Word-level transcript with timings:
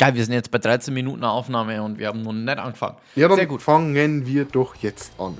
Geil, 0.00 0.14
wir 0.14 0.24
sind 0.24 0.34
jetzt 0.34 0.52
bei 0.52 0.58
13 0.58 0.94
Minuten 0.94 1.24
Aufnahme 1.24 1.82
und 1.82 1.98
wir 1.98 2.06
haben 2.06 2.22
noch 2.22 2.32
nicht 2.32 2.56
angefangen. 2.56 2.94
Ja, 3.16 3.26
dann 3.26 3.36
Sehr 3.36 3.46
gut. 3.46 3.60
fangen 3.60 4.24
wir 4.26 4.44
doch 4.44 4.76
jetzt 4.76 5.10
an. 5.18 5.36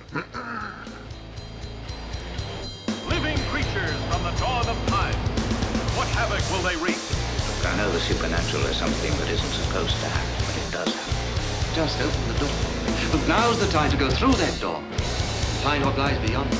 Living 3.09 3.39
creatures 3.53 3.95
from 4.11 4.21
the 4.25 4.35
dawn 4.41 4.67
of 4.67 4.77
time. 4.91 5.15
What 5.95 6.09
havoc 6.09 6.43
will 6.51 6.69
they 6.69 6.75
wreak? 6.83 6.99
I 7.63 7.77
know 7.77 7.89
the 7.93 8.01
supernatural 8.01 8.65
is 8.69 8.77
something 8.77 9.13
that 9.21 9.29
isn't 9.31 9.55
supposed 9.55 9.95
to 10.01 10.07
happen, 10.11 10.43
but 10.45 10.57
it 10.57 10.73
does 10.73 10.93
happen. 10.93 11.15
Just 11.77 12.01
open 12.03 12.21
the 12.33 12.39
door. 12.41 12.51
But 13.13 13.29
now's 13.29 13.61
the 13.61 13.71
time 13.71 13.93
to 13.93 13.97
go 13.97 14.11
through 14.11 14.35
that 14.43 14.61
door. 14.61 14.83
Find 15.63 15.85
what 15.85 15.97
lies 15.97 16.19
beyond. 16.27 16.51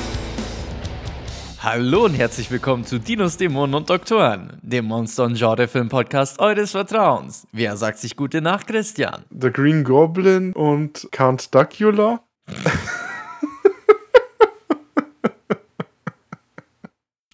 Hallo 1.61 2.05
und 2.05 2.13
herzlich 2.13 2.49
willkommen 2.51 2.85
zu 2.85 2.99
Dinos, 2.99 3.35
Dämonen 3.37 3.73
und 3.75 3.89
Doktoren, 3.89 4.57
dem 4.61 4.85
Monster- 4.85 5.25
und 5.25 5.37
Genre-Film-Podcast 5.37 6.39
eures 6.39 6.71
Vertrauens. 6.71 7.45
Wer 7.51 7.75
sagt 7.75 7.97
sich 7.99 8.15
gute 8.15 8.39
Nacht, 8.41 8.67
Christian? 8.67 9.25
The 9.29 9.51
Green 9.51 9.83
Goblin 9.83 10.53
und 10.53 11.09
Count 11.11 11.53
Dracula. 11.53 12.21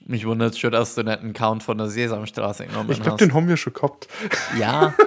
Mich 0.08 0.26
wundert 0.26 0.58
schon, 0.58 0.72
dass 0.72 0.96
du 0.96 1.04
nicht 1.04 1.20
einen 1.20 1.34
Count 1.34 1.62
von 1.64 1.78
der 1.78 1.88
Sesamstraße 1.88 2.66
genommen 2.68 2.90
Ich 2.92 2.98
glaube, 2.98 3.12
hast. 3.14 3.22
den 3.22 3.34
haben 3.34 3.48
wir 3.48 3.58
schon 3.58 3.74
gehabt. 3.74 4.08
ja, 4.58 4.94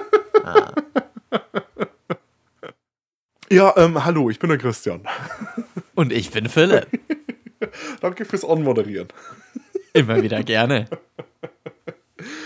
Ja, 3.51 3.73
ähm, 3.77 4.05
hallo, 4.05 4.29
ich 4.29 4.37
bin 4.37 4.49
der 4.49 4.59
Christian. 4.59 5.01
und 5.95 6.13
ich 6.13 6.29
bin 6.31 6.47
Philipp. 6.47 6.87
Danke 8.01 8.25
fürs 8.25 8.45
Anmoderieren. 8.45 9.07
Immer 9.93 10.21
wieder 10.21 10.43
gerne. 10.43 10.87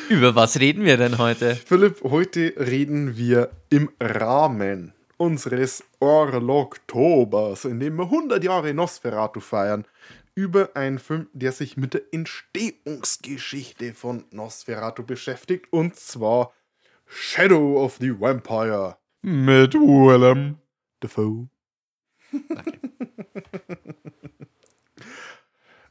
Über 0.09 0.35
was 0.35 0.59
reden 0.59 0.85
wir 0.85 0.97
denn 0.97 1.17
heute? 1.17 1.55
Philipp, 1.55 2.03
heute 2.03 2.53
reden 2.57 3.17
wir 3.17 3.49
im 3.69 3.89
Rahmen 3.99 4.93
unseres 5.17 5.83
Orloktobers, 5.99 7.65
in 7.65 7.79
dem 7.79 7.97
wir 7.97 8.05
100 8.05 8.43
Jahre 8.43 8.73
Nosferatu 8.73 9.39
feiern, 9.39 9.85
über 10.35 10.71
einen 10.75 10.99
Film, 10.99 11.27
der 11.33 11.51
sich 11.51 11.77
mit 11.77 11.93
der 11.93 12.01
Entstehungsgeschichte 12.11 13.93
von 13.93 14.25
Nosferatu 14.31 15.03
beschäftigt, 15.03 15.67
und 15.71 15.95
zwar 15.95 16.53
Shadow 17.05 17.83
of 17.83 17.97
the 17.99 18.19
Vampire 18.19 18.97
mit 19.21 19.73
Willem 19.73 20.57
Dafoe. 20.99 21.47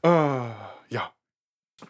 ah, 0.03 0.73
ja. 0.89 1.13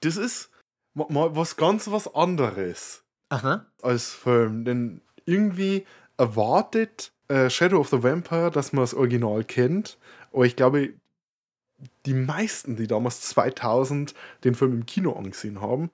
Das 0.00 0.16
ist 0.16 0.50
ma- 0.94 1.06
mal 1.08 1.34
was 1.36 1.56
ganz 1.56 1.90
was 1.90 2.14
anderes 2.14 3.04
Aha. 3.28 3.66
als 3.82 4.12
Film, 4.12 4.64
denn 4.64 5.02
irgendwie 5.24 5.86
erwartet 6.16 7.12
äh, 7.28 7.48
Shadow 7.50 7.78
of 7.80 7.88
the 7.88 8.02
Vampire, 8.02 8.50
dass 8.50 8.72
man 8.72 8.82
das 8.82 8.94
Original 8.94 9.44
kennt, 9.44 9.98
aber 10.32 10.44
ich 10.44 10.56
glaube, 10.56 10.94
die 12.06 12.14
meisten, 12.14 12.76
die 12.76 12.86
damals 12.86 13.22
2000 13.22 14.14
den 14.44 14.54
Film 14.54 14.72
im 14.72 14.86
Kino 14.86 15.14
angesehen 15.14 15.60
haben, 15.60 15.90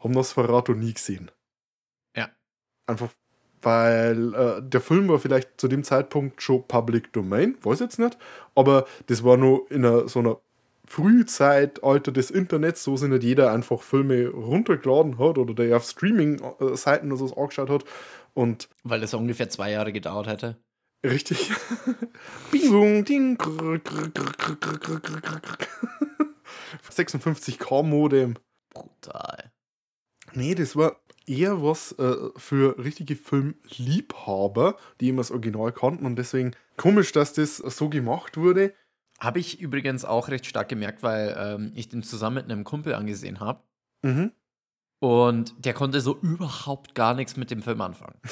haben 0.00 0.12
Nosferatu 0.12 0.74
nie 0.74 0.94
gesehen. 0.94 1.30
Ja. 2.16 2.30
Einfach 2.86 3.10
weil 3.62 4.34
äh, 4.34 4.62
der 4.62 4.80
Film 4.80 5.08
war 5.08 5.18
vielleicht 5.20 5.60
zu 5.60 5.68
dem 5.68 5.84
Zeitpunkt 5.84 6.42
schon 6.42 6.66
Public 6.66 7.12
Domain, 7.12 7.56
weiß 7.62 7.78
jetzt 7.80 7.98
nicht, 7.98 8.18
aber 8.54 8.86
das 9.06 9.22
war 9.22 9.36
nur 9.36 9.70
in 9.70 9.84
einer, 9.86 10.08
so 10.08 10.18
einer 10.18 10.40
Frühzeitalter 10.92 12.12
des 12.12 12.30
Internets, 12.30 12.84
so 12.84 12.98
sind 12.98 13.12
nicht 13.12 13.22
jeder 13.22 13.50
einfach 13.50 13.80
Filme 13.80 14.28
runtergeladen 14.28 15.18
hat 15.18 15.38
oder 15.38 15.54
der 15.54 15.74
auf 15.74 15.84
Streaming-Seiten 15.84 17.10
oder 17.10 17.28
so 17.28 17.34
angeschaut 17.34 17.70
hat. 17.70 17.84
Und 18.34 18.68
Weil 18.84 19.00
das 19.00 19.14
ungefähr 19.14 19.48
zwei 19.48 19.70
Jahre 19.70 19.90
gedauert 19.90 20.26
hätte. 20.26 20.58
Richtig. 21.02 21.50
Bing, 22.50 23.06
ding, 23.06 23.38
krr, 23.38 23.78
krr, 23.78 24.10
krr, 24.12 25.40
56K-Modem. 26.90 28.34
Brutal. 28.68 29.50
Nee, 30.34 30.54
das 30.54 30.76
war 30.76 31.00
eher 31.26 31.62
was 31.62 31.92
äh, 31.92 32.16
für 32.36 32.76
richtige 32.76 33.16
Filmliebhaber, 33.16 34.76
die 35.00 35.08
immer 35.08 35.22
das 35.22 35.30
Original 35.30 35.72
kannten 35.72 36.04
und 36.04 36.16
deswegen 36.16 36.50
komisch, 36.76 37.12
dass 37.12 37.32
das 37.32 37.56
so 37.56 37.88
gemacht 37.88 38.36
wurde. 38.36 38.74
Habe 39.22 39.38
ich 39.38 39.60
übrigens 39.60 40.04
auch 40.04 40.28
recht 40.28 40.46
stark 40.46 40.68
gemerkt, 40.68 41.04
weil 41.04 41.36
ähm, 41.38 41.70
ich 41.76 41.88
den 41.88 42.02
zusammen 42.02 42.36
mit 42.36 42.50
einem 42.50 42.64
Kumpel 42.64 42.94
angesehen 42.94 43.38
habe. 43.38 43.62
Mhm. 44.02 44.32
Und 44.98 45.54
der 45.64 45.74
konnte 45.74 46.00
so 46.00 46.18
überhaupt 46.20 46.96
gar 46.96 47.14
nichts 47.14 47.36
mit 47.36 47.52
dem 47.52 47.62
Film 47.62 47.80
anfangen. 47.80 48.18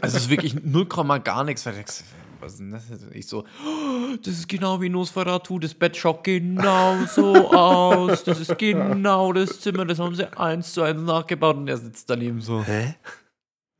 Also 0.00 0.16
es 0.16 0.22
ist 0.24 0.30
wirklich 0.30 0.54
0, 0.54 0.86
gar 1.22 1.44
nichts. 1.44 1.66
Was 1.66 2.52
ist 2.52 2.58
denn 2.60 2.70
das? 2.70 2.84
Ich 3.12 3.26
so, 3.26 3.44
"Oh, 3.44 4.16
das 4.22 4.32
ist 4.38 4.48
genau 4.48 4.80
wie 4.80 4.88
Nosferatu, 4.88 5.58
das 5.58 5.74
Bett 5.74 5.98
schaut 5.98 6.24
genau 6.24 7.04
so 7.04 7.34
aus. 7.52 8.24
Das 8.24 8.40
ist 8.40 8.56
genau 8.56 9.34
das 9.34 9.60
Zimmer, 9.60 9.84
das 9.84 9.98
haben 9.98 10.14
sie 10.14 10.34
eins 10.38 10.72
zu 10.72 10.80
eins 10.80 11.02
nachgebaut 11.02 11.56
und 11.56 11.68
er 11.68 11.76
sitzt 11.76 12.08
daneben 12.08 12.40
so. 12.40 12.64
Hä? 12.64 12.94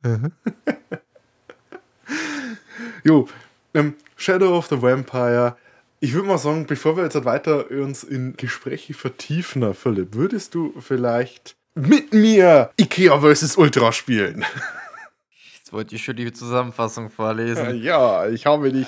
jo, 3.03 3.27
ähm, 3.73 3.95
Shadow 4.15 4.55
of 4.55 4.67
the 4.67 4.79
Vampire. 4.79 5.57
Ich 6.03 6.11
würde 6.11 6.27
mal 6.27 6.37
sagen, 6.37 6.65
bevor 6.65 6.97
wir 6.97 7.05
jetzt 7.05 7.15
halt 7.15 7.23
weiter 7.23 7.71
uns 7.71 8.03
in 8.03 8.35
Gespräche 8.35 8.93
vertiefen, 8.93 9.73
Philipp, 9.73 10.15
würdest 10.15 10.53
du 10.53 10.73
vielleicht 10.81 11.55
mit 11.75 12.11
mir 12.13 12.71
Ikea 12.77 13.21
vs. 13.21 13.55
Ultra 13.55 13.93
spielen? 13.93 14.43
Jetzt 15.55 15.71
wollte 15.71 15.95
ich 15.95 16.03
schon 16.03 16.17
die 16.17 16.33
Zusammenfassung 16.33 17.09
vorlesen. 17.09 17.81
ja, 17.81 18.27
ich 18.27 18.45
habe 18.45 18.73
dich 18.73 18.87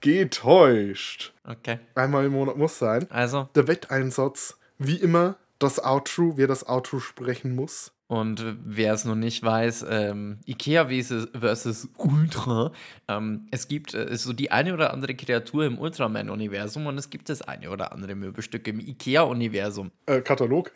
getäuscht. 0.00 1.32
Okay, 1.44 1.80
Einmal 1.96 2.26
im 2.26 2.32
Monat 2.32 2.56
muss 2.56 2.78
sein. 2.78 3.10
also. 3.10 3.48
Der 3.56 3.66
Wetteinsatz, 3.66 4.56
wie 4.78 4.98
immer, 4.98 5.34
das 5.58 5.84
Outro, 5.84 6.36
wer 6.36 6.46
das 6.46 6.68
Outro 6.68 7.00
sprechen 7.00 7.56
muss. 7.56 7.90
Und 8.12 8.44
wer 8.62 8.92
es 8.92 9.06
noch 9.06 9.14
nicht 9.14 9.42
weiß, 9.42 9.86
ähm, 9.88 10.40
Ikea 10.46 10.88
versus, 10.88 11.28
versus 11.32 11.88
Ultra. 11.96 12.70
Ähm, 13.08 13.46
es 13.50 13.68
gibt 13.68 13.94
äh, 13.94 14.14
so 14.18 14.34
die 14.34 14.50
eine 14.50 14.74
oder 14.74 14.92
andere 14.92 15.14
Kreatur 15.14 15.64
im 15.64 15.78
Ultraman-Universum 15.78 16.86
und 16.86 16.98
es 16.98 17.08
gibt 17.08 17.30
das 17.30 17.40
eine 17.40 17.70
oder 17.70 17.90
andere 17.90 18.14
Möbelstück 18.14 18.68
im 18.68 18.80
Ikea-Universum. 18.80 19.92
Äh, 20.04 20.20
Katalog. 20.20 20.72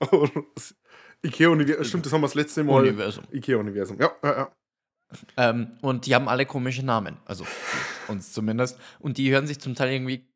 Ikea-Universum. 1.22 1.84
Stimmt, 1.84 2.06
das 2.06 2.12
haben 2.14 2.22
wir 2.22 2.28
das 2.28 2.34
letzte 2.34 2.64
Mal. 2.64 2.80
Universum. 2.80 3.24
Ikea-Universum. 3.32 3.98
Ja, 4.00 4.10
ja, 4.24 4.36
ja. 4.38 4.52
Ähm, 5.36 5.72
und 5.82 6.06
die 6.06 6.14
haben 6.14 6.26
alle 6.26 6.46
komische 6.46 6.86
Namen. 6.86 7.18
Also 7.26 7.44
uns 8.08 8.32
zumindest. 8.32 8.80
Und 8.98 9.18
die 9.18 9.30
hören 9.30 9.46
sich 9.46 9.60
zum 9.60 9.74
Teil 9.74 9.92
irgendwie 9.92 10.26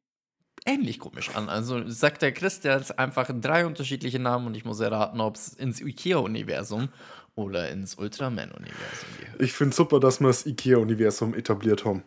ähnlich 0.64 0.98
komisch 0.98 1.30
an. 1.34 1.48
Also 1.48 1.88
sagt 1.88 2.22
der 2.22 2.32
Chris, 2.32 2.60
der 2.60 2.74
hat 2.74 2.98
einfach 2.98 3.30
drei 3.40 3.66
unterschiedliche 3.66 4.18
Namen 4.18 4.46
und 4.46 4.56
ich 4.56 4.64
muss 4.64 4.80
erraten, 4.80 5.20
ob 5.20 5.36
es 5.36 5.48
ins 5.54 5.80
Ikea-Universum 5.80 6.88
oder 7.34 7.70
ins 7.70 7.94
Ultraman-Universum 7.94 9.08
gehört. 9.18 9.40
Ich 9.40 9.52
finde 9.52 9.74
super, 9.74 10.00
dass 10.00 10.20
wir 10.20 10.28
das 10.28 10.46
Ikea-Universum 10.46 11.34
etabliert 11.34 11.84
haben. 11.84 12.02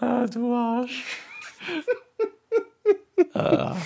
Ah, 0.00 0.26
du 0.26 0.52
Arsch. 0.54 1.04
ah. 3.34 3.76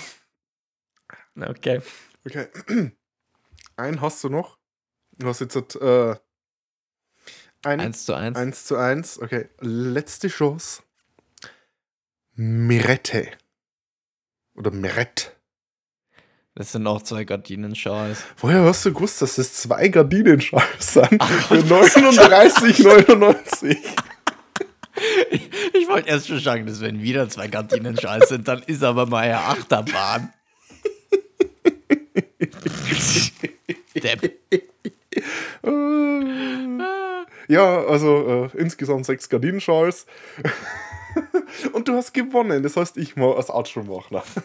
Okay. 1.39 1.83
Okay. 2.25 2.49
Einen 3.77 4.01
hast 4.01 4.25
du 4.25 4.31
noch. 4.31 4.59
Du 5.19 5.29
hast 5.29 5.41
jetzt 5.41 5.57
äh, 5.77 6.17
ein, 7.63 7.81
1 7.81 8.07
zu 8.07 8.15
1. 8.15 8.37
1 8.37 8.65
zu 8.65 8.77
1. 8.77 9.21
Okay, 9.21 9.49
letzte 9.61 10.29
Chance. 10.29 10.83
Mirette. 12.37 13.29
Oder 14.55 14.71
Mirette. 14.71 15.33
Das 16.55 16.73
sind 16.73 16.87
auch 16.87 17.03
zwei 17.03 17.25
Gardinenschals. 17.25 18.23
Woher 18.39 18.63
hast 18.63 18.85
du 18.85 18.93
gewusst, 18.93 19.23
dass 19.23 19.37
das 19.37 19.55
zwei 19.55 19.89
Gardinenschals 19.89 20.93
sind? 20.95 21.23
Für 21.23 21.55
39,99. 21.55 23.79
Ich 25.75 25.89
wollte 25.89 26.09
erst 26.09 26.29
schon 26.29 26.41
sagen, 26.41 26.67
dass 26.67 26.81
wenn 26.81 27.03
wieder 27.03 27.29
zwei 27.29 27.49
Gardinenschals 27.49 28.31
sind, 28.31 28.49
dann 28.49 28.63
ist 28.63 28.83
aber 28.83 29.05
mal 29.07 29.25
eine 29.25 29.39
Achterbahn. 29.39 30.33
Depp. 33.95 34.33
Ja, 37.49 37.85
also 37.85 38.51
äh, 38.55 38.59
insgesamt 38.59 39.07
sechs 39.07 39.29
Gardinenschals. 39.29 40.07
Und 41.73 41.89
du 41.89 41.95
hast 41.95 42.13
gewonnen. 42.13 42.63
Das 42.63 42.77
heißt, 42.77 42.97
ich 42.97 43.17
mal 43.17 43.35
als 43.35 43.51
Outro 43.51 43.83
machen. 43.83 44.21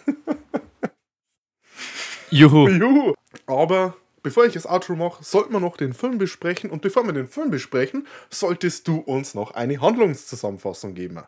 Juhu. 2.29 2.67
Juhu. 2.69 3.13
Aber 3.45 3.95
bevor 4.23 4.45
ich 4.45 4.53
das 4.53 4.65
Outro 4.65 4.95
mache, 4.95 5.23
sollten 5.23 5.53
wir 5.53 5.59
noch 5.59 5.77
den 5.77 5.93
Film 5.93 6.17
besprechen. 6.17 6.69
Und 6.69 6.81
bevor 6.81 7.05
wir 7.05 7.13
den 7.13 7.27
Film 7.27 7.51
besprechen, 7.51 8.07
solltest 8.29 8.87
du 8.87 8.97
uns 8.97 9.33
noch 9.33 9.51
eine 9.51 9.81
Handlungszusammenfassung 9.81 10.93
geben. 10.93 11.21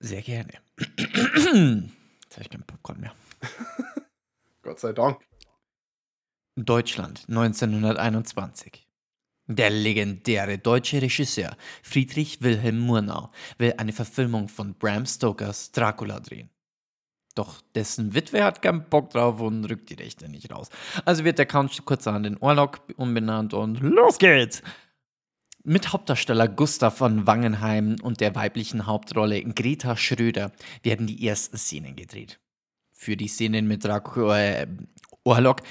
Sehr 0.00 0.22
gerne. 0.22 0.52
Jetzt 0.78 2.34
habe 2.34 2.42
ich 2.42 2.50
kein 2.50 2.62
Popcorn 2.62 3.00
mehr. 3.00 3.14
Gott 4.62 4.80
sei 4.80 4.92
Dank. 4.92 5.20
Deutschland 6.56 7.24
1921. 7.28 8.85
Der 9.48 9.70
legendäre 9.70 10.58
deutsche 10.58 11.00
Regisseur 11.00 11.56
Friedrich 11.82 12.42
Wilhelm 12.42 12.80
Murnau 12.80 13.30
will 13.58 13.74
eine 13.78 13.92
Verfilmung 13.92 14.48
von 14.48 14.74
Bram 14.74 15.06
Stokers 15.06 15.70
Dracula 15.70 16.18
drehen. 16.18 16.50
Doch 17.36 17.60
dessen 17.74 18.14
Witwe 18.14 18.42
hat 18.42 18.60
keinen 18.60 18.88
Bock 18.88 19.10
drauf 19.10 19.40
und 19.40 19.64
rückt 19.66 19.90
die 19.90 19.94
Rechte 19.94 20.28
nicht 20.28 20.50
raus. 20.50 20.68
Also 21.04 21.22
wird 21.22 21.38
der 21.38 21.46
Count 21.46 21.84
kurz 21.84 22.08
an 22.08 22.24
den 22.24 22.38
Orlok 22.38 22.80
umbenannt 22.96 23.54
und 23.54 23.78
los 23.80 24.18
geht's! 24.18 24.62
Mit 25.62 25.92
Hauptdarsteller 25.92 26.48
Gustav 26.48 26.96
von 26.96 27.26
Wangenheim 27.26 27.96
und 28.02 28.20
der 28.20 28.34
weiblichen 28.34 28.86
Hauptrolle 28.86 29.42
Greta 29.42 29.96
Schröder 29.96 30.52
werden 30.82 31.06
die 31.06 31.26
ersten 31.26 31.58
Szenen 31.58 31.94
gedreht. 31.94 32.40
Für 32.92 33.16
die 33.16 33.28
Szenen 33.28 33.68
mit 33.68 33.84
Dracula, 33.84 34.40
äh, 34.40 34.66
Orlok 35.24 35.62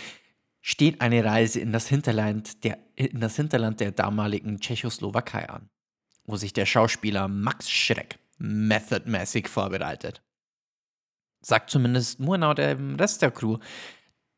steht 0.68 1.00
eine 1.00 1.24
Reise 1.24 1.60
in 1.60 1.72
das, 1.72 1.88
Hinterland 1.88 2.64
der, 2.64 2.80
in 2.96 3.20
das 3.20 3.36
Hinterland 3.36 3.80
der 3.82 3.92
damaligen 3.92 4.60
Tschechoslowakei 4.60 5.48
an, 5.48 5.70
wo 6.26 6.38
sich 6.38 6.54
der 6.54 6.66
Schauspieler 6.66 7.28
Max 7.28 7.70
Schreck 7.70 8.18
methodmäßig 8.40 9.48
vorbereitet. 9.48 10.24
Sagt 11.40 11.70
zumindest 11.70 12.20
Murnau 12.20 12.56
dem 12.56 12.96
Rest 12.96 13.22
der 13.22 13.30
Crew, 13.30 13.60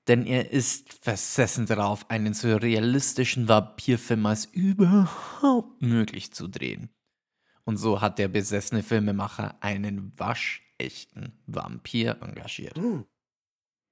denn 0.09 0.25
er 0.25 0.51
ist 0.51 1.01
versessen 1.01 1.65
darauf, 1.65 2.09
einen 2.09 2.33
so 2.33 2.57
realistischen 2.57 3.47
Vampirfilm 3.47 4.25
als 4.25 4.43
überhaupt 4.43 5.81
möglich 5.81 6.33
zu 6.33 6.49
drehen. 6.49 6.89
Und 7.63 7.77
so 7.77 8.01
hat 8.01 8.19
der 8.19 8.27
besessene 8.27 8.83
Filmemacher 8.83 9.55
einen 9.61 10.11
waschechten 10.17 11.39
Vampir 11.45 12.17
engagiert. 12.21 12.77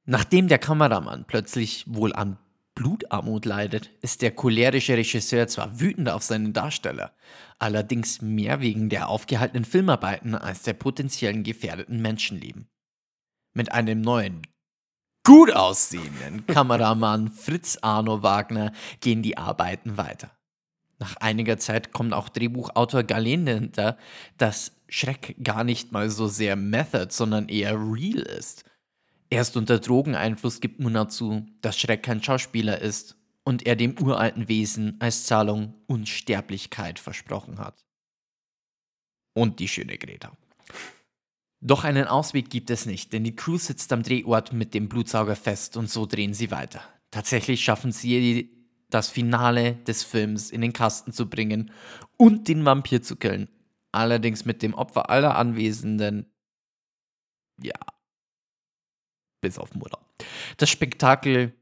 Nachdem 0.06 0.48
der 0.48 0.60
Kameramann 0.60 1.26
plötzlich 1.26 1.84
wohl 1.88 2.14
an 2.14 2.38
Blutarmut 2.76 3.46
leidet, 3.46 3.90
ist 4.02 4.22
der 4.22 4.32
cholerische 4.32 4.98
Regisseur 4.98 5.48
zwar 5.48 5.80
wütend 5.80 6.10
auf 6.10 6.24
seinen 6.24 6.54
Darsteller, 6.54 7.14
allerdings 7.58 8.22
mehr 8.22 8.60
wegen 8.60 8.90
der 8.90 9.08
aufgehaltenen 9.08 9.66
Filmarbeiten 9.66 10.36
als 10.36 10.62
der 10.64 10.74
potenziellen 10.74 11.44
gefährdeten 11.44 12.02
Menschenleben. 12.02 12.68
Mit 13.54 13.72
einem 13.72 14.02
neuen, 14.02 14.42
gut 15.24 15.52
aussehenden 15.56 16.46
Kameramann 16.46 17.30
Fritz 17.30 17.80
Arno 17.82 18.22
Wagner 18.22 18.74
gehen 19.00 19.24
die 19.24 19.38
Arbeiten 19.38 19.98
weiter. 19.98 20.32
Nach 21.00 21.16
einiger 21.18 21.58
Zeit 21.58 21.94
kommt 21.94 22.14
auch 22.14 22.30
Drehbuchautor 22.30 23.04
Galen 23.04 23.46
dahinter, 23.46 23.98
dass 24.38 24.74
Schreck 24.88 25.36
gar 25.44 25.64
nicht 25.64 25.92
mal 25.92 26.10
so 26.10 26.28
sehr 26.28 26.56
Method, 26.56 27.08
sondern 27.10 27.50
eher 27.50 27.74
real 27.74 28.22
ist. 28.22 28.66
Erst 29.36 29.58
unter 29.58 29.80
Drogeneinfluss 29.80 30.62
gibt 30.62 30.80
Muna 30.80 31.10
zu, 31.10 31.46
dass 31.60 31.78
Schreck 31.78 32.04
kein 32.04 32.24
Schauspieler 32.24 32.80
ist 32.80 33.18
und 33.44 33.66
er 33.66 33.76
dem 33.76 34.00
uralten 34.02 34.48
Wesen 34.48 34.96
als 35.02 35.26
Zahlung 35.26 35.74
Unsterblichkeit 35.88 37.00
versprochen 37.00 37.60
hat. 37.60 37.84
Und 39.34 39.60
die 39.60 39.68
schöne 39.68 39.98
Greta. 39.98 40.32
Doch 41.60 41.84
einen 41.84 42.08
Ausweg 42.08 42.50
gibt 42.50 42.70
es 42.70 42.86
nicht, 42.86 43.12
denn 43.12 43.26
die 43.26 43.36
Crew 43.36 43.58
sitzt 43.58 43.92
am 43.92 44.04
Drehort 44.04 44.54
mit 44.54 44.74
dem 44.74 44.88
Blutsauger 44.88 45.36
fest 45.36 45.76
und 45.76 45.90
so 45.90 46.06
drehen 46.06 46.34
sie 46.34 46.50
weiter. 46.50 46.80
Tatsächlich 47.12 47.62
schaffen 47.62 47.92
sie 47.92 48.56
das 48.90 49.10
Finale 49.10 49.74
des 49.86 50.04
Films 50.04 50.50
in 50.50 50.62
den 50.62 50.72
Kasten 50.72 51.12
zu 51.12 51.30
bringen 51.30 51.72
und 52.16 52.48
den 52.48 52.64
Vampir 52.64 53.02
zu 53.02 53.18
killen. 53.18 53.50
Allerdings 53.92 54.46
mit 54.46 54.62
dem 54.62 54.74
Opfer 54.74 55.10
aller 55.10 55.36
Anwesenden. 55.36 56.26
Ja, 57.62 57.76
bis 59.46 59.60
auf 59.60 59.76
Mutter. 59.76 60.00
Das 60.58 60.70
Spektakel 60.72 61.54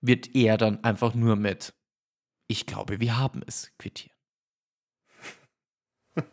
wird 0.00 0.34
eher 0.34 0.56
dann 0.58 0.82
einfach 0.82 1.14
nur 1.14 1.36
mit 1.36 1.72
Ich 2.48 2.66
glaube, 2.66 2.98
wir 2.98 3.16
haben 3.16 3.42
es 3.46 3.70
quittieren. 3.78 4.16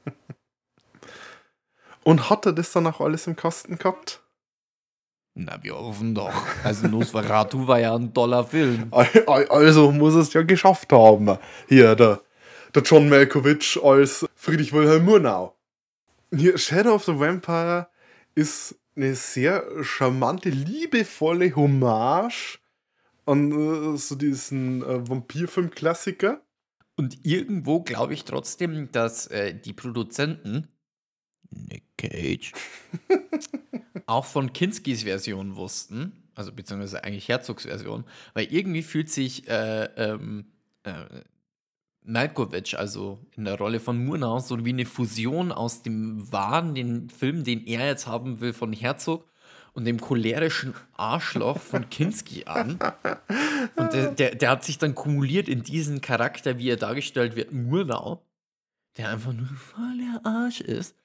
Und 2.04 2.30
hat 2.30 2.46
er 2.46 2.54
das 2.54 2.72
dann 2.72 2.88
auch 2.88 3.02
alles 3.02 3.28
im 3.28 3.36
Kasten 3.36 3.78
gehabt? 3.78 4.24
Na, 5.36 5.62
wir 5.64 5.76
hoffen 5.76 6.16
doch. 6.16 6.34
Also 6.64 6.88
Nosferatu 6.88 7.68
war 7.68 7.80
ja 7.80 7.94
ein 7.96 8.14
toller 8.14 8.44
Film. 8.44 8.88
Al- 8.92 9.24
al- 9.28 9.48
Also 9.50 9.92
muss 9.92 10.16
es 10.16 10.34
ja 10.34 10.42
geschafft 10.42 10.92
haben. 10.92 11.38
Hier, 11.68 11.96
der, 11.96 12.22
der 12.74 12.82
John 12.82 13.10
Malkovich 13.10 13.80
als 13.84 14.26
Friedrich 14.36 14.74
Wilhelm 14.74 15.06
Murnau. 15.06 15.56
Hier, 16.34 16.58
Shadow 16.58 16.96
of 16.96 17.06
the 17.06 17.20
Vampire 17.20 17.88
ist 18.36 18.76
eine 19.00 19.16
sehr 19.16 19.84
charmante, 19.84 20.50
liebevolle 20.50 21.56
Hommage 21.56 22.60
an 23.26 23.52
äh, 23.52 23.98
so 23.98 24.16
diesen 24.16 24.84
äh, 24.84 25.08
Vampirfilm-Klassiker. 25.08 26.42
Und 26.98 27.26
irgendwo 27.26 27.82
glaube 27.82 28.14
ich 28.14 28.26
trotzdem, 28.26 28.92
dass 28.92 29.28
äh, 29.28 29.54
die 29.54 29.74
Produzenten 29.74 30.68
Nick 31.50 31.84
Cage 31.98 32.52
auch 34.06 34.26
von 34.26 34.52
Kinskis 34.52 35.04
Version 35.04 35.56
wussten, 35.56 36.30
also 36.36 36.52
beziehungsweise 36.52 37.04
eigentlich 37.04 37.28
Herzogs 37.30 37.64
Version, 37.64 38.04
weil 38.34 38.52
irgendwie 38.52 38.84
fühlt 38.84 39.10
sich 39.10 39.48
äh, 39.48 39.86
ähm, 39.96 40.52
äh, 40.84 41.06
Malkovich, 42.04 42.78
also 42.78 43.20
in 43.36 43.46
der 43.46 43.58
Rolle 43.58 43.80
von 43.80 44.04
Murnau, 44.04 44.40
so 44.40 44.64
wie 44.66 44.70
eine 44.70 44.86
Fusion 44.86 45.52
aus 45.52 45.82
dem 45.84 46.32
wahren, 46.32 46.74
den 46.76 47.10
Film, 47.10 47.44
den 47.44 47.66
er 47.66 47.86
jetzt 47.88 48.08
haben 48.08 48.40
will, 48.42 48.54
von 48.54 48.74
Herzog 48.74 49.26
und 49.74 49.86
dem 49.86 50.00
cholerischen 50.02 50.74
Arschloch 50.98 51.60
von 51.60 51.90
Kinski 51.90 52.46
an. 52.46 52.80
Und 53.76 53.94
der, 53.94 54.12
der, 54.12 54.36
der 54.36 54.50
hat 54.50 54.64
sich 54.64 54.78
dann 54.78 54.96
kumuliert 54.96 55.48
in 55.48 55.62
diesen 55.64 56.02
Charakter, 56.02 56.58
wie 56.58 56.70
er 56.70 56.78
dargestellt 56.78 57.36
wird, 57.36 57.52
Murnau, 57.52 58.24
der 58.98 59.10
einfach 59.10 59.34
nur 59.34 59.48
voll 59.48 59.98
der 60.00 60.26
Arsch 60.26 60.62
ist. 60.62 60.96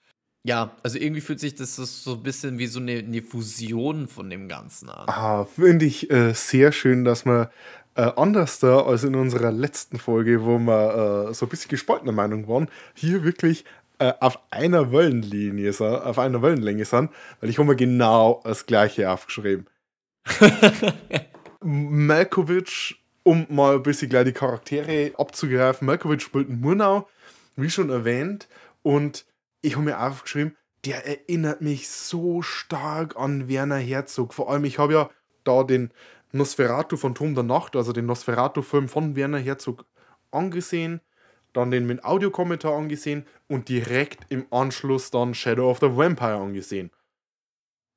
Ja, 0.46 0.76
also 0.82 0.98
irgendwie 0.98 1.22
fühlt 1.22 1.40
sich 1.40 1.54
das 1.54 1.76
so- 1.76 2.14
ein 2.14 2.22
bisschen 2.22 2.58
wie 2.58 2.66
so 2.66 2.78
eine, 2.78 2.98
eine 2.98 3.22
Fusion 3.22 4.08
von 4.08 4.28
dem 4.28 4.46
Ganzen 4.46 4.90
an. 4.90 5.08
Ah, 5.08 5.46
Finde 5.46 5.86
ich 5.86 6.10
äh, 6.10 6.34
sehr 6.34 6.70
schön, 6.72 7.04
dass 7.04 7.24
wir 7.24 7.50
äh, 7.96 8.10
anders 8.16 8.58
da 8.58 8.80
als 8.80 9.04
in 9.04 9.14
unserer 9.14 9.52
letzten 9.52 9.98
Folge, 9.98 10.44
wo 10.44 10.58
wir 10.58 11.28
äh, 11.28 11.34
so 11.34 11.46
ein 11.46 11.48
bisschen 11.48 11.68
gespaltener 11.68 12.12
Meinung 12.12 12.48
waren, 12.48 12.68
hier 12.94 13.24
wirklich 13.24 13.64
äh, 13.98 14.12
auf 14.20 14.38
einer 14.50 14.92
Wellenlinie 14.92 15.72
sind, 15.72 15.86
auf 15.86 16.18
einer 16.18 16.42
Wellenlänge 16.42 16.84
sind, 16.84 17.10
weil 17.40 17.50
ich 17.50 17.58
habe 17.58 17.68
mir 17.68 17.76
genau 17.76 18.40
das 18.44 18.66
gleiche 18.66 19.10
aufgeschrieben. 19.10 19.66
Malkovich, 21.62 23.00
um 23.22 23.46
mal 23.48 23.76
ein 23.76 23.82
bisschen 23.82 24.08
gleich 24.08 24.24
die 24.24 24.32
Charaktere 24.32 25.12
abzugreifen, 25.16 25.86
Malkovich 25.86 26.22
spielt 26.22 26.48
einen 26.48 26.60
Murnau, 26.60 27.08
wie 27.56 27.70
schon 27.70 27.90
erwähnt, 27.90 28.48
und 28.82 29.24
ich 29.62 29.76
habe 29.76 29.86
mir 29.86 30.00
aufgeschrieben, 30.00 30.56
der 30.84 31.06
erinnert 31.06 31.62
mich 31.62 31.88
so 31.88 32.42
stark 32.42 33.16
an 33.16 33.48
Werner 33.48 33.78
Herzog. 33.78 34.34
Vor 34.34 34.50
allem, 34.50 34.64
ich 34.64 34.78
habe 34.78 34.92
ja 34.92 35.10
da 35.44 35.62
den 35.62 35.90
Nosferatu 36.34 36.96
von 36.96 37.14
Turm 37.14 37.34
der 37.34 37.44
Nacht, 37.44 37.76
also 37.76 37.92
den 37.92 38.06
Nosferatu-Film 38.06 38.88
von 38.88 39.14
Werner 39.14 39.38
Herzog 39.38 39.84
angesehen, 40.32 41.00
dann 41.52 41.70
den 41.70 41.86
mit 41.86 42.04
Audiokommentar 42.04 42.74
angesehen 42.74 43.24
und 43.46 43.68
direkt 43.68 44.26
im 44.30 44.46
Anschluss 44.50 45.12
dann 45.12 45.34
Shadow 45.34 45.70
of 45.70 45.78
the 45.78 45.96
Vampire 45.96 46.34
angesehen. 46.34 46.90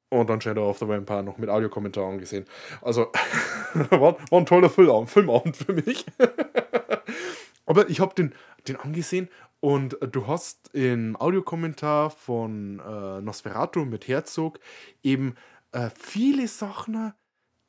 Und 0.10 0.30
dann 0.30 0.40
Shadow 0.40 0.70
of 0.70 0.78
the 0.78 0.88
Vampire 0.88 1.24
noch 1.24 1.40
mit 1.40 1.50
Audiokommentar 1.50 2.08
angesehen. 2.08 2.46
Also, 2.82 3.12
war, 3.90 4.18
war 4.30 4.40
ein 4.40 4.46
toller 4.46 4.70
Filmabend, 4.70 5.10
Filmabend 5.10 5.58
für 5.58 5.74
mich. 5.74 6.06
Aber 7.66 7.90
ich 7.90 8.00
habe 8.00 8.14
den, 8.14 8.36
den 8.68 8.76
angesehen 8.76 9.30
und 9.60 9.98
du 10.00 10.28
hast 10.28 10.74
im 10.74 11.16
Audiokommentar 11.16 12.12
von 12.12 12.80
äh, 12.80 13.22
Nosferatu 13.22 13.84
mit 13.84 14.08
Herzog 14.08 14.60
eben 15.02 15.34
äh, 15.72 15.90
viele 15.98 16.48
Sachen, 16.48 17.14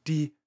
die 0.07 0.38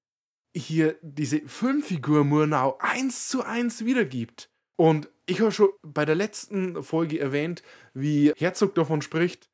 hier 0.55 0.96
diese 1.01 1.41
Filmfigur 1.48 2.24
Murnau 2.24 2.77
eins 2.79 3.27
zu 3.29 3.43
eins 3.43 3.86
wiedergibt. 3.86 4.50
Und 4.75 5.10
ich 5.25 5.39
habe 5.41 5.51
schon 5.51 5.70
bei 5.84 6.05
der 6.05 6.15
letzten 6.15 6.84
Folge 6.84 7.20
erwähnt, 7.20 7.63
wie 7.93 8.34
Herzog 8.38 8.75
davon 8.75 9.01
spricht, 9.01 9.50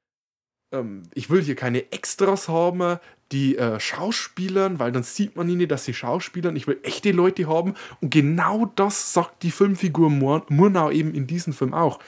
ähm, 0.71 1.03
ich 1.13 1.29
will 1.29 1.41
hier 1.41 1.55
keine 1.55 1.91
Extras 1.91 2.47
haben, 2.47 2.99
die 3.31 3.57
äh, 3.57 3.79
Schauspielern, 3.79 4.79
weil 4.79 4.91
dann 4.91 5.03
sieht 5.03 5.35
man 5.35 5.49
ihnen, 5.49 5.67
dass 5.67 5.85
sie 5.85 5.93
Schauspielern, 5.93 6.55
ich 6.55 6.67
will 6.67 6.79
echte 6.83 7.11
Leute 7.11 7.47
haben. 7.47 7.75
Und 8.01 8.11
genau 8.11 8.71
das 8.75 9.13
sagt 9.13 9.43
die 9.43 9.51
Filmfigur 9.51 10.09
Mur 10.09 10.45
Murnau 10.49 10.91
eben 10.91 11.13
in 11.13 11.27
diesem 11.27 11.53
Film 11.53 11.73
auch. 11.73 11.99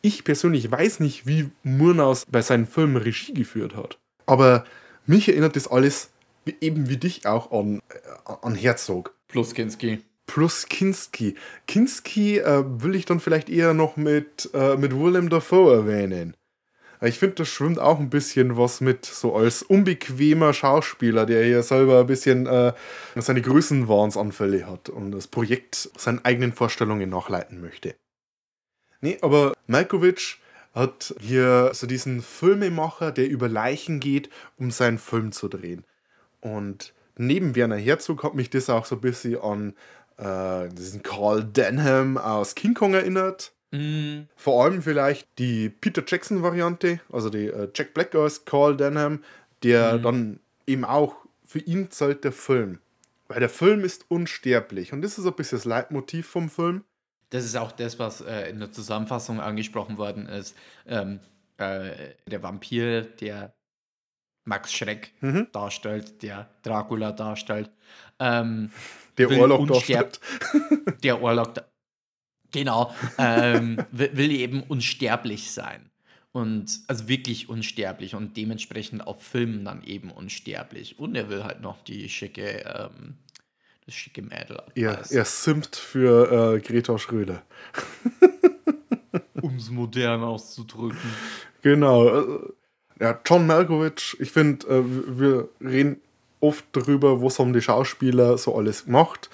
Ich 0.00 0.24
persönlich 0.24 0.70
weiß 0.70 1.00
nicht, 1.00 1.26
wie 1.26 1.50
Murnaus 1.64 2.24
bei 2.26 2.40
seinen 2.40 2.66
Filmen 2.66 2.96
Regie 2.96 3.34
geführt 3.34 3.74
hat. 3.74 3.98
Aber 4.26 4.64
mich 5.06 5.28
erinnert 5.28 5.56
das 5.56 5.68
alles 5.68 6.10
eben 6.60 6.88
wie 6.88 6.96
dich 6.96 7.26
auch 7.26 7.50
an, 7.52 7.80
äh, 7.88 8.32
an 8.42 8.54
Herzog. 8.54 9.14
Plus 9.28 9.54
Kinski. 9.54 10.00
Plus 10.26 10.66
Kinski. 10.68 11.34
Kinski 11.66 12.38
äh, 12.38 12.64
will 12.66 12.94
ich 12.94 13.06
dann 13.06 13.20
vielleicht 13.20 13.48
eher 13.48 13.74
noch 13.74 13.96
mit, 13.96 14.50
äh, 14.54 14.76
mit 14.76 14.92
Willem 14.92 15.28
Dafoe 15.28 15.74
erwähnen. 15.74 16.34
Ich 17.00 17.18
finde, 17.18 17.36
das 17.36 17.48
schwimmt 17.48 17.78
auch 17.78 18.00
ein 18.00 18.10
bisschen 18.10 18.56
was 18.56 18.80
mit, 18.80 19.04
so 19.04 19.36
als 19.36 19.62
unbequemer 19.62 20.52
Schauspieler, 20.52 21.26
der 21.26 21.44
hier 21.44 21.62
selber 21.62 22.00
ein 22.00 22.06
bisschen 22.06 22.46
äh, 22.46 22.72
seine 23.14 23.40
Größenwahnsanfälle 23.40 24.66
hat 24.66 24.88
und 24.88 25.12
das 25.12 25.28
Projekt 25.28 25.90
seinen 25.96 26.24
eigenen 26.24 26.52
Vorstellungen 26.52 27.08
nachleiten 27.08 27.60
möchte. 27.60 27.94
Nee, 29.00 29.18
aber 29.22 29.52
Malkovich 29.68 30.40
hat 30.74 31.14
hier 31.20 31.70
so 31.72 31.86
diesen 31.86 32.20
Filmemacher, 32.20 33.12
der 33.12 33.28
über 33.28 33.48
Leichen 33.48 34.00
geht, 34.00 34.28
um 34.56 34.70
seinen 34.70 34.98
Film 34.98 35.30
zu 35.30 35.48
drehen. 35.48 35.84
Und 36.40 36.92
neben 37.16 37.54
Werner 37.56 37.76
Herzog 37.76 38.22
hat 38.22 38.34
mich 38.34 38.50
das 38.50 38.70
auch 38.70 38.84
so 38.84 38.96
ein 38.96 39.00
bisschen 39.00 39.40
an 39.40 39.74
äh, 40.18 40.68
diesen 40.72 41.02
Carl 41.02 41.44
Denham 41.44 42.16
aus 42.16 42.54
King 42.54 42.74
Kong 42.74 42.94
erinnert. 42.94 43.52
Mm. 43.70 44.22
Vor 44.36 44.64
allem 44.64 44.82
vielleicht 44.82 45.28
die 45.38 45.68
Peter 45.68 46.02
Jackson-Variante, 46.06 47.00
also 47.12 47.30
die 47.30 47.46
äh, 47.46 47.68
Jack 47.74 47.94
Black 47.94 48.14
als 48.14 48.44
Carl 48.44 48.76
Denham, 48.76 49.22
der 49.62 49.98
dann 49.98 50.40
eben 50.66 50.84
auch 50.84 51.16
für 51.44 51.58
ihn 51.58 51.90
zählt 51.90 52.24
der 52.24 52.32
Film. 52.32 52.78
Weil 53.26 53.40
der 53.40 53.48
Film 53.48 53.84
ist 53.84 54.06
unsterblich 54.08 54.92
und 54.92 55.02
das 55.02 55.18
ist 55.18 55.26
ein 55.26 55.34
bisschen 55.34 55.58
das 55.58 55.64
Leitmotiv 55.64 56.26
vom 56.26 56.48
Film. 56.48 56.84
Das 57.30 57.44
ist 57.44 57.56
auch 57.56 57.72
das, 57.72 57.98
was 57.98 58.22
äh, 58.22 58.48
in 58.48 58.60
der 58.60 58.72
Zusammenfassung 58.72 59.40
angesprochen 59.40 59.98
worden 59.98 60.26
ist. 60.26 60.56
Ähm, 60.86 61.20
äh, 61.58 61.90
der 62.26 62.42
Vampir, 62.42 63.02
der 63.02 63.52
Max 64.48 64.72
Schreck 64.72 65.12
Mhm. 65.20 65.46
darstellt, 65.52 66.22
der 66.22 66.48
Dracula 66.62 67.12
darstellt. 67.12 67.70
Ähm, 68.18 68.70
Der 69.18 69.30
Orlok 69.30 69.60
unsterb- 69.60 70.18
darstellt. 70.18 70.20
Der 71.04 71.22
Orlok, 71.22 71.54
da 71.54 71.64
genau, 72.50 72.92
ähm, 73.18 73.78
will, 73.92 74.10
will 74.16 74.30
eben 74.32 74.62
unsterblich 74.62 75.50
sein. 75.50 75.90
Und 76.32 76.80
also 76.88 77.08
wirklich 77.08 77.48
unsterblich 77.48 78.14
und 78.14 78.36
dementsprechend 78.36 79.06
auf 79.06 79.22
Filmen 79.22 79.64
dann 79.64 79.82
eben 79.82 80.10
unsterblich. 80.10 80.98
Und 80.98 81.14
er 81.16 81.28
will 81.30 81.42
halt 81.44 81.60
noch 81.62 81.82
die 81.82 82.08
schicke, 82.08 82.64
ähm, 82.64 83.16
das 83.86 83.94
schicke 83.94 84.22
Mädel. 84.22 84.60
Er, 84.74 85.02
er 85.10 85.24
simpt 85.24 85.76
für 85.76 86.54
äh, 86.56 86.60
Greta 86.60 86.98
Schröder. 86.98 87.42
um 89.40 89.56
es 89.56 89.70
modern 89.70 90.22
auszudrücken. 90.22 90.98
Genau. 91.62 92.40
Äh, 92.98 93.04
Ja, 93.04 93.20
John 93.24 93.46
Malkovich, 93.46 94.16
ich 94.20 94.30
finde, 94.30 94.66
äh, 94.68 94.82
wir 94.84 95.48
reden 95.60 96.00
oft 96.40 96.64
darüber, 96.72 97.22
was 97.22 97.38
haben 97.38 97.52
die 97.52 97.62
Schauspieler 97.62 98.38
so 98.38 98.54
alles 98.54 98.86
gemacht. 98.86 99.30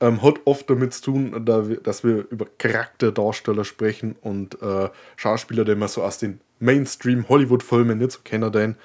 Ähm, 0.00 0.22
hat 0.22 0.40
oft 0.44 0.68
damit 0.68 0.92
zu 0.94 1.02
tun, 1.02 1.44
da 1.46 1.68
wir, 1.68 1.76
dass 1.76 2.02
wir 2.02 2.26
über 2.30 2.46
Charakterdarsteller 2.58 3.64
sprechen 3.64 4.16
und 4.20 4.60
äh, 4.60 4.88
Schauspieler, 5.16 5.64
die 5.64 5.76
man 5.76 5.88
so 5.88 6.02
aus 6.02 6.18
den 6.18 6.40
Mainstream-Hollywood-Filmen 6.58 7.98
nicht 7.98 8.12
so 8.12 8.18
kennen. 8.24 8.50
Denn 8.50 8.76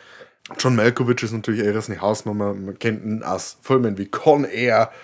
John 0.58 0.76
Malkovich 0.76 1.24
ist 1.24 1.32
natürlich 1.32 1.64
eher 1.64 1.76
eine 1.76 2.02
Hausnummer. 2.02 2.54
Man 2.54 2.78
kennt 2.78 3.04
ihn 3.04 3.24
aus 3.24 3.58
Filmen 3.62 3.98
wie 3.98 4.08
Con 4.08 4.46
Air. 4.46 4.92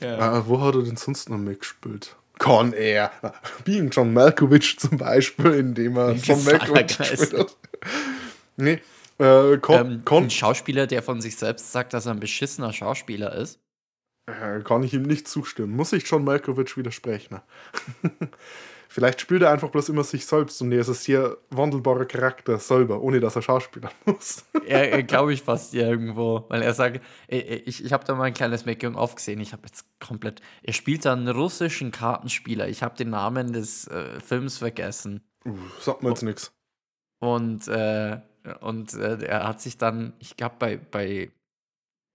Ah, 0.00 0.44
wo 0.46 0.60
hat 0.60 0.76
er 0.76 0.82
denn 0.82 0.96
sonst 0.96 1.28
noch 1.28 1.38
mitgespielt? 1.38 2.16
Con 2.40 2.72
Air. 2.72 3.12
Being 3.64 3.90
John 3.90 4.12
Malkovich 4.12 4.78
zum 4.78 4.98
Beispiel, 4.98 5.52
indem 5.54 5.96
er 5.96 6.12
John 6.14 6.42
Malkovich 6.44 6.98
hat. 6.98 7.56
Nee, 8.56 8.80
äh, 9.18 9.56
Con, 9.58 9.76
Ähm, 9.76 10.02
Con, 10.04 10.24
ein 10.24 10.30
Schauspieler, 10.30 10.86
der 10.86 11.02
von 11.02 11.20
sich 11.20 11.36
selbst 11.36 11.70
sagt, 11.70 11.92
dass 11.94 12.06
er 12.06 12.12
ein 12.12 12.20
beschissener 12.20 12.72
Schauspieler 12.72 13.32
ist. 13.34 13.60
äh, 14.26 14.60
kann 14.62 14.82
ich 14.82 14.94
ihm 14.94 15.02
nicht 15.02 15.28
zustimmen. 15.28 15.76
Muss 15.76 15.92
ich 15.92 16.08
John 16.08 16.24
Malkovich 16.24 16.76
widersprechen? 16.76 17.40
Vielleicht 18.92 19.20
spielt 19.20 19.42
er 19.42 19.52
einfach 19.52 19.68
bloß 19.68 19.88
immer 19.90 20.02
sich 20.02 20.26
selbst 20.26 20.60
und 20.60 20.72
er 20.72 20.80
ist 20.80 20.88
ein 20.88 20.94
sehr 20.94 21.36
wandelbarer 21.50 22.06
Charakter 22.06 22.58
selber, 22.58 23.00
ohne 23.00 23.20
dass 23.20 23.36
er 23.36 23.42
Schauspieler 23.42 23.92
muss. 24.04 24.44
Er, 24.66 24.90
er 24.90 25.04
glaube 25.04 25.32
ich 25.32 25.42
fast 25.42 25.74
irgendwo, 25.74 26.44
weil 26.48 26.60
er 26.62 26.74
sagt, 26.74 27.00
äh, 27.28 27.38
äh, 27.38 27.54
ich, 27.66 27.84
ich 27.84 27.92
habe 27.92 28.04
da 28.04 28.16
mal 28.16 28.24
ein 28.24 28.34
kleines 28.34 28.66
Making 28.66 28.96
aufgesehen. 28.96 29.38
Ich 29.38 29.52
habe 29.52 29.62
jetzt 29.66 29.86
komplett. 30.00 30.42
Er 30.64 30.72
spielt 30.72 31.04
da 31.04 31.12
einen 31.12 31.28
russischen 31.28 31.92
Kartenspieler. 31.92 32.66
Ich 32.66 32.82
habe 32.82 32.96
den 32.96 33.10
Namen 33.10 33.52
des 33.52 33.86
äh, 33.86 34.18
Films 34.18 34.58
vergessen. 34.58 35.22
Uh, 35.46 35.56
sagt 35.78 36.02
mir 36.02 36.08
jetzt 36.08 36.24
nichts. 36.24 36.52
Und, 37.20 37.68
äh, 37.68 38.18
und 38.60 38.94
äh, 38.94 39.24
er 39.24 39.46
hat 39.46 39.60
sich 39.60 39.78
dann, 39.78 40.14
ich 40.18 40.36
glaube, 40.36 40.56
bei, 40.58 40.76
bei 40.78 41.30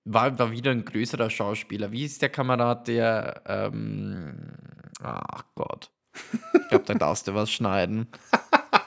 war, 0.04 0.38
war 0.38 0.52
wieder 0.52 0.72
ein 0.72 0.84
größerer 0.84 1.30
Schauspieler. 1.30 1.94
Wie 1.94 2.04
ist 2.04 2.22
der 2.22 2.30
Kamerad, 2.30 2.90
der, 2.90 3.44
ähm, 3.46 4.52
ach 5.02 5.46
Gott. 5.56 5.95
Ich 6.54 6.70
glaube, 6.70 6.86
da 6.86 6.94
darfst 6.96 7.28
du 7.28 7.34
was 7.36 7.52
schneiden. 7.52 8.08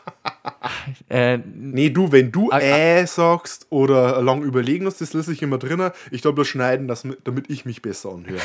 äh, 1.09 1.39
Nee, 1.39 1.91
du, 1.91 2.11
wenn 2.13 2.33
du 2.33 2.51
Ah, 2.51 2.61
äh 2.61 3.07
sagst 3.07 3.67
oder 3.71 4.21
lang 4.23 4.43
überlegen 4.43 4.85
musst, 4.85 5.01
das 5.01 5.13
lasse 5.13 5.33
ich 5.33 5.43
immer 5.43 5.59
drin. 5.59 5.91
Ich 6.11 6.23
glaube, 6.23 6.41
das 6.43 6.49
schneiden, 6.49 6.89
das, 6.89 7.07
damit 7.25 7.51
ich 7.51 7.65
mich 7.65 7.83
besser 7.83 8.11
anhöre. 8.13 8.41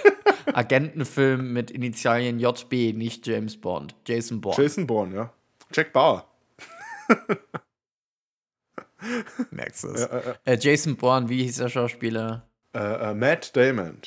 Agentenfilm 0.52 1.52
mit 1.52 1.70
Initialien 1.70 2.38
JB, 2.38 2.94
nicht 2.96 3.26
James 3.26 3.58
Bond. 3.60 3.94
Jason 4.06 4.40
Bond. 4.40 4.56
Jason 4.58 4.86
Bourne, 4.86 5.14
ja. 5.14 5.32
Jack 5.72 5.92
Bauer. 5.92 6.26
Merkst 9.50 9.84
du 9.84 9.88
es? 9.88 10.02
Äh, 10.04 10.34
Äh, 10.44 10.58
Jason 10.60 10.96
Bourne, 10.96 11.28
wie 11.28 11.42
hieß 11.44 11.56
der 11.56 11.68
Schauspieler? 11.68 12.46
äh, 12.74 13.10
äh, 13.10 13.14
Matt 13.14 13.54
Damon. 13.56 13.98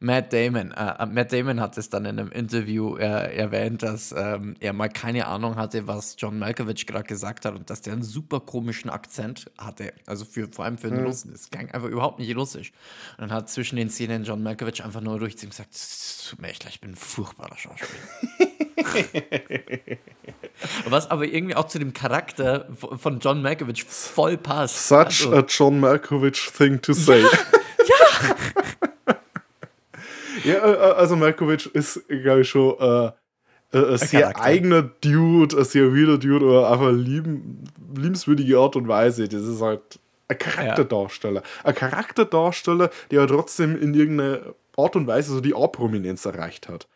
Matt 0.00 0.32
Damon. 0.32 0.70
Äh, 0.72 1.02
äh, 1.02 1.06
Matt 1.06 1.32
Damon 1.32 1.60
hat 1.60 1.76
es 1.76 1.90
dann 1.90 2.04
in 2.04 2.18
einem 2.20 2.30
Interview 2.30 2.96
äh, 2.96 3.36
erwähnt, 3.36 3.82
dass 3.82 4.14
ähm, 4.16 4.54
er 4.60 4.72
mal 4.72 4.88
keine 4.88 5.26
Ahnung 5.26 5.56
hatte, 5.56 5.86
was 5.88 6.14
John 6.18 6.38
Malkovich 6.38 6.86
gerade 6.86 7.04
gesagt 7.08 7.44
hat 7.44 7.54
und 7.56 7.68
dass 7.68 7.80
der 7.82 7.94
einen 7.94 8.02
super 8.04 8.38
komischen 8.40 8.90
Akzent 8.90 9.50
hatte. 9.58 9.92
Also 10.06 10.24
für, 10.24 10.48
vor 10.52 10.64
allem 10.64 10.78
für 10.78 10.86
einen 10.88 11.04
Russen. 11.04 11.32
Das 11.32 11.50
klang 11.50 11.70
einfach 11.72 11.88
überhaupt 11.88 12.20
nicht 12.20 12.36
russisch. 12.36 12.70
Und 13.16 13.22
dann 13.22 13.32
hat 13.32 13.50
zwischen 13.50 13.74
den 13.76 13.90
Szenen 13.90 14.22
John 14.24 14.42
Malkovich 14.42 14.84
einfach 14.84 15.00
nur 15.00 15.18
durchziehen 15.18 15.48
und 15.48 15.50
gesagt: 15.50 15.74
"Es 15.74 16.26
Tut 16.30 16.40
mir 16.42 16.48
echt 16.48 16.62
leid, 16.64 16.74
ich 16.74 16.80
bin 16.80 16.90
ein 16.90 16.96
furchtbarer 16.96 17.56
Schauspieler. 17.56 17.88
Was 20.86 21.10
aber 21.10 21.24
irgendwie 21.24 21.54
auch 21.56 21.66
zu 21.66 21.78
dem 21.78 21.92
Charakter 21.92 22.68
von 22.76 23.18
John 23.20 23.42
Malkovich 23.42 23.84
voll 23.84 24.36
passt. 24.36 24.88
Such 24.88 24.96
Also- 24.98 25.32
a 25.34 25.40
John 25.48 25.80
Malkovich 25.80 26.50
thing 26.56 26.80
to 26.82 26.92
say. 26.92 27.24
Ja, 27.88 27.94
ja. 28.28 28.36
äh, 30.56 30.94
also 30.96 31.16
Malkovich 31.16 31.66
ist, 31.74 32.06
glaube 32.08 32.42
ich, 32.42 32.48
schon 32.48 32.76
äh, 32.78 33.10
äh, 33.72 33.92
ein 33.92 33.98
sehr 33.98 34.20
Charakter. 34.20 34.42
eigener 34.42 34.82
Dude, 34.82 35.56
ein 35.56 35.64
sehr 35.64 35.92
wilder 35.92 36.18
Dude, 36.18 36.46
aber 36.46 36.70
einfach 36.70 36.92
lieben, 36.92 37.64
liebenswürdige 37.94 38.58
Art 38.58 38.76
und 38.76 38.88
Weise. 38.88 39.28
Das 39.28 39.42
ist 39.42 39.60
halt 39.60 39.98
ein 40.28 40.38
Charakterdarsteller. 40.38 41.42
Ein 41.64 41.74
Charakterdarsteller, 41.74 42.90
der 43.10 43.26
trotzdem 43.26 43.80
in 43.80 43.94
irgendeiner 43.94 44.54
Art 44.76 44.96
und 44.96 45.06
Weise 45.06 45.32
so 45.32 45.40
die 45.40 45.54
A-Prominenz 45.54 46.24
erreicht 46.24 46.68
hat. 46.68 46.88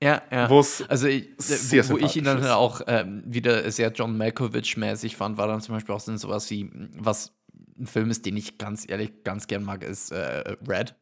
Ja, 0.00 0.22
ja. 0.30 0.48
Was 0.48 0.84
also 0.88 1.08
ich, 1.08 1.28
wo, 1.38 1.94
wo 1.94 1.98
ich 1.98 2.16
ihn 2.16 2.24
dann 2.24 2.38
ist. 2.38 2.50
auch 2.50 2.82
ähm, 2.86 3.24
wieder 3.26 3.68
sehr 3.72 3.90
John 3.90 4.16
Malkovich-mäßig 4.16 5.16
fand, 5.16 5.38
war 5.38 5.48
dann 5.48 5.60
zum 5.60 5.74
Beispiel 5.74 5.94
auch 5.94 6.00
so 6.00 6.16
sowas 6.16 6.48
wie, 6.50 6.70
was 6.94 7.32
ein 7.76 7.86
Film 7.86 8.10
ist, 8.10 8.24
den 8.24 8.36
ich 8.36 8.58
ganz 8.58 8.88
ehrlich 8.88 9.24
ganz 9.24 9.48
gern 9.48 9.64
mag, 9.64 9.82
ist 9.82 10.12
äh, 10.12 10.56
Red. 10.68 10.94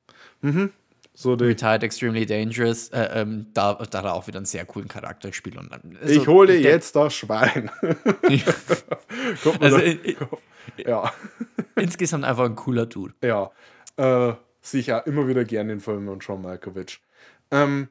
So 1.18 1.32
Retired 1.32 1.82
Extremely 1.82 2.26
Dangerous, 2.26 2.90
äh, 2.90 3.23
ähm, 3.23 3.46
da, 3.54 3.73
da 3.73 3.99
hat 3.99 4.04
er 4.04 4.12
auch 4.12 4.26
wieder 4.26 4.37
einen 4.37 4.44
sehr 4.44 4.66
coolen 4.66 4.87
Charakter 4.87 5.30
gespielt. 5.30 5.56
Und 5.56 5.73
also, 5.73 5.88
ich 6.04 6.28
hole 6.28 6.54
jetzt 6.58 6.94
das 6.94 7.14
Schwein. 7.14 7.70
Also, 9.61 9.78
äh, 9.78 10.14
ja, 10.76 11.11
insgesamt 11.76 12.25
einfach 12.25 12.44
ein 12.44 12.54
cooler 12.54 12.85
Dude. 12.85 13.14
ja. 13.23 13.50
Äh, 13.96 14.35
sicher 14.61 15.06
immer 15.06 15.26
wieder 15.26 15.44
gerne 15.44 15.73
in 15.73 15.80
Filmen 15.80 16.08
und 16.08 16.23
John 16.23 16.42
Malkovich. 16.42 17.00
Ähm, 17.50 17.88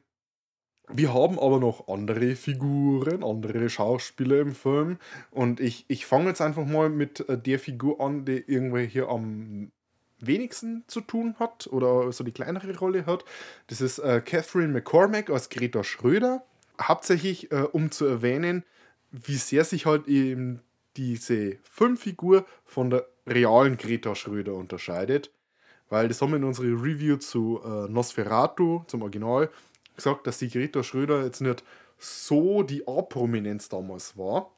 wir 0.88 1.12
haben 1.12 1.40
aber 1.40 1.58
noch 1.58 1.88
andere 1.88 2.36
Figuren, 2.36 3.24
andere 3.24 3.68
Schauspieler 3.68 4.38
im 4.38 4.54
Film. 4.54 4.98
Und 5.32 5.58
ich, 5.58 5.84
ich 5.88 6.06
fange 6.06 6.28
jetzt 6.28 6.40
einfach 6.40 6.64
mal 6.64 6.90
mit 6.90 7.28
äh, 7.28 7.36
der 7.36 7.58
Figur 7.58 8.00
an, 8.00 8.24
die 8.24 8.44
irgendwie 8.46 8.86
hier 8.86 9.08
am 9.08 9.72
wenigsten 10.18 10.84
zu 10.86 11.00
tun 11.00 11.36
hat 11.38 11.66
oder 11.66 12.10
so 12.12 12.24
die 12.24 12.32
kleinere 12.32 12.76
Rolle 12.78 13.06
hat. 13.06 13.24
Das 13.68 13.80
ist 13.80 13.98
äh, 13.98 14.20
Catherine 14.24 14.72
McCormack 14.72 15.30
als 15.30 15.48
Greta 15.48 15.84
Schröder. 15.84 16.44
Hauptsächlich, 16.80 17.52
äh, 17.52 17.62
um 17.72 17.90
zu 17.90 18.06
erwähnen, 18.06 18.64
wie 19.10 19.36
sehr 19.36 19.64
sich 19.64 19.86
halt 19.86 20.08
eben 20.08 20.60
diese 20.96 21.58
Filmfigur 21.62 22.46
von 22.64 22.90
der 22.90 23.06
realen 23.26 23.76
Greta 23.76 24.14
Schröder 24.14 24.54
unterscheidet. 24.54 25.30
Weil 25.88 26.08
das 26.08 26.20
haben 26.20 26.30
wir 26.30 26.36
in 26.36 26.44
unserer 26.44 26.66
Review 26.66 27.16
zu 27.16 27.60
äh, 27.64 27.88
Nosferatu, 27.88 28.84
zum 28.86 29.02
Original, 29.02 29.50
gesagt, 29.94 30.26
dass 30.26 30.38
die 30.38 30.48
Greta 30.48 30.82
Schröder 30.82 31.24
jetzt 31.24 31.40
nicht 31.40 31.62
so 31.98 32.62
die 32.62 32.86
A-Prominenz 32.86 33.68
damals 33.68 34.16
war. 34.16 34.50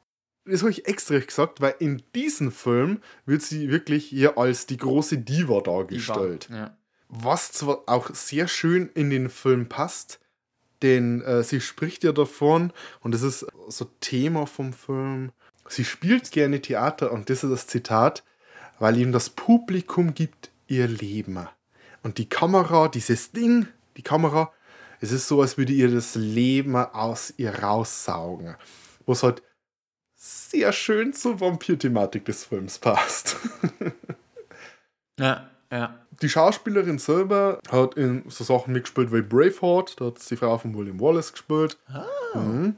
Das 0.45 0.61
habe 0.61 0.71
ich 0.71 0.87
extra 0.87 1.19
gesagt, 1.19 1.61
weil 1.61 1.75
in 1.79 2.01
diesem 2.15 2.51
Film 2.51 3.01
wird 3.25 3.41
sie 3.41 3.69
wirklich 3.69 4.05
hier 4.05 4.37
als 4.37 4.65
die 4.65 4.77
große 4.77 5.19
Diva 5.19 5.61
dargestellt. 5.61 6.49
Ja. 6.51 6.77
Was 7.07 7.51
zwar 7.51 7.83
auch 7.87 8.13
sehr 8.13 8.47
schön 8.47 8.89
in 8.93 9.09
den 9.09 9.29
Film 9.29 9.67
passt, 9.67 10.19
denn 10.81 11.21
äh, 11.21 11.43
sie 11.43 11.61
spricht 11.61 12.03
ja 12.03 12.11
davon, 12.11 12.71
und 13.01 13.13
das 13.13 13.21
ist 13.21 13.45
so 13.67 13.85
Thema 13.99 14.47
vom 14.47 14.73
Film, 14.73 15.31
sie 15.67 15.85
spielt 15.85 16.31
gerne 16.31 16.61
Theater, 16.61 17.11
und 17.11 17.29
das 17.29 17.43
ist 17.43 17.51
das 17.51 17.67
Zitat, 17.67 18.23
weil 18.79 18.97
ihm 18.97 19.11
das 19.11 19.29
Publikum 19.29 20.13
gibt 20.13 20.51
ihr 20.67 20.87
Leben. 20.87 21.47
Und 22.01 22.17
die 22.17 22.29
Kamera, 22.29 22.87
dieses 22.87 23.31
Ding, 23.31 23.67
die 23.97 24.03
Kamera, 24.03 24.53
es 25.01 25.11
ist 25.11 25.27
so, 25.27 25.41
als 25.41 25.57
würde 25.57 25.73
ihr 25.73 25.91
das 25.91 26.15
Leben 26.15 26.75
aus 26.75 27.33
ihr 27.37 27.55
raussaugen. 27.55 28.55
Was 29.05 29.23
halt 29.23 29.41
sehr 30.19 30.73
schön 30.73 31.13
zur 31.13 31.39
Vampir-Thematik 31.39 32.25
des 32.25 32.43
Films 32.43 32.77
passt. 32.77 33.37
ja, 35.19 35.49
ja. 35.71 35.95
Die 36.21 36.27
Schauspielerin 36.27 36.99
selber 36.99 37.59
hat 37.71 37.93
in 37.95 38.23
so 38.27 38.43
Sachen 38.43 38.73
mitgespielt 38.73 39.13
wie 39.13 39.21
Braveheart, 39.21 40.01
da 40.01 40.07
hat 40.07 40.19
sie 40.19 40.35
die 40.35 40.37
Frau 40.37 40.57
von 40.57 40.77
William 40.77 40.99
Wallace 40.99 41.31
gespielt. 41.31 41.77
Mhm. 42.33 42.75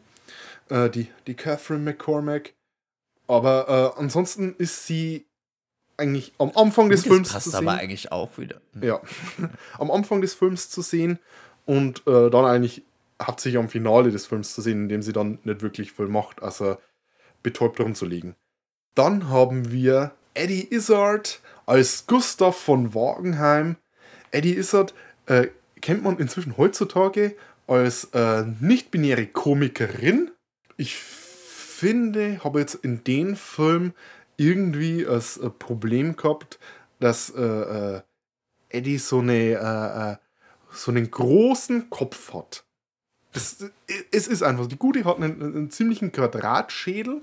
Äh, 0.70 0.92
die, 0.92 1.08
die 1.26 1.34
Catherine 1.34 1.80
McCormack. 1.84 2.54
Aber 3.28 3.96
äh, 3.98 4.00
ansonsten 4.00 4.54
ist 4.60 4.86
sie 4.86 5.26
eigentlich 5.98 6.34
am 6.38 6.52
Anfang 6.54 6.90
des 6.90 7.02
Das 7.02 7.12
Films 7.12 7.34
passt 7.34 7.52
zu 7.52 7.58
aber 7.58 7.72
sehen. 7.72 7.80
eigentlich 7.80 8.12
auch 8.12 8.38
wieder. 8.38 8.62
Ja, 8.80 9.02
am 9.80 9.90
Anfang 9.90 10.22
des 10.22 10.36
Films 10.36 10.70
zu 10.70 10.84
sehen 10.84 11.18
und 11.66 12.06
äh, 12.06 12.30
dann 12.30 12.46
eigentlich 12.46 12.84
hauptsächlich 13.20 13.60
am 13.60 13.70
Finale 13.70 14.12
des 14.12 14.28
Films 14.28 14.54
zu 14.54 14.62
sehen, 14.62 14.84
in 14.84 14.90
dem 14.90 15.02
sie 15.02 15.14
dann 15.14 15.40
nicht 15.44 15.64
wirklich 15.64 15.92
viel 15.92 16.08
macht, 16.08 16.44
also 16.44 16.78
betäubt 17.44 17.80
rumzulegen. 17.80 18.36
Dann 18.96 19.30
haben 19.30 19.72
wir 19.72 20.12
Eddie 20.34 20.74
Izzard 20.74 21.42
als 21.66 22.06
Gustav 22.08 22.58
von 22.58 22.94
Wagenheim. 22.94 23.78
Eddie 24.32 24.58
Izzard 24.58 24.94
äh, 25.26 25.48
kennt 25.82 26.04
man 26.04 26.18
inzwischen 26.18 26.58
heutzutage 26.58 27.36
als 27.68 28.06
äh, 28.14 28.44
nicht-binäre 28.60 29.28
Komikerin. 29.28 30.32
Ich 30.78 30.96
finde, 30.96 32.44
habe 32.44 32.60
jetzt 32.60 32.76
in 32.76 33.04
dem 33.04 33.36
Film 33.36 33.94
irgendwie 34.38 35.04
das 35.04 35.38
äh, 35.38 35.50
Problem 35.50 36.16
gehabt, 36.16 36.60
dass 37.00 37.30
äh, 37.30 37.42
äh, 37.42 38.02
Eddie 38.70 38.98
so 38.98 39.20
eine 39.20 40.20
so 40.74 40.92
einen 40.92 41.12
großen 41.12 41.90
Kopf 41.90 42.34
hat. 42.34 42.64
Das, 43.34 43.58
es 44.12 44.28
ist 44.28 44.44
einfach, 44.44 44.68
die 44.68 44.78
Gute 44.78 45.06
hat 45.06 45.18
einen, 45.18 45.42
einen 45.42 45.72
ziemlichen 45.72 46.12
Quadratschädel, 46.12 47.22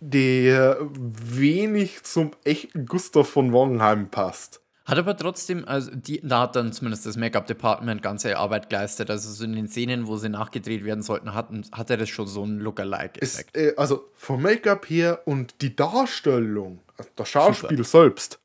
der 0.00 0.78
wenig 0.80 2.02
zum 2.04 2.32
echten 2.44 2.86
Gustav 2.86 3.28
von 3.28 3.52
Wangenheim 3.52 4.08
passt. 4.08 4.62
Hat 4.84 4.98
aber 4.98 5.16
trotzdem, 5.16 5.64
also 5.66 5.92
die, 5.94 6.20
da 6.24 6.40
hat 6.40 6.56
dann 6.56 6.72
zumindest 6.72 7.06
das 7.06 7.16
Make-up-Department 7.16 8.02
ganze 8.02 8.36
Arbeit 8.36 8.68
geleistet. 8.68 9.10
Also 9.10 9.30
so 9.30 9.44
in 9.44 9.52
den 9.52 9.68
Szenen, 9.68 10.08
wo 10.08 10.16
sie 10.16 10.28
nachgedreht 10.28 10.84
werden 10.84 11.02
sollten, 11.02 11.34
hatten, 11.34 11.64
hatte 11.70 11.96
das 11.96 12.08
schon 12.08 12.26
so 12.26 12.42
einen 12.42 12.58
Lookalike-Effekt. 12.58 13.56
äh, 13.56 13.74
also 13.76 14.08
vom 14.14 14.42
Make-up 14.42 14.90
her 14.90 15.20
und 15.24 15.54
die 15.62 15.76
Darstellung, 15.76 16.80
also 16.96 17.10
das 17.14 17.28
Schauspiel 17.28 17.84
selbst, 17.84 18.40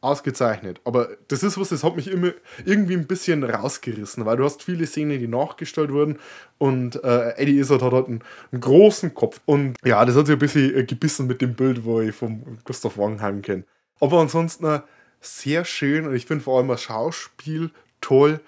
ausgezeichnet. 0.00 0.80
Aber 0.84 1.08
das 1.28 1.42
ist 1.42 1.58
was, 1.58 1.70
das 1.70 1.82
hat 1.82 1.96
mich 1.96 2.08
immer 2.08 2.32
irgendwie 2.64 2.94
ein 2.94 3.06
bisschen 3.06 3.42
rausgerissen, 3.42 4.24
weil 4.24 4.36
du 4.36 4.44
hast 4.44 4.62
viele 4.62 4.86
Szenen, 4.86 5.18
die 5.18 5.26
nachgestellt 5.26 5.90
wurden 5.92 6.18
und 6.58 7.02
äh, 7.02 7.30
Eddie 7.36 7.58
Izzard 7.58 7.82
hat 7.82 7.92
halt 7.92 8.06
einen, 8.06 8.22
einen 8.52 8.60
großen 8.60 9.14
Kopf. 9.14 9.40
Und 9.44 9.76
ja, 9.84 10.04
das 10.04 10.16
hat 10.16 10.26
sich 10.26 10.36
ein 10.36 10.38
bisschen 10.38 10.76
äh, 10.76 10.84
gebissen 10.84 11.26
mit 11.26 11.40
dem 11.40 11.54
Bild, 11.54 11.84
wo 11.84 12.00
ich 12.00 12.14
vom 12.14 12.58
Gustav 12.64 12.96
Wangenheim 12.96 13.42
kenne. 13.42 13.64
Aber 14.00 14.20
ansonsten 14.20 14.66
äh, 14.66 14.80
sehr 15.20 15.64
schön 15.64 16.06
und 16.06 16.14
ich 16.14 16.26
finde 16.26 16.44
vor 16.44 16.58
allem 16.58 16.68
das 16.68 16.82
Schauspiel 16.82 17.70
toll. 18.00 18.40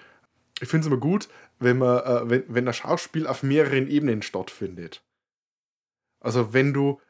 Ich 0.61 0.69
finde 0.69 0.85
es 0.85 0.87
immer 0.87 1.01
gut, 1.01 1.27
wenn 1.59 1.79
man, 1.79 1.99
äh, 1.99 2.29
wenn, 2.29 2.43
wenn 2.47 2.65
das 2.65 2.77
Schauspiel 2.77 3.27
auf 3.27 3.43
mehreren 3.43 3.89
Ebenen 3.89 4.21
stattfindet. 4.21 5.01
Also 6.21 6.53
wenn 6.53 6.73
du 6.73 7.01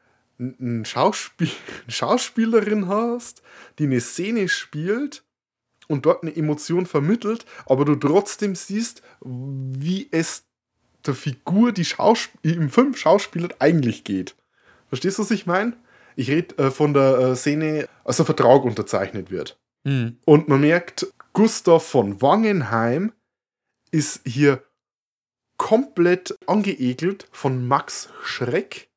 n- 0.42 0.56
n 0.58 0.84
Schauspiel, 0.84 1.50
eine 1.84 1.92
Schauspielerin 1.92 2.88
hast, 2.88 3.42
die 3.78 3.84
eine 3.84 4.00
Szene 4.00 4.48
spielt 4.48 5.24
und 5.88 6.06
dort 6.06 6.22
eine 6.22 6.34
Emotion 6.34 6.86
vermittelt, 6.86 7.46
aber 7.66 7.84
du 7.84 7.94
trotzdem 7.96 8.54
siehst, 8.54 9.02
wie 9.20 10.08
es 10.10 10.44
der 11.06 11.14
Figur, 11.14 11.72
die 11.72 11.84
Schausp 11.84 12.30
im 12.42 12.70
Film 12.70 12.94
schauspielert, 12.94 13.56
eigentlich 13.60 14.04
geht. 14.04 14.36
Verstehst 14.88 15.18
du, 15.18 15.22
was 15.22 15.30
ich 15.30 15.46
meine? 15.46 15.76
Ich 16.14 16.30
rede 16.30 16.56
äh, 16.58 16.70
von 16.70 16.94
der 16.94 17.18
äh, 17.18 17.36
Szene, 17.36 17.88
als 18.04 18.16
der 18.18 18.26
Vertrag 18.26 18.64
unterzeichnet 18.64 19.30
wird. 19.30 19.58
Hm. 19.86 20.18
Und 20.24 20.48
man 20.48 20.60
merkt, 20.60 21.06
Gustav 21.32 21.84
von 21.84 22.20
Wangenheim 22.20 23.12
ist 23.90 24.20
hier 24.24 24.62
komplett 25.56 26.36
angeekelt 26.46 27.26
von 27.32 27.66
Max 27.66 28.10
Schreck. 28.22 28.90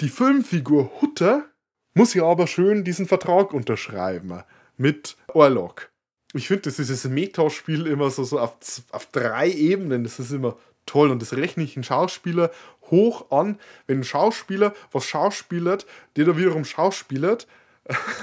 Die 0.00 0.08
Filmfigur 0.10 0.90
Hutter 1.00 1.46
muss 1.94 2.12
ja 2.12 2.24
aber 2.24 2.46
schön 2.46 2.84
diesen 2.84 3.06
Vertrag 3.06 3.54
unterschreiben 3.54 4.42
mit 4.76 5.16
Orlok. 5.28 5.90
Ich 6.34 6.48
finde, 6.48 6.62
das 6.62 6.78
ist 6.78 6.90
dieses 6.90 7.10
Metaspiel 7.10 7.86
immer 7.86 8.10
so, 8.10 8.24
so 8.24 8.38
auf, 8.38 8.58
auf 8.90 9.06
drei 9.06 9.50
Ebenen. 9.50 10.04
Das 10.04 10.18
ist 10.18 10.32
immer 10.32 10.56
toll 10.84 11.10
und 11.10 11.22
das 11.22 11.32
rechne 11.32 11.64
ich 11.64 11.76
einen 11.76 11.84
Schauspieler 11.84 12.50
hoch 12.90 13.30
an. 13.30 13.58
Wenn 13.86 14.00
ein 14.00 14.04
Schauspieler 14.04 14.74
was 14.92 15.06
schauspielert, 15.06 15.86
der 16.16 16.26
da 16.26 16.36
wiederum 16.36 16.66
schauspielert, 16.66 17.46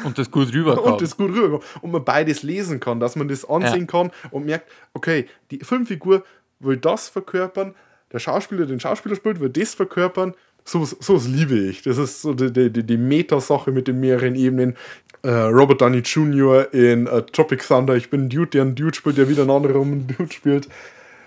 Und 0.04 0.18
das 0.18 0.30
gut 0.30 0.54
rüberkommt. 0.54 0.86
und 0.86 1.02
das 1.02 1.18
gut 1.18 1.32
rüberkommt 1.32 1.64
und 1.82 1.92
man 1.92 2.04
beides 2.04 2.44
lesen 2.44 2.80
kann, 2.80 3.00
dass 3.00 3.16
man 3.16 3.30
das 3.30 3.46
ansehen 3.46 3.88
kann 3.88 4.12
und 4.30 4.46
merkt, 4.46 4.70
okay, 4.94 5.28
die 5.50 5.60
Filmfigur 5.60 6.24
will 6.60 6.78
das 6.78 7.10
verkörpern, 7.10 7.74
der 8.12 8.20
Schauspieler 8.20 8.66
den 8.66 8.80
Schauspieler 8.80 9.16
spielt, 9.16 9.40
will 9.40 9.50
das 9.50 9.74
verkörpern. 9.74 10.36
So 10.66 10.82
was 10.82 11.28
liebe 11.28 11.58
ich. 11.58 11.82
Das 11.82 11.98
ist 11.98 12.22
so 12.22 12.34
die, 12.34 12.52
die, 12.52 12.72
die, 12.72 12.84
die 12.84 12.98
Meta-Sache 12.98 13.72
mit 13.72 13.88
den 13.88 14.00
mehreren 14.00 14.36
Ebenen. 14.36 14.76
Äh, 15.22 15.30
Robert 15.32 15.82
Downey 15.82 16.00
Jr. 16.00 16.74
in 16.74 17.08
äh, 17.08 17.22
Tropic 17.24 17.66
Thunder, 17.66 17.96
ich 17.96 18.10
bin 18.10 18.26
ein 18.26 18.30
Dude, 18.30 18.48
der 18.48 18.64
einen 18.64 18.76
Dude 18.76 18.94
spielt, 18.94 19.18
der 19.18 19.30
wieder 19.30 19.44
einen 19.44 19.52
anderen 19.52 19.82
einen 19.82 20.08
Dude 20.08 20.32
spielt. 20.32 20.68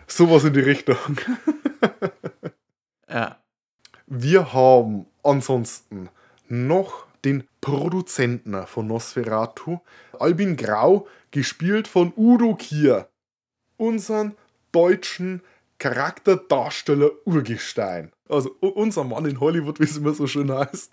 Sowas 0.07 0.44
in 0.44 0.53
die 0.53 0.61
Richtung. 0.61 0.96
ja. 3.09 3.38
Wir 4.07 4.53
haben 4.53 5.07
ansonsten 5.22 6.09
noch 6.49 7.07
den 7.25 7.44
Produzenten 7.61 8.66
von 8.66 8.87
Nosferatu, 8.87 9.81
Albin 10.18 10.57
Grau, 10.57 11.09
gespielt 11.33 11.88
von 11.88 12.12
Udo 12.16 12.55
Kier, 12.55 13.09
unseren 13.77 14.37
deutschen 14.70 15.42
Charakterdarsteller 15.79 17.11
Urgestein. 17.25 18.12
Also 18.29 18.57
unser 18.61 19.05
Mann 19.05 19.27
in 19.27 19.41
Hollywood, 19.41 19.79
wie 19.81 19.85
es 19.85 19.97
immer 19.97 20.15
so 20.15 20.27
schön 20.27 20.51
heißt. 20.53 20.93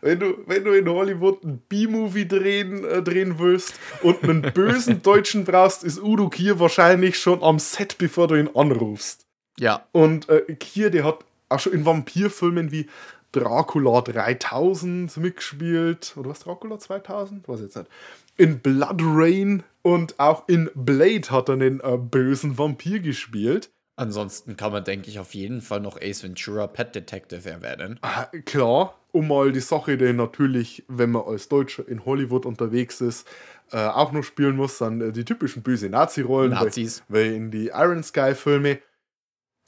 Wenn 0.00 0.20
du, 0.20 0.34
wenn 0.46 0.64
du 0.64 0.72
in 0.72 0.88
Hollywood 0.88 1.42
ein 1.42 1.58
B-Movie 1.68 2.28
drehen, 2.28 2.84
äh, 2.84 3.02
drehen 3.02 3.38
willst 3.38 3.74
und 4.02 4.22
einen 4.22 4.42
bösen 4.42 5.02
Deutschen 5.02 5.44
brauchst, 5.44 5.82
ist 5.84 6.00
Udo 6.00 6.28
Kier 6.28 6.60
wahrscheinlich 6.60 7.18
schon 7.18 7.42
am 7.42 7.58
Set, 7.58 7.96
bevor 7.98 8.28
du 8.28 8.36
ihn 8.36 8.50
anrufst. 8.54 9.26
ja. 9.58 9.86
Und 9.92 10.28
äh, 10.28 10.42
Kier, 10.54 10.90
der 10.90 11.04
hat 11.04 11.24
auch 11.48 11.58
schon 11.60 11.72
in 11.72 11.84
Vampirfilmen 11.86 12.70
wie 12.70 12.88
Dracula 13.32 14.00
3000 14.02 15.16
mitgespielt. 15.16 16.14
Oder 16.16 16.30
was, 16.30 16.40
Dracula 16.40 16.78
2000? 16.78 17.48
Weiß 17.48 17.58
ich 17.60 17.64
jetzt 17.64 17.76
nicht. 17.76 17.90
in 18.36 18.60
Blood 18.60 19.00
Rain 19.02 19.64
und 19.82 20.18
auch 20.20 20.48
in 20.48 20.70
Blade 20.74 21.30
hat 21.30 21.48
er 21.48 21.54
einen 21.54 21.80
äh, 21.80 21.96
bösen 21.98 22.56
Vampir 22.58 23.00
gespielt. 23.00 23.70
Ansonsten 23.98 24.56
kann 24.56 24.70
man, 24.70 24.84
denke 24.84 25.10
ich, 25.10 25.18
auf 25.18 25.34
jeden 25.34 25.60
Fall 25.60 25.80
noch 25.80 26.00
Ace 26.00 26.22
Ventura 26.22 26.68
Pet 26.68 26.94
Detective 26.94 27.50
erwähnen. 27.50 27.98
Ah, 28.02 28.26
Klar, 28.44 28.96
um 29.10 29.26
mal 29.26 29.50
die 29.50 29.58
Sache, 29.58 29.98
die 29.98 30.12
natürlich, 30.12 30.84
wenn 30.86 31.10
man 31.10 31.24
als 31.26 31.48
Deutscher 31.48 31.88
in 31.88 32.04
Hollywood 32.04 32.46
unterwegs 32.46 33.00
ist, 33.00 33.26
äh, 33.72 33.78
auch 33.78 34.12
noch 34.12 34.22
spielen 34.22 34.54
muss, 34.54 34.78
dann 34.78 35.00
äh, 35.00 35.10
die 35.10 35.24
typischen 35.24 35.64
böse 35.64 35.88
Nazi-Rollen. 35.88 36.52
Nazis. 36.52 37.02
Weil, 37.08 37.24
weil 37.24 37.32
in 37.34 37.50
die 37.50 37.72
Iron 37.74 38.04
Sky-Filme. 38.04 38.78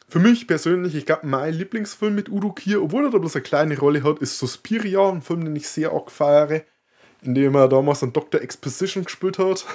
Für 0.08 0.20
mich 0.20 0.46
persönlich, 0.46 0.94
ich 0.94 1.06
glaube, 1.06 1.26
mein 1.26 1.52
Lieblingsfilm 1.52 2.14
mit 2.14 2.28
Udo 2.28 2.52
Kier, 2.52 2.84
obwohl 2.84 3.06
er 3.06 3.10
da 3.10 3.18
bloß 3.18 3.34
eine 3.34 3.42
kleine 3.42 3.78
Rolle 3.80 4.04
hat, 4.04 4.20
ist 4.20 4.38
Suspiria, 4.38 5.08
ein 5.08 5.22
Film, 5.22 5.44
den 5.44 5.56
ich 5.56 5.66
sehr 5.66 5.90
arg 5.90 6.12
feiere, 6.12 6.62
in 7.22 7.34
dem 7.34 7.56
er 7.56 7.66
damals 7.66 8.04
einen 8.04 8.12
Dr. 8.12 8.40
Exposition 8.40 9.04
gespielt 9.04 9.40
hat 9.40 9.66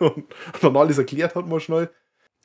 und 0.00 0.24
dann 0.62 0.76
alles 0.76 0.98
erklärt 0.98 1.36
hat 1.36 1.46
mal 1.46 1.60
schnell. 1.60 1.90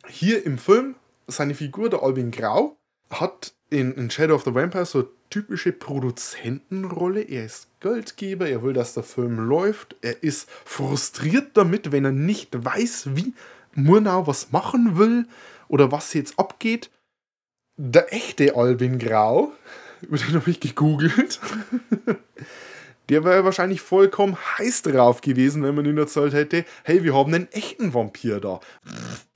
Hier 0.07 0.45
im 0.45 0.59
Film, 0.59 0.95
seine 1.27 1.55
Figur, 1.55 1.89
der 1.89 2.03
Albin 2.03 2.31
Grau, 2.31 2.77
hat 3.09 3.53
in, 3.69 3.93
in 3.93 4.09
Shadow 4.09 4.35
of 4.35 4.43
the 4.43 4.53
Vampire 4.53 4.85
so 4.85 5.09
typische 5.29 5.71
Produzentenrolle. 5.71 7.21
Er 7.21 7.45
ist 7.45 7.67
Geldgeber, 7.79 8.47
er 8.47 8.61
will, 8.63 8.73
dass 8.73 8.93
der 8.93 9.03
Film 9.03 9.39
läuft. 9.39 9.95
Er 10.01 10.21
ist 10.21 10.49
frustriert 10.49 11.57
damit, 11.57 11.91
wenn 11.91 12.05
er 12.05 12.11
nicht 12.11 12.63
weiß, 12.63 13.15
wie 13.15 13.33
Murnau 13.73 14.27
was 14.27 14.51
machen 14.51 14.97
will 14.97 15.25
oder 15.67 15.91
was 15.91 16.13
jetzt 16.13 16.37
abgeht. 16.37 16.91
Der 17.77 18.13
echte 18.13 18.55
Albin 18.55 18.99
Grau, 18.99 19.51
über 20.01 20.17
den 20.19 20.35
habe 20.35 20.51
ich 20.51 20.59
gegoogelt, 20.59 21.39
der 23.09 23.23
wäre 23.23 23.43
wahrscheinlich 23.43 23.81
vollkommen 23.81 24.37
heiß 24.57 24.83
drauf 24.83 25.21
gewesen, 25.21 25.63
wenn 25.63 25.75
man 25.75 25.85
ihm 25.85 25.97
erzählt 25.97 26.33
hätte, 26.33 26.65
hey, 26.83 27.03
wir 27.03 27.15
haben 27.15 27.33
einen 27.33 27.51
echten 27.51 27.93
Vampir 27.93 28.39
da. 28.39 28.59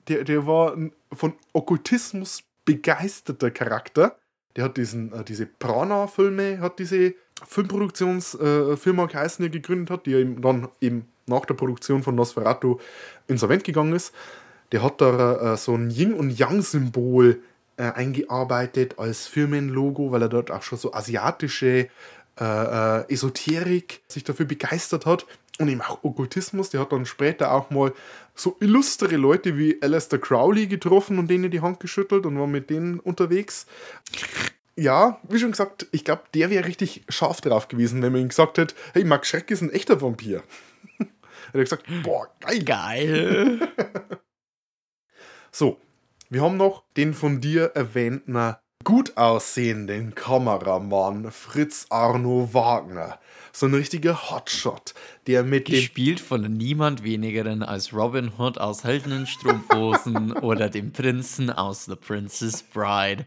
Der, 0.08 0.24
der 0.24 0.46
war 0.46 0.74
ein 0.74 0.92
von 1.12 1.34
Okkultismus 1.52 2.42
begeisterter 2.64 3.50
Charakter. 3.50 4.16
Der 4.56 4.64
hat 4.64 4.76
diesen, 4.76 5.12
äh, 5.12 5.24
diese 5.24 5.46
Prana-Filme, 5.46 6.60
hat 6.60 6.78
diese 6.78 7.14
Filmproduktionsfirma 7.46 9.04
äh, 9.04 9.06
geheißen, 9.06 9.42
die 9.42 9.48
er 9.48 9.52
gegründet 9.52 9.90
hat, 9.90 10.06
die 10.06 10.14
eben 10.14 10.42
dann 10.42 10.68
eben 10.80 11.06
nach 11.26 11.44
der 11.44 11.54
Produktion 11.54 12.02
von 12.02 12.14
Nosferatu 12.14 12.78
insolvent 13.28 13.64
gegangen 13.64 13.92
ist. 13.92 14.14
Der 14.72 14.82
hat 14.82 15.00
da 15.00 15.54
äh, 15.54 15.56
so 15.56 15.74
ein 15.74 15.90
Yin- 15.90 16.14
und 16.14 16.30
Yang-Symbol 16.30 17.40
äh, 17.76 17.84
eingearbeitet 17.84 18.98
als 18.98 19.26
Firmenlogo, 19.26 20.10
weil 20.10 20.22
er 20.22 20.28
dort 20.28 20.50
auch 20.50 20.62
schon 20.62 20.78
so 20.78 20.92
asiatische 20.92 21.88
äh, 22.40 22.44
äh, 22.44 23.12
Esoterik 23.12 24.02
sich 24.08 24.24
dafür 24.24 24.46
begeistert 24.46 25.06
hat 25.06 25.26
und 25.58 25.68
eben 25.68 25.80
auch 25.82 26.02
Okkultismus. 26.04 26.70
Der 26.70 26.80
hat 26.80 26.92
dann 26.92 27.06
später 27.06 27.52
auch 27.52 27.70
mal 27.70 27.92
so 28.34 28.56
illustre 28.60 29.16
Leute 29.16 29.56
wie 29.58 29.80
Alistair 29.82 30.18
Crowley 30.18 30.66
getroffen 30.66 31.18
und 31.18 31.28
denen 31.28 31.50
die 31.50 31.60
Hand 31.60 31.80
geschüttelt 31.80 32.26
und 32.26 32.38
war 32.38 32.46
mit 32.46 32.70
denen 32.70 33.00
unterwegs. 33.00 33.66
Ja, 34.76 35.20
wie 35.28 35.38
schon 35.38 35.50
gesagt, 35.50 35.86
ich 35.90 36.04
glaube, 36.04 36.22
der 36.34 36.50
wäre 36.50 36.66
richtig 36.66 37.04
scharf 37.08 37.40
drauf 37.40 37.66
gewesen, 37.68 38.00
wenn 38.00 38.12
man 38.12 38.22
ihm 38.22 38.28
gesagt 38.28 38.58
hätte, 38.58 38.74
hey, 38.92 39.04
Max 39.04 39.28
Schreck 39.28 39.50
ist 39.50 39.60
ein 39.60 39.72
echter 39.72 40.00
Vampir. 40.00 40.42
Hätte 40.98 41.08
er 41.54 41.64
gesagt, 41.64 41.86
boah, 42.04 42.28
geil. 42.40 42.64
Geil. 42.64 43.68
So, 45.50 45.80
wir 46.28 46.42
haben 46.42 46.58
noch 46.58 46.84
den 46.96 47.14
von 47.14 47.40
dir 47.40 47.72
erwähnten 47.74 48.36
gut 48.84 49.16
aussehenden 49.16 50.14
Kameramann 50.14 51.32
Fritz 51.32 51.86
Arno 51.90 52.50
Wagner. 52.52 53.18
So 53.52 53.66
ein 53.66 53.74
richtiger 53.74 54.30
Hotshot, 54.30 54.94
der 55.26 55.42
mit 55.42 55.68
dem 55.68 55.76
Gespielt 55.76 56.20
von 56.20 56.42
niemand 56.42 57.02
wenigeren 57.02 57.62
als 57.62 57.92
Robin 57.92 58.32
Hood 58.38 58.58
aus 58.58 58.84
Heldenen 58.84 59.26
Strumpfhosen 59.26 60.32
oder 60.32 60.68
dem 60.68 60.92
Prinzen 60.92 61.50
aus 61.50 61.86
The 61.86 61.96
Princess 61.96 62.62
Bride, 62.62 63.26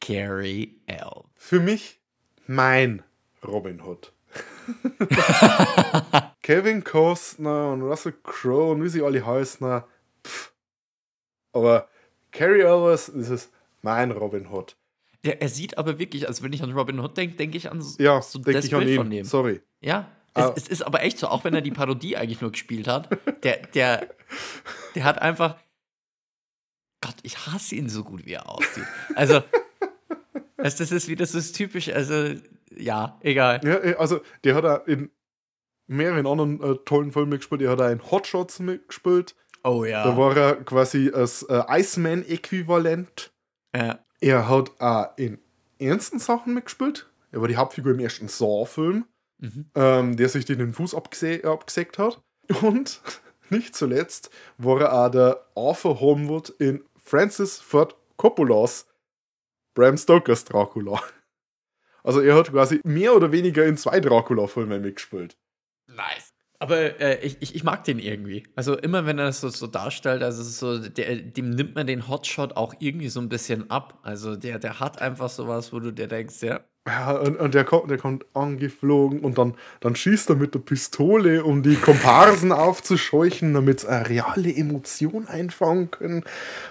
Carrie 0.00 0.80
L. 0.86 1.24
für 1.34 1.60
mich 1.60 1.98
mein 2.46 3.02
Robin 3.42 3.80
Hood. 3.80 4.12
Kevin 6.42 6.84
Costner 6.84 7.72
und 7.72 7.82
Russell 7.82 8.14
Crowe 8.22 8.72
und 8.72 8.82
wie 8.82 8.88
sie 8.88 9.02
alle 9.02 9.24
heißen. 9.24 9.82
Pff. 10.24 10.52
Aber 11.52 11.88
Carrie 12.32 12.62
Elwes, 12.62 13.08
ist 13.08 13.52
mein 13.82 14.10
Robin 14.10 14.48
Hood. 14.48 14.76
Der, 15.24 15.40
er 15.42 15.48
sieht 15.48 15.78
aber 15.78 15.98
wirklich, 15.98 16.28
als 16.28 16.42
wenn 16.42 16.52
ich 16.52 16.62
an 16.62 16.72
Robin 16.72 17.00
Hood 17.00 17.16
denke, 17.16 17.36
denke 17.36 17.56
ich 17.56 17.70
an 17.70 17.80
so, 17.80 18.02
Ja, 18.02 18.20
so 18.22 18.38
das 18.38 18.64
ich 18.66 18.70
Bild 18.70 18.94
von 18.96 19.06
ihn. 19.06 19.10
dem. 19.10 19.24
Sorry. 19.24 19.60
Ja, 19.80 20.10
es, 20.34 20.42
Ah. 20.44 20.52
es 20.56 20.68
ist 20.68 20.82
aber 20.82 21.02
echt 21.02 21.18
so, 21.18 21.28
auch 21.28 21.44
wenn 21.44 21.54
er 21.54 21.60
die 21.62 21.70
Parodie 21.70 22.16
eigentlich 22.18 22.40
nur 22.40 22.52
gespielt 22.52 22.86
hat, 22.88 23.08
der, 23.44 23.58
der, 23.68 24.08
der 24.94 25.04
hat 25.04 25.20
einfach. 25.22 25.56
Gott, 27.00 27.14
ich 27.22 27.46
hasse 27.46 27.74
ihn 27.74 27.88
so 27.88 28.02
gut, 28.04 28.24
wie 28.26 28.32
er 28.32 28.48
aussieht. 28.48 28.86
Also, 29.14 29.42
das, 30.56 30.76
das 30.76 30.90
ist 30.90 31.06
so 31.06 31.14
das 31.14 31.52
typisch, 31.52 31.88
also, 31.90 32.34
ja, 32.74 33.18
egal. 33.22 33.60
Ja, 33.62 33.76
äh, 33.82 33.94
also 33.96 34.20
der 34.42 34.54
hat 34.54 34.64
auch 34.64 34.86
in 34.86 35.10
mehreren 35.86 36.26
anderen 36.26 36.62
äh, 36.62 36.76
tollen 36.86 37.12
Filmen 37.12 37.28
mitgespielt. 37.30 37.60
Er 37.62 37.70
hat 37.72 37.80
auch 37.80 37.90
in 37.90 38.10
Hotshots 38.10 38.58
mitgespielt. 38.60 39.34
Oh 39.62 39.84
ja. 39.84 40.02
Da 40.04 40.16
war 40.16 40.36
er 40.36 40.56
quasi 40.64 41.10
als 41.14 41.42
äh, 41.44 41.62
Iceman-Äquivalent. 41.68 43.32
ja. 43.74 43.98
Er 44.20 44.48
hat 44.48 44.80
auch 44.80 45.16
in 45.16 45.38
ernsten 45.78 46.18
Sachen 46.18 46.54
mitgespielt. 46.54 47.10
Er 47.32 47.40
war 47.40 47.48
die 47.48 47.56
Hauptfigur 47.56 47.92
im 47.92 48.00
ersten 48.00 48.28
Saw-Film, 48.28 49.04
Mhm. 49.38 49.66
ähm, 49.74 50.16
der 50.16 50.28
sich 50.28 50.44
den 50.44 50.72
Fuß 50.72 50.94
abgese 50.94 51.44
abgesägt 51.44 51.98
hat. 51.98 52.22
Und 52.62 53.00
nicht 53.50 53.74
zuletzt 53.74 54.30
war 54.58 54.80
er 54.80 54.92
auch 54.92 55.10
der 55.10 55.44
Arthur 55.56 56.00
Holmwood 56.00 56.50
in 56.58 56.84
Francis 57.02 57.58
Ford 57.60 57.96
Coppolas 58.16 58.86
Bram 59.74 59.96
Stokers 59.96 60.44
Dracula. 60.44 61.00
Also 62.06 62.20
er 62.20 62.34
hat 62.34 62.50
quasi 62.52 62.82
mehr 62.84 63.16
oder 63.16 63.32
weniger 63.32 63.64
in 63.64 63.78
zwei 63.78 63.98
Dracula-Filmen 63.98 64.82
mitgespielt. 64.82 65.38
Nice. 65.86 66.33
Aber 66.58 67.00
äh, 67.00 67.24
ich, 67.26 67.54
ich, 67.54 67.64
mag 67.64 67.84
den 67.84 67.98
irgendwie. 67.98 68.44
Also 68.54 68.78
immer 68.78 69.06
wenn 69.06 69.18
er 69.18 69.26
das 69.26 69.40
so, 69.40 69.48
so 69.48 69.66
darstellt, 69.66 70.22
also 70.22 70.42
so, 70.42 70.88
der, 70.88 71.16
dem 71.16 71.50
nimmt 71.50 71.74
man 71.74 71.86
den 71.86 72.08
Hotshot 72.08 72.56
auch 72.56 72.74
irgendwie 72.78 73.08
so 73.08 73.20
ein 73.20 73.28
bisschen 73.28 73.70
ab. 73.70 73.98
Also 74.02 74.36
der, 74.36 74.58
der 74.58 74.80
hat 74.80 75.00
einfach 75.00 75.28
sowas, 75.28 75.72
wo 75.72 75.80
du 75.80 75.92
dir 75.92 76.06
denkst, 76.06 76.42
ja, 76.42 76.64
Ja, 76.86 77.12
und, 77.12 77.38
und 77.38 77.54
der, 77.54 77.64
kommt, 77.64 77.90
der 77.90 77.96
kommt 77.96 78.26
angeflogen 78.34 79.20
und 79.20 79.38
dann, 79.38 79.54
dann 79.80 79.96
schießt 79.96 80.28
er 80.28 80.36
mit 80.36 80.54
der 80.54 80.58
Pistole, 80.58 81.42
um 81.42 81.62
die 81.62 81.76
Komparsen 81.76 82.52
aufzuscheuchen, 82.52 83.54
damit 83.54 83.80
sie 83.80 83.88
eine 83.88 84.06
reale 84.06 84.54
Emotion 84.54 85.26
einfangen 85.26 85.90
können. 85.90 86.24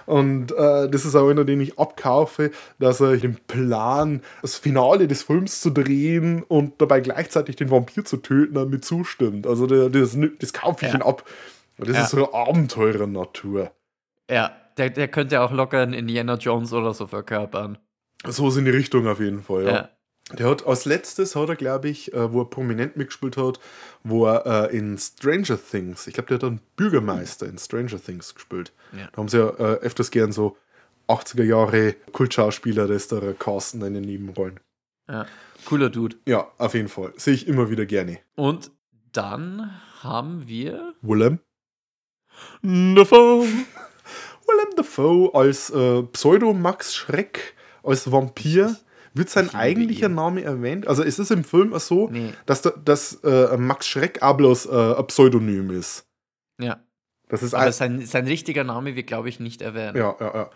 Und 0.06 0.52
äh, 0.52 0.88
das 0.88 1.04
ist 1.04 1.16
auch 1.16 1.28
einer, 1.28 1.44
den 1.44 1.60
ich 1.60 1.80
abkaufe, 1.80 2.52
dass 2.78 3.00
er 3.00 3.16
den 3.16 3.34
Plan, 3.48 4.22
das 4.40 4.54
Finale 4.54 5.08
des 5.08 5.24
Films 5.24 5.60
zu 5.60 5.70
drehen 5.70 6.44
und 6.44 6.80
dabei 6.80 7.00
gleichzeitig 7.00 7.56
den 7.56 7.72
Vampir 7.72 8.04
zu 8.04 8.18
töten, 8.18 8.54
damit 8.54 8.84
zustimmt. 8.84 9.48
Also 9.48 9.66
der, 9.66 9.88
das, 9.90 10.16
das 10.38 10.52
kaufe 10.52 10.86
ich 10.86 10.92
Ja. 10.92 10.98
ihn 10.98 11.02
ab. 11.02 11.24
Das 11.76 11.88
Ja. 11.96 12.02
ist 12.04 12.10
so 12.10 12.18
eine 12.18 12.32
Abenteurer-Natur. 12.32 13.72
ja 14.30 14.52
der, 14.76 14.90
der 14.90 15.06
könnte 15.08 15.40
auch 15.40 15.52
locker 15.52 15.80
einen 15.80 15.92
Indiana 15.92 16.34
Jones 16.34 16.72
oder 16.72 16.94
so 16.94 17.06
verkörpern. 17.06 17.78
So 18.26 18.48
ist 18.48 18.56
in 18.56 18.64
die 18.64 18.70
Richtung 18.72 19.06
auf 19.06 19.20
jeden 19.20 19.42
Fall, 19.42 19.64
ja. 19.64 19.70
Ja. 19.72 19.88
Der 20.32 20.48
hat 20.48 20.66
als 20.66 20.86
letztes, 20.86 21.36
hat 21.36 21.50
er, 21.50 21.56
glaube 21.56 21.88
ich, 21.88 22.12
äh, 22.14 22.32
wo 22.32 22.40
er 22.40 22.46
prominent 22.46 22.96
mitgespielt 22.96 23.36
hat, 23.36 23.60
wo 24.04 24.26
er 24.26 24.70
äh, 24.70 24.76
in 24.76 24.96
Stranger 24.96 25.58
Things, 25.62 26.06
ich 26.06 26.14
glaube, 26.14 26.28
der 26.28 26.36
hat 26.36 26.44
einen 26.44 26.60
Bürgermeister 26.76 27.46
in 27.46 27.58
Stranger 27.58 28.02
Things 28.02 28.34
gespielt. 28.34 28.72
Ja. 28.92 29.08
Da 29.12 29.18
haben 29.18 29.28
sie 29.28 29.38
ja 29.38 29.48
äh, 29.50 29.78
öfters 29.80 30.10
gern 30.10 30.32
so 30.32 30.56
80er 31.08 31.42
Jahre 31.44 31.94
Kultschauspieler, 32.12 32.88
das 32.88 33.08
da 33.08 33.20
casten 33.34 33.82
in 33.82 33.94
den 33.94 34.04
Nebenrollen. 34.04 34.60
ja. 35.08 35.26
Cooler 35.66 35.88
Dude. 35.88 36.16
Ja, 36.26 36.50
auf 36.58 36.74
jeden 36.74 36.88
Fall. 36.88 37.14
Sehe 37.16 37.32
ich 37.32 37.48
immer 37.48 37.70
wieder 37.70 37.86
gerne. 37.86 38.18
Und 38.34 38.70
dann 39.12 39.80
haben 40.02 40.46
wir. 40.46 40.92
Willem. 41.00 41.38
Dafoe. 42.62 43.46
Willem 44.46 44.76
Dafoe 44.76 45.34
als 45.34 45.70
äh, 45.70 46.02
Pseudo-Max 46.02 46.94
Schreck, 46.94 47.54
als 47.82 48.10
Vampir. 48.12 48.76
Wird 49.14 49.30
sein 49.30 49.54
eigentlicher. 49.54 50.08
Name 50.08 50.42
erwähnt? 50.42 50.86
Also 50.88 51.02
ist 51.02 51.18
es 51.18 51.30
im 51.30 51.44
Film 51.44 51.72
so, 51.78 52.08
Nee. 52.10 52.32
dass, 52.46 52.62
da, 52.62 52.70
dass 52.70 53.14
äh, 53.22 53.56
Max 53.56 53.86
Schreck 53.86 54.20
bloß 54.36 54.66
äh, 54.66 54.94
ein 54.98 55.06
Pseudonym 55.06 55.70
ist? 55.70 56.04
Ja. 56.60 56.80
Das 57.28 57.42
ist 57.42 57.54
Aber 57.54 57.64
ein, 57.66 57.72
sein, 57.72 58.04
sein 58.04 58.26
richtiger 58.26 58.64
Name 58.64 58.96
wird, 58.96 59.06
glaube 59.06 59.28
ich, 59.28 59.40
nicht 59.40 59.62
erwähnt. 59.62 59.96
ja, 59.96 60.14
ja, 60.20 60.34
ja. 60.34 60.50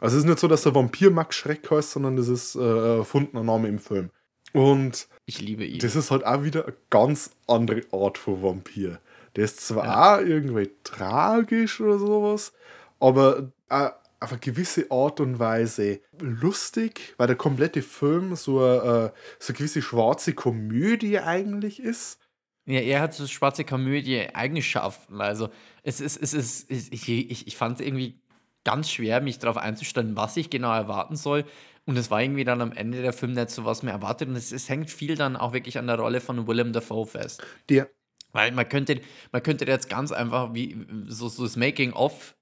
Also 0.00 0.16
es 0.16 0.24
ist 0.24 0.28
nicht 0.28 0.38
so, 0.40 0.48
dass 0.48 0.62
der 0.62 0.74
Vampir 0.74 1.10
Max 1.10 1.36
Schreck 1.36 1.70
heißt, 1.70 1.92
sondern 1.92 2.16
das 2.16 2.28
ist 2.28 2.54
äh, 2.56 2.96
erfundener 2.98 3.42
Name 3.44 3.68
im 3.68 3.78
Film. 3.78 4.10
Und 4.52 5.08
Ich 5.26 5.40
liebe 5.40 5.64
ihn. 5.64 5.78
das 5.78 5.96
ist 5.96 6.10
halt 6.10 6.26
auch 6.26 6.42
wieder 6.44 6.64
eine 6.66 6.74
ganz 6.90 7.30
andere 7.46 7.82
Art 7.92 8.18
von 8.18 8.42
Vampir. 8.42 8.98
Der 9.36 9.44
ist 9.44 9.66
zwar 9.66 10.18
auch 10.18 10.20
irgendwie 10.20 10.70
tragisch 10.84 11.80
oder 11.80 11.98
sowas, 11.98 12.52
aber 13.00 13.50
auch 13.68 13.92
auf 14.22 14.30
eine 14.30 14.40
gewisse 14.40 14.90
Art 14.90 15.20
und 15.20 15.38
Weise 15.38 16.00
lustig, 16.20 17.14
weil 17.16 17.26
der 17.26 17.36
komplette 17.36 17.82
Film 17.82 18.36
so 18.36 18.60
eine, 18.60 19.12
äh, 19.12 19.18
so 19.38 19.52
eine 19.52 19.58
gewisse 19.58 19.82
schwarze 19.82 20.34
Komödie 20.34 21.18
eigentlich 21.18 21.80
ist. 21.80 22.18
Ja, 22.64 22.80
er 22.80 23.00
hat 23.00 23.14
so 23.14 23.26
schwarze 23.26 23.64
Komödie 23.64 24.28
Eigenschaften. 24.34 25.20
Also 25.20 25.48
es 25.82 26.00
ist, 26.00 26.22
es 26.22 26.32
ist, 26.32 26.70
ich, 26.70 27.08
ich, 27.08 27.46
ich 27.46 27.56
fand 27.56 27.80
es 27.80 27.86
irgendwie 27.86 28.20
ganz 28.64 28.90
schwer, 28.90 29.20
mich 29.20 29.38
darauf 29.38 29.56
einzustellen, 29.56 30.16
was 30.16 30.36
ich 30.36 30.50
genau 30.50 30.72
erwarten 30.72 31.16
soll. 31.16 31.44
Und 31.84 31.96
es 31.96 32.10
war 32.10 32.22
irgendwie 32.22 32.44
dann 32.44 32.60
am 32.60 32.70
Ende 32.70 33.02
der 33.02 33.12
Film 33.12 33.32
nicht 33.32 33.50
so, 33.50 33.64
was 33.64 33.82
mir 33.82 33.90
erwartet. 33.90 34.28
Und 34.28 34.36
es, 34.36 34.52
es 34.52 34.68
hängt 34.68 34.90
viel 34.90 35.16
dann 35.16 35.36
auch 35.36 35.52
wirklich 35.52 35.78
an 35.78 35.88
der 35.88 35.98
Rolle 35.98 36.20
von 36.20 36.46
Willem 36.46 36.72
Dafoe 36.72 37.06
fest. 37.06 37.42
Der, 37.68 37.90
Weil 38.30 38.52
man 38.52 38.68
könnte, 38.68 39.00
man 39.32 39.42
könnte 39.42 39.64
jetzt 39.66 39.88
ganz 39.88 40.12
einfach 40.12 40.54
wie 40.54 40.86
so, 41.08 41.28
so 41.28 41.42
das 41.42 41.56
Making-of 41.56 42.36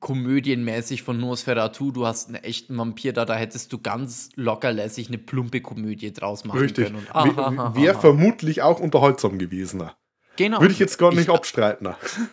komödienmäßig 0.00 1.02
von 1.02 1.18
Nosferatu, 1.18 1.92
du 1.92 2.06
hast 2.06 2.28
einen 2.28 2.42
echten 2.42 2.76
Vampir 2.76 3.12
da, 3.12 3.24
da 3.24 3.34
hättest 3.34 3.72
du 3.72 3.78
ganz 3.78 4.30
lockerlässig 4.34 5.08
eine 5.08 5.18
plumpe 5.18 5.60
Komödie 5.60 6.12
draus 6.12 6.44
machen 6.44 6.58
richtig. 6.60 6.86
können. 6.86 7.06
Und 7.12 7.76
Wäre 7.76 7.98
vermutlich 8.00 8.62
auch 8.62 8.80
unterhaltsam 8.80 9.38
gewesen. 9.38 9.82
genau. 10.36 10.60
Würde 10.60 10.72
ich 10.72 10.78
jetzt 10.78 10.98
gar 10.98 11.12
nicht 11.14 11.28
abstreiten. 11.28 11.88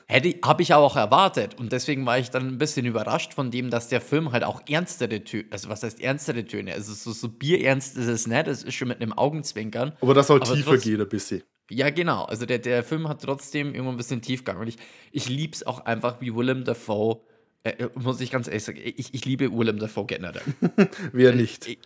Hätte, 0.07 0.35
habe 0.43 0.61
ich 0.63 0.73
aber 0.73 0.85
auch 0.85 0.95
erwartet. 0.95 1.55
Und 1.59 1.71
deswegen 1.73 2.05
war 2.05 2.17
ich 2.19 2.29
dann 2.29 2.47
ein 2.47 2.57
bisschen 2.57 2.85
überrascht 2.85 3.33
von 3.33 3.51
dem, 3.51 3.69
dass 3.69 3.89
der 3.89 3.99
Film 4.01 4.31
halt 4.31 4.43
auch 4.45 4.61
ernstere 4.69 5.23
Töne, 5.23 5.45
also 5.51 5.67
was 5.69 5.83
heißt 5.83 5.99
ernstere 6.01 6.45
Töne? 6.45 6.73
Also 6.73 6.93
so, 6.93 7.11
so 7.11 7.27
bierernst 7.29 7.97
ist 7.97 8.07
es 8.07 8.27
nicht, 8.27 8.47
es 8.47 8.63
ist 8.63 8.75
schon 8.75 8.87
mit 8.87 9.01
einem 9.01 9.13
Augenzwinkern. 9.13 9.91
Aber 10.01 10.13
das 10.13 10.27
soll 10.27 10.39
tiefer 10.39 10.71
trotz- 10.71 10.83
geht 10.83 10.99
ein 11.01 11.09
bisschen. 11.09 11.43
Ja, 11.69 11.89
genau. 11.89 12.23
Also 12.23 12.45
der, 12.45 12.59
der 12.59 12.81
Film 12.81 13.09
hat 13.09 13.21
trotzdem 13.23 13.73
irgendwo 13.73 13.91
ein 13.91 13.97
bisschen 13.97 14.21
Tiefgang. 14.21 14.57
Und 14.57 14.67
ich, 14.67 14.77
ich 15.11 15.27
liebe 15.27 15.51
es 15.53 15.67
auch 15.67 15.81
einfach, 15.85 16.21
wie 16.21 16.33
Willem 16.33 16.63
Dafoe, 16.63 17.19
äh, 17.63 17.87
muss 17.95 18.21
ich 18.21 18.31
ganz 18.31 18.47
ehrlich 18.47 18.63
sagen, 18.63 18.79
ich, 18.83 19.13
ich 19.13 19.25
liebe 19.25 19.51
Willem 19.51 19.79
Dafoe 19.79 20.05
generell. 20.05 20.41
Wer 21.13 21.33
nicht? 21.33 21.67
Ich- 21.67 21.79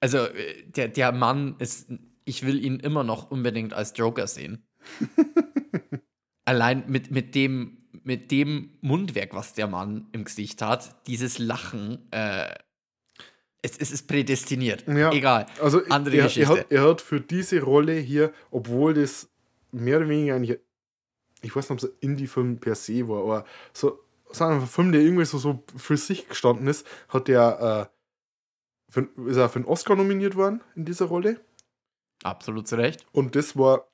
Also 0.00 0.18
äh, 0.18 0.62
der, 0.66 0.88
der 0.88 1.12
Mann 1.12 1.56
ist, 1.58 1.88
ich 2.24 2.44
will 2.46 2.64
ihn 2.64 2.80
immer 2.80 3.04
noch 3.04 3.30
unbedingt 3.30 3.72
als 3.72 3.92
Joker 3.96 4.26
sehen. 4.26 4.64
Allein 6.44 6.84
mit, 6.88 7.10
mit, 7.10 7.34
dem, 7.34 7.78
mit 8.02 8.30
dem 8.32 8.70
Mundwerk, 8.80 9.32
was 9.34 9.54
der 9.54 9.68
Mann 9.68 10.08
im 10.12 10.24
Gesicht 10.24 10.60
hat, 10.60 11.06
dieses 11.06 11.38
Lachen, 11.38 12.08
äh, 12.10 12.52
es, 13.62 13.78
es 13.78 13.92
ist 13.92 14.08
prädestiniert. 14.08 14.84
Ja, 14.88 15.12
Egal. 15.12 15.46
Also 15.60 15.82
Andere 15.88 16.16
er, 16.16 16.22
er, 16.22 16.26
Geschichte. 16.26 16.48
hat, 16.50 16.66
er 16.72 16.82
hat 16.82 17.00
für 17.00 17.20
diese 17.20 17.60
Rolle 17.62 17.94
hier, 17.94 18.32
obwohl 18.50 18.94
das 18.94 19.30
mehr 19.70 19.98
oder 19.98 20.08
weniger 20.08 20.34
eigentlich, 20.34 20.58
ich 21.42 21.54
weiß 21.54 21.70
nicht, 21.70 21.84
ob 21.84 21.88
es 21.90 21.94
ein 21.94 21.98
Indie-Film 22.00 22.58
per 22.58 22.74
se 22.74 23.06
war, 23.08 23.22
aber 23.22 23.44
so, 23.72 24.00
so 24.32 24.44
ein 24.44 24.66
Film, 24.66 24.92
der 24.92 25.00
irgendwie 25.00 25.24
so, 25.24 25.38
so 25.38 25.62
für 25.76 25.96
sich 25.96 26.28
gestanden 26.28 26.66
ist, 26.66 26.86
hat 27.08 27.28
er, 27.28 27.88
äh, 28.90 28.92
für, 28.92 29.08
ist 29.28 29.36
er 29.36 29.48
für 29.48 29.56
einen 29.56 29.64
Oscar 29.66 29.96
nominiert 29.96 30.36
worden 30.36 30.60
in 30.76 30.84
dieser 30.84 31.06
Rolle. 31.06 31.40
Absolut 32.22 32.68
zu 32.68 32.76
Recht. 32.76 33.06
Und 33.12 33.34
das 33.36 33.56
war 33.56 33.88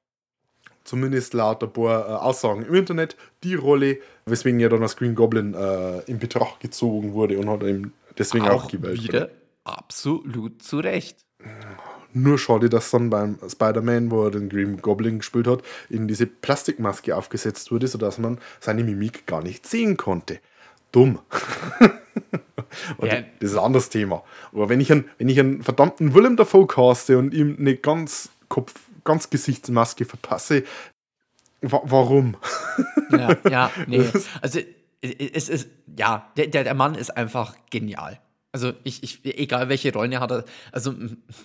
zumindest 0.84 1.34
laut 1.34 1.62
ein 1.62 1.72
paar 1.72 2.08
äh, 2.08 2.12
Aussagen 2.12 2.62
im 2.64 2.74
Internet 2.74 3.16
die 3.42 3.54
Rolle, 3.54 3.98
weswegen 4.26 4.58
er 4.60 4.68
dann 4.70 4.82
als 4.82 4.96
Green 4.96 5.14
Goblin 5.14 5.54
äh, 5.54 6.00
in 6.02 6.18
Betracht 6.18 6.60
gezogen 6.60 7.12
wurde 7.12 7.38
und 7.38 7.48
hat 7.48 7.62
ihm 7.62 7.92
deswegen 8.16 8.48
auch, 8.48 8.64
Auch 8.64 8.70
gewählt. 8.70 9.02
wieder 9.02 9.30
absolut 9.64 10.62
zu 10.62 10.78
Recht. 10.78 11.24
Nur 12.14 12.38
schade, 12.38 12.68
dass 12.68 12.90
dann 12.90 13.10
beim 13.10 13.38
Spider-Man, 13.46 14.10
wo 14.10 14.24
er 14.24 14.30
den 14.30 14.48
Green 14.48 14.80
Goblin 14.80 15.18
gespielt 15.18 15.46
hat, 15.46 15.62
in 15.90 16.08
diese 16.08 16.26
Plastikmaske 16.26 17.14
aufgesetzt 17.14 17.70
wurde, 17.70 17.86
sodass 17.86 18.18
man 18.18 18.38
seine 18.60 18.82
Mimik 18.82 19.26
gar 19.26 19.42
nicht 19.42 19.66
sehen 19.66 19.96
konnte. 19.96 20.40
Dumm. 20.92 21.18
Und 22.98 23.08
Ja. 23.08 23.22
Das 23.40 23.50
ist 23.50 23.56
ein 23.56 23.64
anderes 23.64 23.88
Thema. 23.88 24.22
Aber 24.52 24.68
wenn 24.68 24.80
ich 24.80 24.90
einen, 24.90 25.08
wenn 25.18 25.28
ich 25.28 25.38
einen 25.38 25.62
verdammten 25.62 26.14
Willem 26.14 26.36
Dafoe 26.36 26.66
caste 26.66 27.18
und 27.18 27.32
ihm 27.34 27.56
eine 27.58 27.76
ganz 27.76 28.30
Kopf, 28.48 28.74
ganz 29.04 29.30
Gesichtsmaske 29.30 30.04
verpasse, 30.04 30.64
wa 31.60 31.80
warum? 31.84 32.36
Ja, 33.10 33.36
ja, 33.48 33.70
nee. 33.86 34.04
Also 34.40 34.60
es 35.00 35.48
ist, 35.48 35.68
ja, 35.96 36.30
der, 36.36 36.48
der 36.48 36.74
Mann 36.74 36.94
ist 36.94 37.16
einfach 37.16 37.56
genial. 37.70 38.20
Also 38.58 38.72
ich, 38.82 39.04
ich, 39.04 39.24
egal 39.24 39.68
welche 39.68 39.92
Rollen 39.92 40.10
er 40.10 40.18
hat, 40.18 40.44
also 40.72 40.92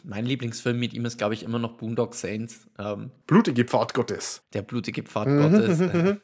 mein 0.04 0.26
Lieblingsfilm 0.26 0.80
mit 0.80 0.96
ihm 0.96 1.06
ist, 1.06 1.20
glaube 1.20 1.36
ich, 1.36 1.44
immer 1.44 1.60
noch 1.60 1.74
Boondock 1.78 2.16
Saints, 2.16 2.68
ähm, 2.80 3.12
Blutige 3.28 3.66
Pfad 3.66 3.94
Gottes. 3.94 4.42
der 4.54 4.64
blutige 4.64 5.04
Pfad 5.04 5.28
Gottes. 5.28 5.80
Äh, 5.80 6.16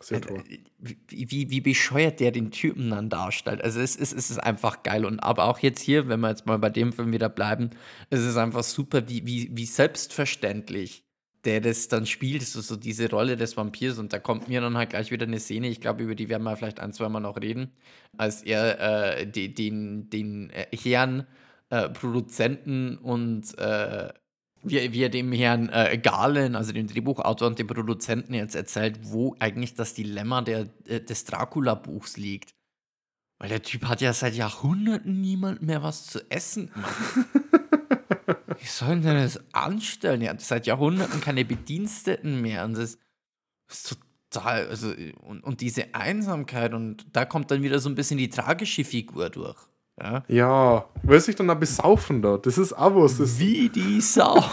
Sehr 0.00 0.20
toll. 0.20 0.42
wie, 0.80 0.98
wie, 1.30 1.50
wie 1.50 1.60
bescheuert 1.60 2.18
der 2.18 2.32
den 2.32 2.50
Typen 2.50 2.90
dann 2.90 3.10
darstellt. 3.10 3.62
Also 3.62 3.78
es 3.78 3.94
ist, 3.94 4.12
es 4.12 4.28
ist 4.28 4.38
einfach 4.38 4.82
geil. 4.82 5.04
Und 5.04 5.20
aber 5.20 5.44
auch 5.44 5.60
jetzt 5.60 5.80
hier, 5.80 6.08
wenn 6.08 6.18
wir 6.18 6.30
jetzt 6.30 6.46
mal 6.46 6.58
bei 6.58 6.68
dem 6.68 6.92
Film 6.92 7.12
wieder 7.12 7.28
bleiben, 7.28 7.70
es 8.10 8.20
ist 8.20 8.36
einfach 8.36 8.64
super, 8.64 9.08
wie, 9.08 9.24
wie, 9.24 9.50
wie 9.52 9.66
selbstverständlich 9.66 11.04
der 11.44 11.60
das 11.60 11.88
dann 11.88 12.06
spielt, 12.06 12.42
so, 12.42 12.60
so 12.60 12.76
diese 12.76 13.10
Rolle 13.10 13.36
des 13.36 13.56
Vampirs. 13.56 13.98
Und 13.98 14.12
da 14.12 14.18
kommt 14.18 14.48
mir 14.48 14.60
dann 14.60 14.76
halt 14.76 14.90
gleich 14.90 15.10
wieder 15.10 15.26
eine 15.26 15.40
Szene, 15.40 15.68
ich 15.68 15.80
glaube, 15.80 16.02
über 16.02 16.14
die 16.14 16.28
werden 16.28 16.42
wir 16.44 16.56
vielleicht 16.56 16.80
ein, 16.80 16.92
zwei 16.92 17.08
Mal 17.08 17.20
noch 17.20 17.40
reden, 17.40 17.72
als 18.16 18.42
er 18.42 19.18
äh, 19.18 19.26
die, 19.26 19.54
den, 19.54 20.10
den 20.10 20.50
äh, 20.50 20.66
Herrn 20.76 21.26
äh, 21.70 21.88
Produzenten 21.88 22.96
und 22.98 23.56
äh, 23.58 24.08
wie, 24.62 24.92
wie 24.92 25.02
er 25.02 25.10
dem 25.10 25.32
Herrn 25.32 25.68
äh, 25.68 25.98
Galen, 25.98 26.56
also 26.56 26.72
dem 26.72 26.86
Drehbuchautor 26.86 27.48
und 27.48 27.58
dem 27.58 27.66
Produzenten 27.66 28.34
jetzt 28.34 28.54
erzählt, 28.54 29.00
wo 29.02 29.36
eigentlich 29.38 29.74
das 29.74 29.94
Dilemma 29.94 30.40
der, 30.42 30.68
äh, 30.86 31.00
des 31.00 31.24
Dracula-Buchs 31.24 32.16
liegt. 32.16 32.54
Weil 33.38 33.50
der 33.50 33.62
Typ 33.62 33.86
hat 33.86 34.00
ja 34.00 34.12
seit 34.12 34.34
Jahrhunderten 34.34 35.20
niemand 35.20 35.60
mehr 35.60 35.82
was 35.82 36.06
zu 36.06 36.20
essen. 36.30 36.70
Wie 38.64 38.68
sollen 38.68 39.02
denn 39.02 39.16
das 39.16 39.38
anstellen? 39.52 40.26
Hat 40.26 40.40
seit 40.40 40.66
Jahrhunderten 40.66 41.20
keine 41.20 41.44
Bediensteten 41.44 42.40
mehr. 42.40 42.64
Und 42.64 42.78
das 42.78 42.96
ist 43.68 43.98
total, 44.30 44.68
also, 44.68 44.90
und, 45.20 45.44
und 45.44 45.60
diese 45.60 45.94
Einsamkeit, 45.94 46.72
und 46.72 47.04
da 47.12 47.26
kommt 47.26 47.50
dann 47.50 47.62
wieder 47.62 47.78
so 47.78 47.90
ein 47.90 47.94
bisschen 47.94 48.16
die 48.16 48.30
tragische 48.30 48.82
Figur 48.84 49.28
durch. 49.28 49.58
Ja? 50.00 50.24
Ja, 50.28 50.88
weil 51.02 51.20
sich 51.20 51.36
dann 51.36 51.50
auch 51.50 51.58
besaufen 51.58 52.22
da. 52.22 52.38
Das 52.38 52.56
ist 52.56 52.72
auch 52.72 52.96
was. 52.96 53.18
Das, 53.18 53.38
Wie 53.38 53.68
die 53.68 54.00
Sau. 54.00 54.42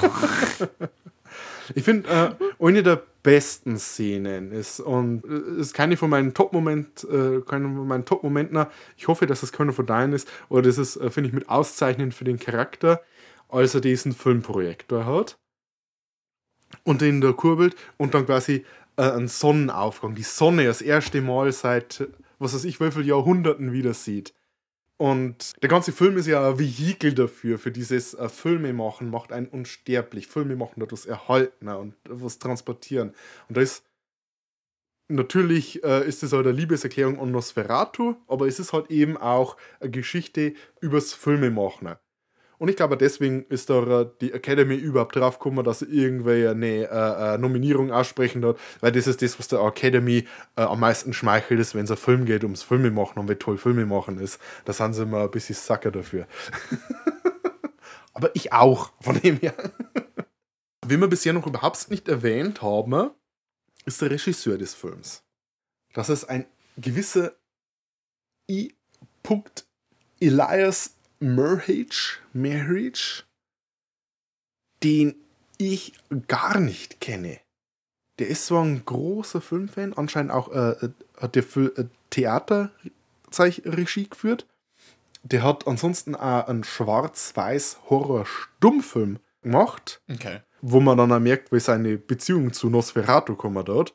Ich 1.74 1.86
finde, 1.86 2.10
äh, 2.10 2.66
eine 2.66 2.84
der 2.84 3.02
besten 3.24 3.78
Szenen 3.78 4.52
ist, 4.52 4.82
und 4.82 5.24
äh, 5.24 5.62
ist 5.62 5.74
keine 5.74 5.96
von 5.96 6.10
meinen 6.10 6.34
Top-Moment, 6.34 7.06
äh, 7.06 7.40
keine 7.48 7.64
von 7.64 7.88
meinen 7.88 8.04
Top-Momenten. 8.04 8.66
Ich 8.98 9.08
hoffe, 9.08 9.26
dass 9.26 9.42
es 9.42 9.54
keiner 9.54 9.72
von 9.72 9.86
deinen 9.86 10.12
ist, 10.12 10.28
oder 10.50 10.64
das 10.64 10.78
ist, 10.78 10.98
äh, 10.98 11.10
finde 11.10 11.30
ich, 11.30 11.34
mit 11.34 11.48
Auszeichnend 11.48 12.14
für 12.14 12.26
den 12.26 12.40
Charakter, 12.40 13.02
als 13.52 13.76
er 13.76 13.82
diesen 13.82 14.14
Filmprojektor 14.14 15.06
hat 15.06 15.38
und 16.84 17.02
den 17.02 17.22
da 17.22 17.32
kurbelt 17.34 17.76
und 17.98 18.14
dann 18.14 18.26
quasi 18.26 18.66
äh, 18.98 19.04
einen 19.04 19.28
Sonnenaufgang, 19.28 20.16
die 20.16 20.24
Sonne 20.24 20.66
das 20.66 20.82
erste 20.82 21.22
Mal 21.22 21.52
seit, 21.52 22.08
was 22.40 22.54
weiß 22.54 22.66
ich, 22.66 22.80
wie 22.80 22.92
viele 22.92 23.06
Jahrhunderten 23.06 23.74
wieder 23.74 23.94
sieht. 23.94 24.34
Und 24.98 25.60
der 25.64 25.70
ganze 25.70 25.92
Film 25.92 26.16
ist 26.18 26.28
ja 26.28 26.48
ein 26.48 26.60
Vehikel 26.60 27.16
dafür, 27.16 27.58
für 27.58 27.72
dieses 27.72 28.14
äh, 28.14 28.30
Filme 28.30 28.72
machen, 28.72 29.10
macht 29.10 29.32
einen 29.32 29.48
unsterblich. 29.48 30.28
Filme 30.28 30.56
machen 30.56 30.80
dadurch 30.80 31.08
erhalten 31.08 31.68
und 31.70 31.96
was 32.08 32.38
transportieren. 32.38 33.16
Und 33.50 33.58
da 33.58 33.62
ist 33.62 33.84
natürlich 35.08 35.84
äh, 35.84 36.08
ist 36.08 36.22
es 36.24 36.34
halt 36.34 36.46
eine 36.46 36.56
Liebeserklärung 36.56 37.20
an 37.20 37.32
Nosferatu, 37.32 38.16
aber 38.28 38.48
es 38.48 38.60
ist 38.60 38.74
halt 38.74 38.92
eben 38.92 39.18
auch 39.18 39.58
eine 39.80 39.90
Geschichte 39.92 40.54
übers 40.82 41.14
Filmemachen. 41.14 41.96
Und 42.62 42.70
ich 42.70 42.76
glaube, 42.76 42.96
deswegen 42.96 43.44
ist 43.50 43.72
da 43.72 44.04
die 44.04 44.34
Academy 44.34 44.76
überhaupt 44.76 45.16
drauf 45.16 45.40
gekommen, 45.40 45.66
dass 45.66 45.80
sie 45.80 45.86
irgendwie 45.86 46.48
eine 46.48 46.68
äh, 46.92 47.34
äh, 47.34 47.38
Nominierung 47.40 47.92
aussprechen 47.92 48.46
hat, 48.46 48.60
weil 48.82 48.92
das 48.92 49.08
ist 49.08 49.24
das, 49.24 49.40
was 49.40 49.48
der 49.48 49.62
Academy 49.62 50.28
äh, 50.56 50.62
am 50.62 50.80
meisten 50.80 51.12
schmeichelt 51.12 51.60
ist, 51.60 51.74
wenn 51.74 51.86
es 51.86 51.90
ein 51.90 51.98
Film 51.98 52.26
geht, 52.26 52.44
ums 52.44 52.62
Filme 52.62 52.92
machen 52.92 53.18
und 53.18 53.28
wie 53.28 53.34
toll 53.34 53.58
Filme 53.58 53.88
machen 53.88 54.20
ist. 54.20 54.40
Da 54.66 54.74
sind 54.74 54.94
sie 54.94 55.02
immer 55.02 55.24
ein 55.24 55.32
bisschen 55.32 55.56
Sacker 55.56 55.90
dafür. 55.90 56.28
Aber 58.14 58.30
ich 58.36 58.54
auch, 58.54 58.92
von 59.02 59.20
dem 59.20 59.38
her. 59.38 59.56
Wen 60.86 61.00
wir 61.00 61.08
bisher 61.08 61.34
noch 61.34 61.48
überhaupt 61.48 61.90
nicht 61.90 62.08
erwähnt 62.10 62.62
haben, 62.62 63.10
ist 63.86 64.04
der 64.04 64.12
Regisseur 64.12 64.60
des 64.60 64.76
Films. 64.76 65.24
Das 65.96 66.10
ist 66.10 66.26
ein 66.26 66.46
gewisser 66.78 67.32
I. 68.48 68.76
Elias 70.20 71.01
Merhage, 71.22 72.18
Merhage, 72.34 73.24
den 74.82 75.16
ich 75.58 75.94
gar 76.28 76.60
nicht 76.60 77.00
kenne. 77.00 77.40
Der 78.18 78.28
ist 78.28 78.48
so 78.48 78.58
ein 78.58 78.84
großer 78.84 79.40
Filmfan, 79.40 79.94
anscheinend 79.94 80.32
auch 80.32 80.52
äh, 80.52 80.90
hat 81.18 81.36
der 81.36 81.44
für 81.44 81.78
äh, 81.78 81.86
Theaterregie 82.10 84.10
geführt. 84.10 84.48
Der 85.24 85.44
hat 85.44 85.68
ansonsten 85.68 86.16
auch 86.16 86.48
einen 86.48 86.64
schwarz-weiß 86.64 87.82
Horror-Stummfilm 87.90 89.20
gemacht 89.44 90.02
Okay. 90.12 90.40
wo 90.62 90.80
man 90.80 90.98
dann 90.98 91.12
auch 91.12 91.20
merkt, 91.20 91.52
wie 91.52 91.60
seine 91.60 92.00
Beziehung 92.00 92.54
zu 92.54 92.72
Nosferatu 92.72 93.36
kommen 93.36 93.64
dort. 93.64 93.94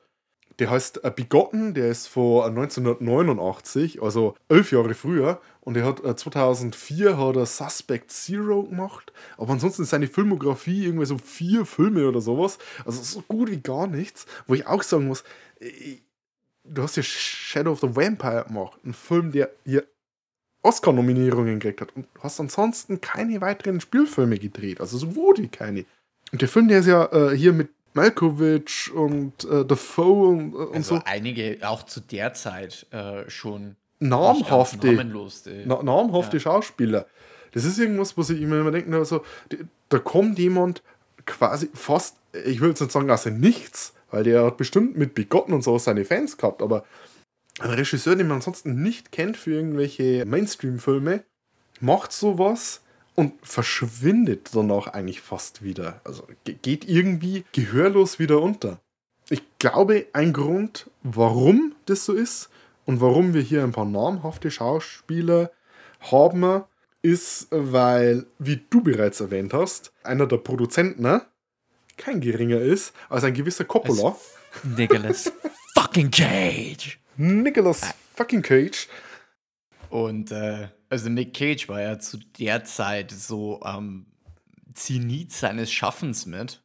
Der 0.59 0.71
heißt 0.71 1.05
äh, 1.05 1.12
Begotten, 1.14 1.75
der 1.75 1.90
ist 1.90 2.07
von 2.07 2.45
1989, 2.49 4.03
also 4.03 4.35
elf 4.49 4.73
Jahre 4.73 4.95
früher. 4.95 5.40
Und 5.61 5.77
er 5.77 5.85
hat 5.85 6.03
äh, 6.05 6.16
2004 6.16 7.19
hat 7.19 7.37
er 7.37 7.47
Suspect 7.47 8.11
Zero 8.11 8.62
gemacht. 8.62 9.12
Aber 9.37 9.53
ansonsten 9.53 9.83
ist 9.83 9.90
seine 9.90 10.07
Filmografie 10.07 10.85
irgendwie 10.85 11.07
so 11.07 11.19
vier 11.19 11.66
Filme 11.66 12.09
oder 12.09 12.21
sowas. 12.21 12.59
Also 12.85 13.03
so 13.03 13.23
gut 13.29 13.51
wie 13.51 13.61
gar 13.61 13.87
nichts. 13.87 14.27
Wo 14.47 14.55
ich 14.55 14.66
auch 14.66 14.83
sagen 14.83 15.07
muss, 15.07 15.25
äh, 15.61 15.97
du 16.64 16.83
hast 16.83 16.97
ja 16.97 17.03
Shadow 17.03 17.73
of 17.73 17.81
the 17.81 17.95
Vampire 17.95 18.45
gemacht. 18.47 18.79
Ein 18.85 18.95
Film, 18.95 19.33
der 19.33 19.51
hier 19.64 19.85
Oscar-Nominierungen 20.62 21.61
gekriegt 21.61 21.83
hat. 21.83 21.95
Und 21.95 22.07
hast 22.21 22.40
ansonsten 22.40 23.03
keine 23.03 23.42
weiteren 23.42 23.81
Spielfilme 23.81 24.38
gedreht. 24.38 24.81
Also 24.81 24.97
so 24.97 25.14
wie 25.14 25.49
keine. 25.49 25.85
Und 26.33 26.40
der 26.40 26.49
Film, 26.49 26.69
der 26.69 26.81
ist 26.81 26.87
ja 26.87 27.05
äh, 27.12 27.37
hier 27.37 27.53
mit 27.53 27.69
Malkovich 27.96 28.92
und 28.94 29.44
äh, 29.44 29.64
Dafoe 29.64 30.28
und, 30.28 30.54
äh, 30.54 30.56
und 30.56 30.74
Also 30.76 30.96
so. 30.96 31.02
einige 31.04 31.59
auch 31.62 31.82
zu 31.85 32.00
der 32.00 32.35
Zeit 32.35 32.87
äh, 32.90 33.28
schon 33.28 33.76
namhafte, 33.98 34.92
na, 35.64 35.82
namhafte 35.82 36.38
Schauspieler. 36.38 37.06
Das 37.52 37.64
ist 37.64 37.78
irgendwas, 37.78 38.16
was 38.18 38.30
ich 38.30 38.40
mir 38.40 38.61
immer 38.61 38.70
denke, 38.70 38.94
also, 38.94 39.24
da 39.88 39.98
kommt 39.98 40.38
jemand 40.38 40.82
quasi 41.24 41.70
fast, 41.72 42.16
ich 42.44 42.61
will 42.61 42.68
jetzt 42.68 42.80
nicht 42.80 42.92
sagen, 42.92 43.11
aus 43.11 43.22
dem 43.22 43.40
Nichts, 43.40 43.94
weil 44.11 44.24
der 44.24 44.44
hat 44.44 44.59
bestimmt 44.59 44.96
mit 44.96 45.14
Begotten 45.14 45.54
und 45.54 45.62
so 45.62 45.78
seine 45.78 46.04
Fans 46.04 46.37
gehabt, 46.37 46.61
aber 46.61 46.85
ein 47.59 47.70
Regisseur, 47.70 48.14
den 48.14 48.28
man 48.28 48.37
ansonsten 48.37 48.82
nicht 48.82 49.11
kennt 49.11 49.38
für 49.38 49.52
irgendwelche 49.52 50.26
Mainstream-Filme, 50.26 51.24
macht 51.80 52.12
sowas 52.12 52.82
und 53.16 53.33
verschwindet 53.42 54.50
danach 54.52 54.87
eigentlich 54.87 55.20
fast 55.20 55.62
wieder. 55.62 56.00
Also 56.05 56.26
ge- 56.44 56.57
geht 56.62 56.88
irgendwie 56.88 57.44
gehörlos 57.52 58.18
wieder 58.20 58.40
unter. 58.40 58.81
Ich 59.29 59.42
glaube, 59.59 60.07
ein 60.12 60.33
Grund, 60.33 60.88
warum 61.02 61.74
das 61.87 62.05
so 62.05 62.12
ist 62.12 62.48
und 62.85 63.00
warum 63.00 63.35
wir 63.35 63.42
hier 63.42 63.64
ein 63.64 63.72
paar 63.72 63.85
namhafte 63.85 64.52
Schauspieler 64.52 65.50
haben, 65.98 66.62
ist, 67.02 67.48
weil, 67.50 68.26
wie 68.38 68.61
du 68.70 68.81
bereits 68.83 69.20
erwähnt 69.20 69.52
hast, 69.52 69.92
einer 70.05 70.26
der 70.26 70.38
Produzenten 70.38 71.02
ne, 71.02 71.22
kein 71.96 72.20
geringer 72.20 72.61
ist 72.61 72.92
als 73.09 73.24
ein 73.24 73.35
gewisser 73.35 73.64
Coppola. 73.64 74.16
Nicolas 74.62 75.33
fucking 75.74 76.11
Cage. 76.11 76.98
Nicolas 77.16 77.94
fucking 78.14 78.42
Cage. 78.42 78.88
Und 79.90 80.31
äh, 80.33 80.68
also 80.88 81.09
Nick 81.09 81.35
Cage 81.35 81.68
war 81.68 81.81
ja 81.81 81.99
zu 81.99 82.18
der 82.38 82.64
Zeit 82.64 83.11
so 83.11 83.61
am 83.62 84.07
Zenit 84.75 85.33
seines 85.33 85.72
Schaffens 85.72 86.27
mit, 86.27 86.62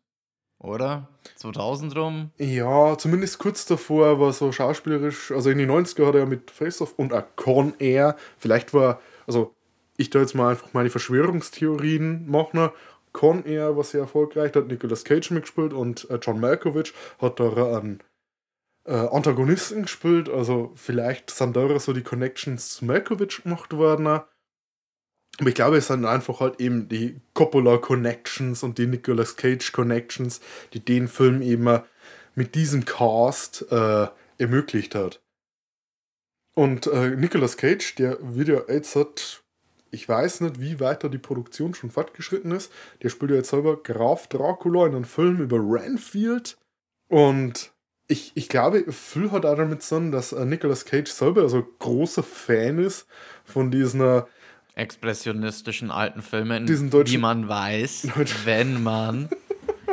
oder? 0.60 1.08
2000 1.38 1.96
rum? 1.96 2.32
Ja, 2.38 2.98
zumindest 2.98 3.40
kurz 3.40 3.66
davor 3.66 4.20
war 4.20 4.34
so 4.34 4.52
schauspielerisch, 4.52 5.32
also 5.32 5.50
in 5.50 5.58
den 5.58 5.72
90er 5.72 6.08
hat 6.08 6.16
er 6.16 6.26
mit 6.26 6.52
Face 6.52 6.82
Off 6.82 6.94
und 6.98 7.14
auch 7.14 7.24
Con 7.36 7.74
Air, 7.80 8.16
vielleicht 8.38 8.74
war, 8.74 9.02
also 9.28 9.56
ich 9.98 10.10
da 10.10 10.20
jetzt 10.20 10.36
mal 10.36 10.52
einfach 10.52 10.74
meine 10.74 10.90
Verschwörungstheorien 10.90 12.30
machen. 12.30 12.70
Con 13.14 13.46
Air 13.46 13.76
war 13.76 13.84
sehr 13.84 14.02
erfolgreich, 14.02 14.52
da 14.52 14.62
hat 14.62 14.68
Nicolas 14.68 15.04
Cage 15.04 15.32
mitgespielt 15.32 15.74
und 15.74 16.10
äh, 16.10 16.20
John 16.22 16.40
Malkovich 16.40 16.94
hat 17.20 17.40
da 17.40 17.78
einen 17.78 18.02
äh, 18.86 18.94
Antagonisten 18.94 19.84
gespielt, 19.84 20.30
also 20.30 20.72
vielleicht 20.76 21.30
sind 21.30 21.56
da 21.56 21.80
so 21.80 21.94
die 21.94 22.02
Connections 22.02 22.70
zu 22.70 22.86
Malkovich 22.86 23.44
gemacht 23.44 23.74
worden. 23.74 24.08
Aber 24.08 25.48
ich 25.48 25.56
glaube, 25.56 25.78
es 25.78 25.88
sind 25.88 26.06
einfach 26.06 26.40
halt 26.40 26.60
eben 26.60 26.88
die 26.90 27.22
Coppola 27.34 27.78
Connections 27.78 28.64
und 28.64 28.78
die 28.78 28.88
Nicolas 28.88 29.38
Cage 29.38 29.72
Connections, 29.72 30.42
die 30.74 30.84
den 30.84 31.08
Film 31.08 31.42
eben 31.42 31.82
mit 32.36 32.56
diesem 32.56 32.86
Cast 32.86 33.66
äh, 33.72 34.08
ermöglicht 34.38 34.96
hat. 34.96 35.22
Und 36.54 36.88
äh, 36.88 37.12
Nicolas 37.12 37.58
Cage, 37.58 37.96
der 37.96 38.18
wird 38.22 38.50
ja 38.50 38.62
jetzt 38.68 38.96
hat, 38.96 39.42
ich 39.90 40.08
weiß 40.08 40.42
nicht, 40.42 40.60
wie 40.60 40.80
weiter 40.80 41.10
die 41.10 41.18
Produktion 41.18 41.74
schon 41.74 41.92
fortgeschritten 41.92 42.52
ist. 42.52 42.72
Der 43.02 43.10
spielt 43.10 43.32
ja 43.32 43.38
jetzt 43.38 43.50
selber 43.50 43.82
Graf 43.82 44.28
Dracula 44.28 44.88
in 44.88 44.96
einem 44.96 45.06
Film 45.06 45.40
über 45.40 45.58
Renfield. 45.58 46.58
Und 47.08 47.72
ich, 48.12 48.34
ich 48.36 48.50
glaube, 48.50 48.92
viel 48.92 49.32
hat 49.32 49.46
auch 49.46 49.56
damit 49.56 49.82
zu 49.82 49.96
tun, 49.96 50.12
dass 50.12 50.34
äh, 50.34 50.46
Nicolas 50.46 50.86
Cage 50.86 51.10
selber 51.10 51.44
also 51.44 51.66
großer 51.80 52.24
Fan 52.24 52.78
ist 52.78 53.08
von 53.46 53.72
diesen 53.72 54.02
äh, 54.02 54.24
Expressionistischen 54.76 55.92
alten 55.92 56.22
Filmen, 56.22 56.68
wie 56.68 57.18
man 57.18 57.48
weiß, 57.48 58.08
wenn 58.46 58.84
man 58.84 59.30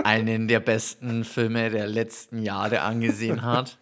einen 0.04 0.48
der 0.48 0.60
besten 0.60 1.24
Filme 1.24 1.70
der 1.70 1.86
letzten 1.86 2.42
Jahre 2.42 2.82
angesehen 2.82 3.42
hat. 3.42 3.78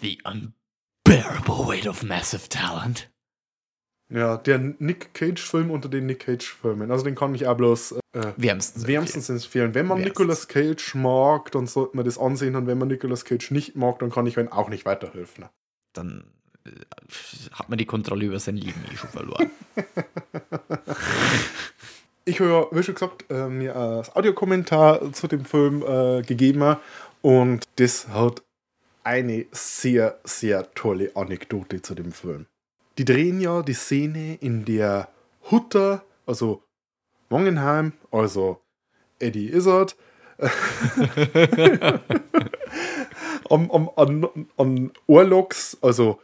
The 0.00 0.18
Unbearable 0.24 1.66
Weight 1.66 1.86
of 1.86 2.02
Massive 2.02 2.48
Talent. 2.48 3.10
Ja, 4.10 4.36
der 4.36 4.58
Nick 4.58 5.14
Cage-Film 5.14 5.70
unter 5.70 5.88
den 5.88 6.06
Nick 6.06 6.20
Cage-Filmen. 6.20 6.90
Also 6.90 7.04
den 7.04 7.14
kann 7.14 7.34
ich 7.34 7.46
auch 7.46 7.56
bloß 7.56 7.92
äh, 8.12 8.32
Wärmstens. 8.36 8.86
wärmstens 8.86 9.28
empfehlen. 9.30 9.74
Wenn 9.74 9.86
man 9.86 9.98
Wärmstens. 9.98 10.18
Nicolas 10.18 10.48
Cage 10.48 10.94
mag, 10.94 11.50
dann 11.52 11.66
sollte 11.66 11.96
man 11.96 12.04
das 12.04 12.18
ansehen. 12.18 12.54
Und 12.54 12.66
wenn 12.66 12.78
man 12.78 12.88
Nicolas 12.88 13.24
Cage 13.24 13.50
nicht 13.50 13.76
mag, 13.76 13.98
dann 14.00 14.10
kann 14.10 14.26
ich 14.26 14.36
ihm 14.36 14.48
auch 14.48 14.68
nicht 14.68 14.84
weiterhelfen. 14.84 15.46
Dann 15.94 16.24
äh, 16.66 16.70
hat 17.52 17.70
man 17.70 17.78
die 17.78 17.86
Kontrolle 17.86 18.26
über 18.26 18.38
sein 18.38 18.56
Leben 18.56 18.84
eh 18.92 18.96
schon 18.96 19.10
verloren. 19.10 19.50
Ich 22.26 22.40
habe 22.40 22.50
ja, 22.50 22.66
wie 22.70 22.82
schon 22.82 22.94
gesagt, 22.94 23.30
äh, 23.30 23.48
mir 23.48 23.74
das 23.74 24.16
Audiokommentar 24.16 25.12
zu 25.12 25.28
dem 25.28 25.44
Film 25.44 25.82
äh, 25.82 26.22
gegeben. 26.22 26.76
Und 27.20 27.64
das 27.76 28.08
hat 28.08 28.42
eine 29.02 29.44
sehr, 29.52 30.18
sehr 30.24 30.72
tolle 30.74 31.14
Anekdote 31.16 31.82
zu 31.82 31.94
dem 31.94 32.12
Film. 32.12 32.46
Die 32.98 33.04
drehen 33.04 33.40
ja 33.40 33.62
die 33.62 33.74
Szene, 33.74 34.36
in 34.36 34.64
der 34.64 35.08
Hutter, 35.50 36.04
also 36.26 36.62
Mongenheim, 37.28 37.92
also 38.10 38.60
Eddie 39.18 39.52
Izzard, 39.52 39.96
am, 43.50 43.70
am, 43.70 43.90
an, 43.96 44.48
an 44.56 44.92
Orlox, 45.06 45.76
also 45.80 46.20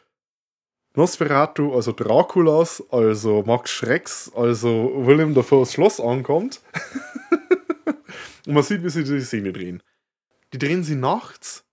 Nosferatu, 0.94 1.74
also 1.74 1.92
Draculas, 1.92 2.82
also 2.90 3.42
Max 3.44 3.70
Schrecks, 3.70 4.30
also 4.34 4.92
William 4.94 5.34
Dafoe's 5.34 5.72
Schloss 5.72 6.00
ankommt. 6.00 6.60
Und 8.46 8.54
man 8.54 8.62
sieht, 8.62 8.82
wie 8.82 8.90
sie 8.90 9.04
die 9.04 9.20
Szene 9.20 9.52
drehen. 9.52 9.82
Die 10.52 10.58
drehen 10.58 10.82
sie 10.82 10.96
nachts, 10.96 11.64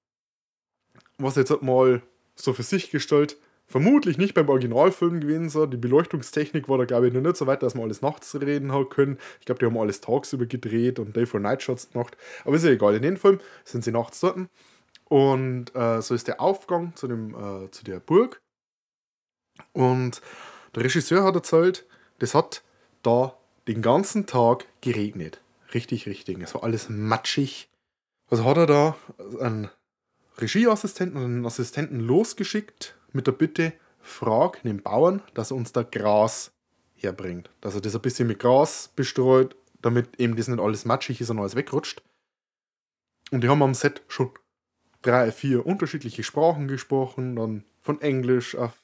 was 1.17 1.35
jetzt 1.35 1.49
halt 1.49 1.63
mal 1.63 2.01
so 2.35 2.53
für 2.53 2.63
sich 2.63 2.91
gestellt, 2.91 3.37
vermutlich 3.67 4.17
nicht 4.17 4.33
beim 4.33 4.49
Originalfilm 4.49 5.19
gewesen 5.19 5.49
sein. 5.49 5.69
Die 5.69 5.77
Beleuchtungstechnik 5.77 6.69
war 6.69 6.77
da, 6.77 6.85
glaube 6.85 7.07
ich, 7.07 7.13
noch 7.13 7.21
nicht 7.21 7.35
so 7.35 7.45
weit, 7.47 7.61
dass 7.61 7.75
man 7.75 7.83
alles 7.83 8.01
nachts 8.01 8.33
reden 8.39 8.71
hat 8.71 8.89
können. 8.89 9.17
Ich 9.39 9.45
glaube, 9.45 9.59
die 9.59 9.65
haben 9.65 9.77
alles 9.77 10.01
tagsüber 10.01 10.45
gedreht 10.45 10.99
und 10.99 11.15
Day 11.15 11.25
for 11.25 11.39
Night 11.39 11.61
Shots 11.61 11.91
gemacht. 11.91 12.17
Aber 12.45 12.55
ist 12.55 12.63
ja 12.63 12.71
egal. 12.71 12.95
In 12.95 13.01
dem 13.01 13.17
Film 13.17 13.39
sind 13.65 13.83
sie 13.83 13.91
nachts 13.91 14.21
dort. 14.21 14.37
Und 15.05 15.75
äh, 15.75 16.01
so 16.01 16.15
ist 16.15 16.27
der 16.27 16.41
Aufgang 16.41 16.95
zu, 16.95 17.07
dem, 17.07 17.35
äh, 17.35 17.69
zu 17.71 17.83
der 17.83 17.99
Burg. 17.99 18.41
Und 19.73 20.21
der 20.75 20.83
Regisseur 20.83 21.23
hat 21.23 21.35
erzählt, 21.35 21.85
das 22.19 22.33
hat 22.33 22.63
da 23.03 23.37
den 23.67 23.81
ganzen 23.81 24.25
Tag 24.25 24.65
geregnet. 24.81 25.41
Richtig, 25.73 26.05
richtig. 26.07 26.39
Es 26.41 26.55
war 26.55 26.63
alles 26.63 26.87
matschig. 26.89 27.69
Also 28.29 28.45
hat 28.45 28.57
er 28.57 28.65
da 28.65 28.97
einen 29.39 29.69
Regieassistenten 30.39 31.17
und 31.17 31.25
einen 31.25 31.45
Assistenten 31.45 31.99
losgeschickt 31.99 32.96
mit 33.13 33.27
der 33.27 33.31
Bitte, 33.31 33.73
frag 33.99 34.61
den 34.63 34.81
Bauern, 34.81 35.21
dass 35.33 35.51
er 35.51 35.57
uns 35.57 35.71
da 35.71 35.83
Gras 35.83 36.51
herbringt. 36.95 37.49
Dass 37.61 37.75
er 37.75 37.81
das 37.81 37.95
ein 37.95 38.01
bisschen 38.01 38.27
mit 38.27 38.39
Gras 38.39 38.91
bestreut, 38.95 39.55
damit 39.81 40.19
eben 40.19 40.35
das 40.35 40.47
nicht 40.47 40.59
alles 40.59 40.85
matschig 40.85 41.21
ist 41.21 41.29
und 41.29 41.39
alles 41.39 41.55
wegrutscht. 41.55 42.01
Und 43.31 43.41
die 43.43 43.49
haben 43.49 43.61
am 43.61 43.73
Set 43.73 44.01
schon 44.07 44.31
drei, 45.01 45.31
vier 45.31 45.65
unterschiedliche 45.65 46.23
Sprachen 46.23 46.67
gesprochen, 46.67 47.35
dann 47.35 47.63
von 47.81 48.01
Englisch 48.01 48.55
auf 48.55 48.81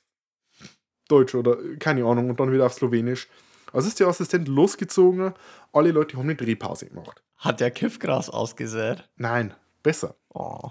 Deutsch 1.08 1.36
oder 1.36 1.58
keine 1.80 2.06
Ahnung 2.06 2.30
und 2.30 2.40
dann 2.40 2.52
wieder 2.52 2.66
auf 2.66 2.74
Slowenisch. 2.74 3.28
Also 3.72 3.88
ist 3.88 4.00
der 4.00 4.08
Assistent 4.08 4.48
losgezogen, 4.48 5.34
alle 5.72 5.92
Leute 5.92 6.18
haben 6.18 6.26
eine 6.26 6.36
Drehpause 6.36 6.88
gemacht. 6.88 7.24
Hat 7.38 7.60
der 7.60 7.72
Kiffgras 7.72 8.30
ausgesät? 8.30 9.10
Nein, 9.16 9.54
besser. 9.82 10.16
Oh. 10.30 10.70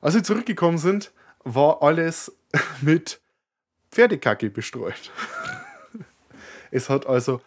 Als 0.00 0.14
sie 0.14 0.22
zurückgekommen 0.22 0.78
sind, 0.78 1.12
war 1.44 1.82
alles 1.82 2.36
mit 2.80 3.20
Pferdekacke 3.90 4.50
bestreut. 4.50 5.10
es 6.70 6.88
hat 6.88 7.06
also 7.06 7.40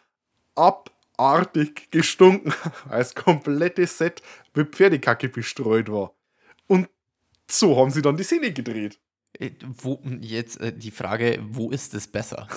abartig 0.55 1.89
gestunken, 1.91 2.53
weil 2.85 2.99
das 2.99 3.15
komplette 3.15 3.85
Set 3.87 4.21
mit 4.53 4.75
Pferdekacke 4.75 5.29
bestreut 5.29 5.91
war. 5.91 6.13
Und 6.67 6.89
so 7.49 7.77
haben 7.77 7.91
sie 7.91 8.01
dann 8.01 8.17
die 8.17 8.23
Szene 8.23 8.51
gedreht. 8.51 8.99
Äh, 9.39 9.51
Wo, 9.61 10.01
jetzt 10.21 10.59
äh, 10.61 10.73
die 10.73 10.91
Frage, 10.91 11.39
wo 11.49 11.71
ist 11.71 11.93
es 11.93 12.07
besser? 12.07 12.47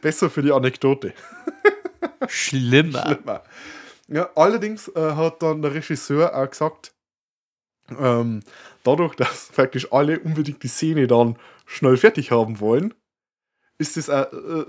Besser 0.00 0.30
für 0.30 0.42
die 0.42 0.52
Anekdote. 0.52 1.14
Schlimmer. 2.28 3.04
Schlimmer. 3.04 3.42
Ja, 4.08 4.30
allerdings 4.36 4.88
äh, 4.88 5.00
hat 5.00 5.42
dann 5.42 5.62
der 5.62 5.74
Regisseur 5.74 6.36
auch 6.36 6.48
gesagt, 6.48 6.92
ähm, 7.98 8.42
dadurch, 8.84 9.14
dass 9.14 9.50
praktisch 9.54 9.92
alle 9.92 10.18
unbedingt 10.20 10.62
die 10.62 10.68
Szene 10.68 11.06
dann 11.06 11.36
schnell 11.66 11.96
fertig 11.96 12.30
haben 12.30 12.60
wollen, 12.60 12.94
ist 13.78 13.96
das, 13.96 14.08
äh, 14.08 14.22
äh, 14.22 14.66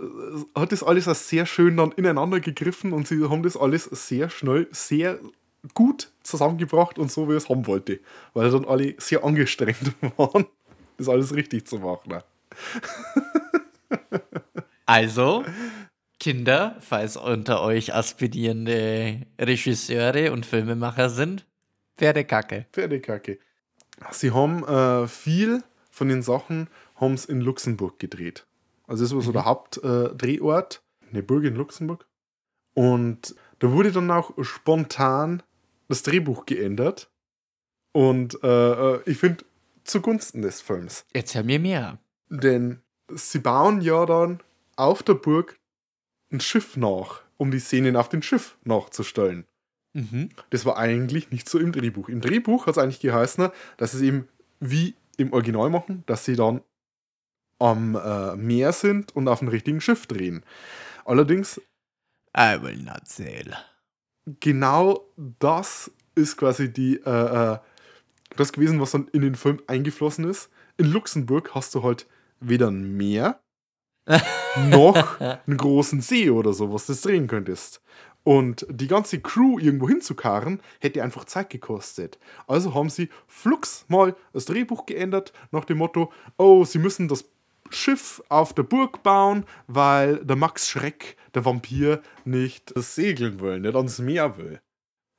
hat 0.56 0.72
das 0.72 0.84
alles 0.84 1.08
auch 1.08 1.16
sehr 1.16 1.46
schön 1.46 1.78
dann 1.78 1.92
ineinander 1.94 2.40
gegriffen 2.40 2.94
und 2.94 3.08
sie 3.08 3.30
haben 3.30 3.44
das 3.44 3.56
alles 3.56 3.86
sehr 3.86 4.30
schnell, 4.30 4.68
sehr 4.72 5.20
gut 5.74 6.12
zusammengebracht 6.24 7.00
und 7.00 7.12
so, 7.12 7.30
wie 7.30 7.34
es 7.34 7.50
haben 7.50 7.68
wollte. 7.68 8.00
Weil 8.34 8.52
dann 8.52 8.66
alle 8.66 8.96
sehr 8.98 9.24
angestrengt 9.24 9.94
waren, 10.18 10.46
das 10.98 11.10
alles 11.10 11.34
richtig 11.34 11.68
zu 11.68 11.80
machen. 11.80 12.10
ne? 12.10 12.24
Also, 14.86 15.44
Kinder, 16.20 16.78
falls 16.80 17.18
unter 17.18 17.62
euch 17.62 17.94
aspirierende 17.94 19.26
Regisseure 19.40 20.32
und 20.32 20.46
Filmemacher 20.46 21.10
sind, 21.10 21.47
Pferdekacke. 21.98 22.68
Pferdekacke. 22.72 23.40
Sie 24.12 24.32
haben 24.32 24.64
äh, 24.64 25.08
viel 25.08 25.64
von 25.90 26.10
den 26.10 26.22
Sachen 26.22 26.70
haben's 26.96 27.26
in 27.26 27.42
Luxemburg 27.42 28.00
gedreht. 28.00 28.46
Also 28.86 29.04
das 29.04 29.14
war 29.14 29.22
so 29.22 29.32
der 29.32 29.46
Hauptdrehort, 29.46 30.84
äh, 31.04 31.10
eine 31.10 31.24
Burg 31.24 31.44
in 31.44 31.56
Luxemburg. 31.56 32.08
Und 32.74 33.36
da 33.60 33.72
wurde 33.72 33.92
dann 33.92 34.12
auch 34.12 34.32
spontan 34.44 35.42
das 35.88 36.04
Drehbuch 36.04 36.46
geändert. 36.46 37.10
Und 37.92 38.38
äh, 38.44 38.48
äh, 38.96 39.02
ich 39.06 39.18
finde, 39.18 39.44
zugunsten 39.84 40.44
des 40.44 40.62
Films. 40.62 41.06
Erzähl 41.14 41.44
mir 41.44 41.60
mehr. 41.60 41.98
Denn 42.30 42.82
sie 43.10 43.40
bauen 43.40 43.82
ja 43.82 44.06
dann 44.06 44.42
auf 44.76 45.02
der 45.02 45.16
Burg 45.16 45.60
ein 46.32 46.40
Schiff 46.40 46.78
nach, 46.78 47.24
um 47.38 47.50
die 47.50 47.60
Szenen 47.60 47.96
auf 47.96 48.10
dem 48.10 48.22
Schiff 48.22 48.58
nachzustellen. 48.64 49.47
Mhm. 49.98 50.30
Das 50.52 50.64
war 50.64 50.78
eigentlich 50.78 51.32
nicht 51.32 51.50
so 51.50 51.58
im 51.58 51.72
Drehbuch. 51.72 52.08
Im 52.08 52.22
Drehbuch 52.22 52.68
hat 52.68 52.74
es 52.74 52.78
eigentlich 52.78 53.00
geheißen, 53.00 53.50
dass 53.78 53.96
es 53.96 54.02
eben 54.02 54.28
wie 54.60 54.94
im 55.18 55.34
Original 55.34 55.72
machen, 55.72 56.04
dass 56.06 56.24
sie 56.24 56.36
dann 56.36 56.62
am 57.58 57.96
äh, 57.96 58.36
Meer 58.36 58.74
sind 58.74 59.16
und 59.16 59.28
auf 59.28 59.40
dem 59.40 59.48
richtigen 59.48 59.82
Schiff 59.82 60.06
drehen. 60.06 60.44
Allerdings, 61.04 61.60
I 62.38 62.62
will 62.62 62.78
not 62.78 63.08
sail. 63.08 63.56
genau 64.40 65.04
das 65.16 65.90
ist 66.14 66.38
quasi 66.38 66.72
die, 66.72 66.98
äh, 67.04 67.54
äh, 67.54 67.58
das 68.36 68.54
gewesen, 68.54 68.80
was 68.80 68.92
dann 68.92 69.08
in 69.08 69.24
den 69.24 69.34
Film 69.34 69.60
eingeflossen 69.66 70.30
ist. 70.30 70.52
In 70.78 70.92
Luxemburg 70.92 71.56
hast 71.56 71.74
du 71.74 71.82
halt 71.82 72.06
weder 72.40 72.68
ein 72.68 72.96
Meer 72.96 73.40
noch 74.70 75.20
einen 75.20 75.58
großen 75.58 76.02
See 76.02 76.30
oder 76.30 76.54
so, 76.54 76.72
was 76.72 76.86
du 76.86 76.94
drehen 76.94 77.26
könntest. 77.26 77.82
Und 78.28 78.66
die 78.70 78.88
ganze 78.88 79.22
Crew 79.22 79.58
irgendwo 79.58 79.88
hinzukarren, 79.88 80.60
hätte 80.82 81.02
einfach 81.02 81.24
Zeit 81.24 81.50
gekostet. 81.50 82.20
Also 82.46 82.74
haben 82.74 82.90
sie 82.90 83.08
flugs 83.26 83.86
mal 83.88 84.18
das 84.34 84.44
Drehbuch 84.44 84.86
geändert, 84.86 85.32
nach 85.52 85.64
dem 85.64 85.78
Motto: 85.78 86.12
Oh, 86.38 86.66
sie 86.66 86.80
müssen 86.80 87.08
das 87.08 87.24
Schiff 87.70 88.22
auf 88.28 88.54
der 88.54 88.64
Burg 88.64 89.02
bauen, 89.02 89.46
weil 89.68 90.18
der 90.26 90.36
Max 90.36 90.68
Schreck, 90.68 91.16
der 91.36 91.46
Vampir, 91.46 92.02
nicht 92.26 92.74
segeln 92.76 93.40
will, 93.40 93.62
nicht 93.62 93.78
ans 93.78 94.00
Meer 94.00 94.38
will. 94.38 94.60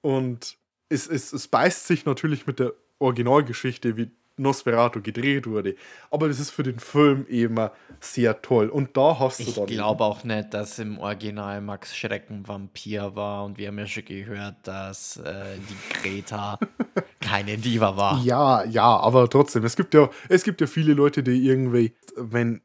Und 0.02 0.58
es, 0.90 1.06
es, 1.06 1.32
es 1.32 1.48
beißt 1.48 1.86
sich 1.86 2.04
natürlich 2.04 2.46
mit 2.46 2.58
der 2.58 2.74
Originalgeschichte, 2.98 3.96
wie 3.96 4.10
Nosferatu 4.38 5.02
gedreht 5.02 5.46
wurde. 5.46 5.74
Aber 6.10 6.28
das 6.28 6.40
ist 6.40 6.50
für 6.50 6.62
den 6.62 6.78
Film 6.78 7.26
eben 7.28 7.68
sehr 8.00 8.40
toll. 8.42 8.68
Und 8.68 8.96
da 8.96 9.18
hast 9.18 9.40
du 9.40 9.44
Ich 9.44 9.54
dann. 9.54 9.66
glaube 9.66 10.04
auch 10.04 10.24
nicht, 10.24 10.54
dass 10.54 10.78
im 10.78 10.98
Original 10.98 11.60
Max 11.60 11.96
Schrecken 11.96 12.46
Vampir 12.46 13.14
war 13.16 13.44
und 13.44 13.58
wir 13.58 13.68
haben 13.68 13.78
ja 13.78 13.86
schon 13.86 14.04
gehört, 14.04 14.56
dass 14.62 15.16
äh, 15.18 15.56
die 15.58 16.00
Greta 16.02 16.58
keine 17.20 17.58
Diva 17.58 17.96
war. 17.96 18.22
Ja, 18.24 18.64
ja, 18.64 18.84
aber 18.98 19.28
trotzdem, 19.28 19.64
es 19.64 19.76
gibt 19.76 19.94
ja, 19.94 20.08
es 20.28 20.44
gibt 20.44 20.60
ja 20.60 20.66
viele 20.66 20.94
Leute, 20.94 21.22
die 21.22 21.46
irgendwie, 21.46 21.92
wenn 22.16 22.60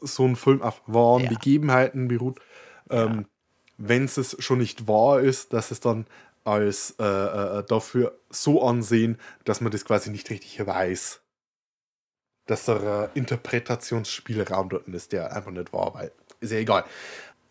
so 0.00 0.24
ein 0.26 0.36
Film 0.36 0.62
auf 0.62 0.82
wahren 0.86 1.24
Ja. 1.24 1.28
Begebenheiten 1.30 2.08
beruht, 2.08 2.40
ähm, 2.90 3.26
wenn 3.78 4.04
es 4.04 4.36
schon 4.40 4.58
nicht 4.58 4.86
wahr 4.88 5.20
ist, 5.20 5.52
dass 5.52 5.70
es 5.70 5.80
dann 5.80 6.06
als 6.44 6.96
äh, 6.98 7.04
äh, 7.04 7.64
dafür 7.64 8.18
so 8.30 8.62
ansehen, 8.62 9.18
dass 9.44 9.60
man 9.60 9.72
das 9.72 9.84
quasi 9.84 10.10
nicht 10.10 10.30
richtig 10.30 10.64
weiß. 10.64 11.20
Dass 12.46 12.64
der 12.64 13.10
äh, 13.14 13.18
Interpretationsspielraum 13.18 14.68
dort 14.68 14.88
ist, 14.88 15.12
der 15.12 15.34
einfach 15.34 15.52
nicht 15.52 15.72
wahr, 15.72 15.94
weil 15.94 16.12
ist 16.40 16.52
ja 16.52 16.58
egal. 16.58 16.84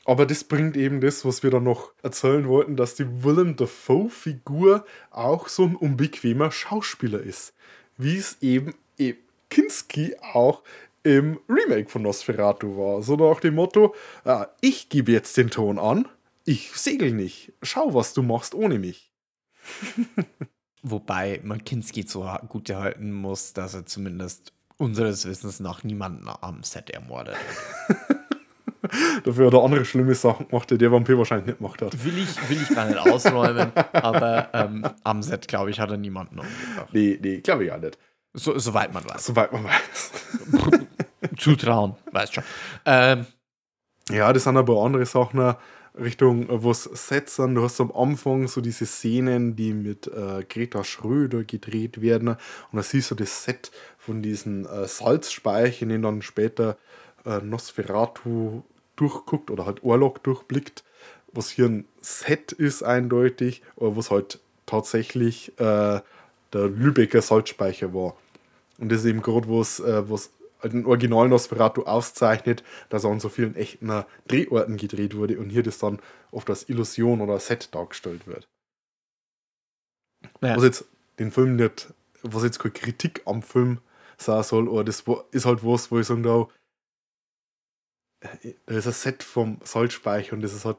Aber 0.04 0.26
das 0.26 0.44
bringt 0.44 0.76
eben 0.76 1.00
das, 1.00 1.24
was 1.26 1.44
wir 1.44 1.52
dann 1.52 1.64
noch 1.64 1.92
erzählen 2.02 2.48
wollten, 2.48 2.76
dass 2.76 2.96
die 2.96 3.24
Willem 3.24 3.56
Dafoe-Figur 3.56 4.84
auch 5.12 5.48
so 5.48 5.64
ein 5.64 5.76
unbequemer 5.76 6.52
Schauspieler 6.52 7.22
ist. 7.22 7.54
Wie 7.98 8.18
es 8.18 8.38
eben, 8.42 8.74
eben 8.98 9.20
Kinski 9.50 10.16
auch 10.34 10.64
im 11.04 11.40
Remake 11.48 11.90
von 11.90 12.02
Nosferatu 12.02 12.78
war. 12.78 13.02
So 13.04 13.16
nach 13.16 13.40
dem 13.40 13.56
Motto, 13.56 13.96
äh, 14.26 14.46
ich 14.62 14.90
gebe 14.90 15.12
jetzt 15.12 15.38
den 15.38 15.50
Ton 15.50 15.78
an, 15.78 16.08
ich 16.46 16.72
segel 16.74 17.12
nicht. 17.12 17.54
Schau, 17.62 17.94
was 17.94 18.14
du 18.14 18.24
machst 18.24 18.54
ohne 18.56 18.80
mich. 18.80 19.12
Wobei 20.84 21.40
man 21.44 21.64
Kinski 21.64 22.04
so 22.08 22.28
gut 22.50 22.70
halten 22.70 23.12
muss, 23.12 23.54
dass 23.54 23.76
er 23.76 23.86
zumindest 23.86 24.54
unseres 24.78 25.26
Wissens 25.28 25.60
nach 25.60 25.84
niemanden 25.84 26.28
am 26.28 26.64
Set 26.64 26.90
ermordet. 26.90 27.36
Dafür 29.24 29.48
hat 29.48 29.54
er 29.54 29.64
andere 29.64 29.86
schlimme 29.86 30.16
Sachen 30.16 30.48
gemacht, 30.48 30.72
die 30.72 30.78
der 30.78 30.92
Vampir 30.92 31.16
wahrscheinlich 31.18 31.46
nicht 31.46 31.60
gemacht 31.60 31.82
hat. 31.84 32.04
Will 32.04 32.18
ich, 32.18 32.50
will 32.50 32.60
ich 32.62 32.70
gar 32.70 32.86
nicht 32.86 32.98
ausräumen, 32.98 33.72
aber 33.94 34.50
ähm, 34.54 34.88
am 35.04 35.22
Set, 35.22 35.48
glaube 35.48 35.70
ich, 35.70 35.80
hat 35.80 35.92
er 35.92 35.98
niemanden 35.98 36.40
umgebracht. 36.40 36.90
Nee, 36.92 37.20
nee, 37.22 37.42
glaube 37.42 37.66
ich 37.66 37.72
auch 37.72 37.80
nicht. 37.80 38.00
So, 38.34 38.58
soweit 38.58 38.92
man 38.92 39.08
weiß. 39.08 39.26
Soweit 39.26 39.54
man 39.54 39.66
weiß. 39.66 40.12
Zutrauen, 41.38 41.96
weißt 42.12 42.34
schon. 42.34 42.44
Ähm, 42.86 43.28
Ja, 44.10 44.34
das 44.34 44.46
sind 44.46 44.58
aber 44.58 44.84
andere 44.84 45.06
Sachen 45.06 45.56
Richtung, 46.00 46.50
äh, 46.50 46.64
was 46.64 46.84
Sets 46.84 47.38
sind. 47.38 47.56
Du 47.56 47.64
hast 47.64 47.80
am 47.82 47.92
Anfang 47.92 48.48
so 48.48 48.62
diese 48.62 48.86
Szenen, 48.86 49.56
die 49.56 49.74
mit 49.74 50.08
äh, 50.08 50.44
Greta 50.48 50.84
Schröder 50.84 51.44
gedreht 51.44 52.02
werden. 52.02 52.30
Und 52.30 52.38
da 52.74 52.84
siehst 52.84 53.12
du 53.12 53.16
das 53.16 53.44
Set 53.44 53.72
von 53.98 54.22
diesen 54.22 54.66
äh, 54.66 54.88
Salzspeichen, 54.88 55.90
den 55.90 56.02
dann 56.02 56.22
später 56.22 56.78
äh, 57.26 57.40
Nosferatu 57.40 58.64
durchguckt 58.96 59.52
oder 59.52 59.66
halt 59.66 59.84
Orlok 59.84 60.24
durchblickt. 60.24 60.84
Was 61.34 61.50
hier 61.50 61.66
ein 61.66 61.86
Set 62.02 62.52
ist, 62.52 62.84
eindeutig, 62.84 63.62
oder 63.76 63.96
was 63.96 64.12
halt 64.12 64.40
tatsächlich 64.66 65.58
äh, 65.60 66.02
der 66.54 66.68
Lübecker 66.68 67.22
Salzspeicher 67.22 67.94
war. 67.94 68.16
Und 68.78 68.92
das 68.92 69.02
ist 69.02 69.06
eben 69.06 69.22
gerade, 69.22 69.48
was, 69.48 69.80
äh, 69.80 70.10
was 70.10 70.32
den 70.64 70.86
Original 70.86 71.28
Nosferatu 71.30 71.84
auszeichnet, 71.84 72.64
dass 72.90 73.04
er 73.04 73.12
an 73.12 73.20
so 73.20 73.30
vielen 73.30 73.56
echten 73.56 73.90
äh, 73.90 74.04
Drehorten 74.28 74.78
gedreht 74.78 75.16
wurde 75.16 75.40
und 75.40 75.50
hier 75.50 75.64
das 75.64 75.80
dann 75.80 76.00
oft 76.32 76.50
als 76.50 76.70
Illusion 76.70 77.22
oder 77.22 77.40
Set 77.40 77.74
dargestellt 77.74 78.28
wird. 78.28 78.48
ja. 80.42 80.56
Was 80.56 80.64
jetzt 80.64 80.86
den 81.20 81.32
Film 81.32 81.56
nicht, 81.56 81.94
was 82.24 82.44
jetzt 82.44 82.60
keine 82.60 82.74
Kritik 82.74 83.22
am 83.26 83.42
Film 83.42 83.80
sein 84.18 84.44
soll, 84.44 84.68
aber 84.68 84.84
das 84.84 85.04
ist 85.32 85.46
halt 85.46 85.64
was, 85.64 85.92
wo 85.92 86.00
ich 86.00 86.08
sagen 86.08 86.24
darf, 86.24 86.54
äh, 88.22 88.54
da 88.66 88.76
ist 88.76 88.88
ein 88.88 88.94
Set 88.94 89.24
vom 89.24 89.60
Salzspeicher 89.64 90.34
und 90.34 90.42
das 90.42 90.54
ist 90.54 90.66
halt 90.66 90.78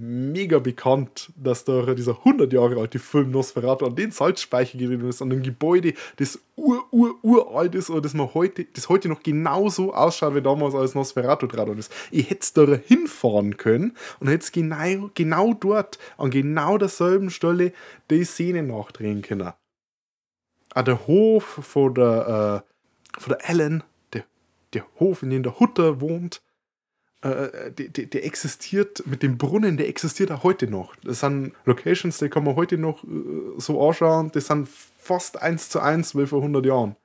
mega 0.00 0.58
bekannt, 0.58 1.30
dass 1.36 1.64
da 1.64 1.94
dieser 1.94 2.18
100 2.18 2.50
Jahre 2.52 2.80
alte 2.80 2.98
Film 2.98 3.30
Nosferatu 3.30 3.84
an 3.84 3.94
den 3.94 4.10
Salzspeicher 4.10 4.78
gewesen 4.78 5.06
ist, 5.06 5.20
an 5.20 5.28
dem 5.28 5.42
Gebäude, 5.42 5.92
das 6.16 6.40
ur, 6.56 6.82
ur, 6.90 7.22
uralt 7.22 7.74
ist 7.74 7.90
oder 7.90 8.00
das 8.00 8.14
man 8.14 8.32
heute, 8.32 8.64
das 8.64 8.88
heute 8.88 9.10
noch 9.10 9.22
genauso 9.22 9.92
ausschaut 9.92 10.34
wie 10.34 10.40
damals 10.40 10.74
als 10.74 10.94
Nosferatu 10.94 11.46
dran 11.46 11.76
ist. 11.76 11.92
Ich 12.10 12.30
hätte 12.30 12.66
da 12.66 12.74
hinfahren 12.74 13.58
können 13.58 13.94
und 14.20 14.28
hätte 14.28 14.50
genau, 14.52 15.10
genau 15.14 15.52
dort, 15.52 15.98
an 16.16 16.30
genau 16.30 16.78
derselben 16.78 17.28
Stelle, 17.28 17.72
die 18.10 18.24
Szene 18.24 18.62
nachdrehen 18.62 19.20
können. 19.20 19.52
Auch 20.74 20.82
der 20.82 21.06
Hof 21.06 21.44
von 21.44 21.94
der, 21.94 22.64
äh, 22.64 23.20
von 23.20 23.36
der 23.38 23.50
Ellen, 23.50 23.82
der, 24.14 24.24
der 24.72 24.86
Hof, 24.98 25.22
in 25.22 25.30
dem 25.30 25.42
der 25.42 25.60
Hutter 25.60 26.00
wohnt, 26.00 26.40
äh, 27.22 27.70
der, 27.70 27.88
der, 27.88 28.06
der 28.06 28.24
existiert 28.24 29.06
mit 29.06 29.22
dem 29.22 29.36
Brunnen, 29.36 29.76
der 29.76 29.88
existiert 29.88 30.32
auch 30.32 30.42
heute 30.42 30.66
noch. 30.68 30.96
Das 30.96 31.20
sind 31.20 31.52
Locations, 31.64 32.16
die 32.18 32.28
kann 32.28 32.44
man 32.44 32.56
heute 32.56 32.78
noch 32.78 33.04
äh, 33.04 33.08
so 33.58 33.86
anschauen, 33.86 34.30
das 34.32 34.46
sind 34.46 34.68
fast 34.98 35.40
eins 35.40 35.68
zu 35.68 35.80
eins 35.80 36.16
wie 36.16 36.26
vor 36.26 36.38
100 36.38 36.64
Jahren. 36.64 36.96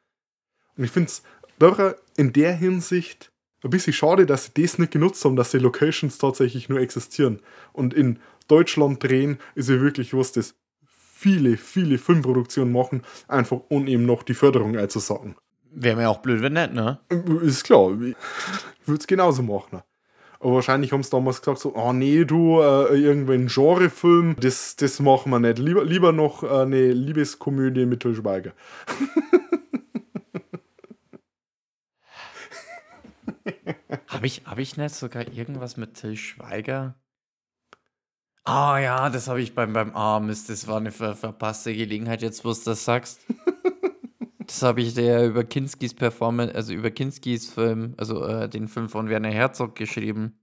Und 0.77 0.83
ich 0.83 0.91
finde 0.91 1.09
es 1.09 1.23
doch 1.59 1.95
in 2.17 2.33
der 2.33 2.53
Hinsicht 2.53 3.31
ein 3.63 3.69
bisschen 3.69 3.93
schade, 3.93 4.25
dass 4.25 4.45
sie 4.45 4.61
das 4.61 4.77
nicht 4.77 4.91
genutzt 4.91 5.25
haben, 5.25 5.35
dass 5.35 5.51
die 5.51 5.57
Locations 5.57 6.17
tatsächlich 6.17 6.69
nur 6.69 6.79
existieren. 6.79 7.41
Und 7.73 7.93
in 7.93 8.19
Deutschland 8.47 9.03
drehen 9.03 9.39
ist 9.55 9.69
ja 9.69 9.81
wirklich 9.81 10.13
was, 10.13 10.31
das 10.31 10.55
viele, 10.85 11.57
viele 11.57 11.97
Filmproduktionen 11.97 12.71
machen, 12.71 13.01
einfach 13.27 13.59
um 13.69 13.87
eben 13.87 14.05
noch 14.05 14.23
die 14.23 14.33
Förderung 14.33 14.77
einzusacken. 14.77 15.35
Wäre 15.71 15.95
mir 15.97 16.09
auch 16.09 16.19
blöd, 16.19 16.41
wenn 16.41 16.53
nicht, 16.53 16.73
ne? 16.73 16.99
Ist 17.41 17.63
klar, 17.63 17.91
ich 18.01 18.15
würde 18.85 18.99
es 18.99 19.07
genauso 19.07 19.41
machen. 19.41 19.81
Aber 20.39 20.55
wahrscheinlich 20.55 20.91
haben 20.91 21.03
sie 21.03 21.09
damals 21.09 21.41
gesagt, 21.41 21.59
so, 21.59 21.75
oh 21.75 21.93
nee, 21.93 22.25
du, 22.25 22.59
äh, 22.59 22.95
irgendein 22.97 23.47
Genrefilm, 23.47 24.35
das, 24.39 24.75
das 24.75 24.99
machen 24.99 25.31
wir 25.31 25.39
nicht. 25.39 25.59
Lieber, 25.59 25.83
lieber 25.85 26.11
noch 26.11 26.43
äh, 26.43 26.47
eine 26.47 26.91
Liebeskomödie 26.91 27.85
mit 27.85 28.01
Til 28.01 28.15
Schweiger. 28.15 28.53
Habe 34.07 34.27
ich, 34.27 34.43
hab 34.45 34.57
ich 34.57 34.77
nicht 34.77 34.95
sogar 34.95 35.27
irgendwas 35.27 35.77
mit 35.77 35.95
Till 35.95 36.15
Schweiger? 36.15 36.95
Ah 38.43 38.77
ja, 38.77 39.09
das 39.09 39.27
habe 39.27 39.41
ich 39.41 39.55
beim, 39.55 39.73
beim 39.73 40.25
Mist, 40.25 40.49
das 40.49 40.67
war 40.67 40.77
eine 40.77 40.91
ver 40.91 41.15
verpasste 41.15 41.75
Gelegenheit, 41.75 42.21
jetzt 42.21 42.45
wo 42.45 42.53
du 42.53 42.59
das 42.63 42.85
sagst. 42.85 43.19
Das 44.47 44.61
habe 44.61 44.81
ich 44.81 44.93
dir 44.93 45.23
über 45.23 45.43
Kinskis 45.43 45.93
Performance, 45.93 46.55
also 46.55 46.73
über 46.73 46.91
Kinskis 46.91 47.49
Film, 47.49 47.93
also 47.97 48.25
äh, 48.25 48.49
den 48.49 48.67
Film 48.67 48.89
von 48.89 49.09
Werner 49.09 49.31
Herzog 49.31 49.75
geschrieben. 49.75 50.39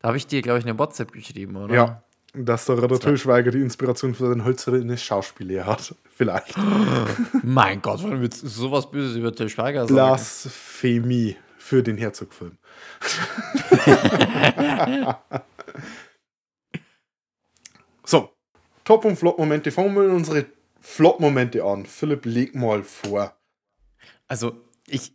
Da 0.00 0.08
habe 0.08 0.16
ich 0.16 0.26
dir, 0.26 0.42
glaube 0.42 0.58
ich, 0.58 0.64
eine 0.64 0.78
WhatsApp 0.78 1.12
geschrieben, 1.12 1.56
oder? 1.56 1.74
Ja, 1.74 2.02
dass 2.34 2.66
der 2.66 2.88
Til 2.98 3.16
Schweiger 3.16 3.50
die 3.50 3.60
Inspiration 3.60 4.14
für 4.14 4.28
sein 4.28 4.44
hölzernes 4.44 5.02
Schauspiel 5.02 5.64
hat. 5.64 5.94
Vielleicht. 6.10 6.54
mein 7.42 7.80
Gott, 7.80 8.02
wann 8.02 8.20
willst 8.20 8.42
du 8.42 8.48
sowas 8.48 8.90
Böses 8.90 9.16
über 9.16 9.34
Till 9.34 9.48
Schweiger 9.48 9.82
sagen? 9.82 9.94
Blasphemie 9.94 11.36
für 11.58 11.82
den 11.82 11.96
Herzog-Film. 11.96 12.58
so, 18.04 18.30
Top- 18.84 19.04
und 19.04 19.16
Flop-Momente. 19.16 19.70
Fangen 19.70 19.94
wir 19.94 20.02
mit 20.02 20.12
unsere 20.12 20.46
Flop-Momente 20.84 21.64
an. 21.64 21.86
Philipp, 21.86 22.26
leg 22.26 22.54
mal 22.54 22.82
vor. 22.82 23.34
Also, 24.28 24.60
ich 24.86 25.12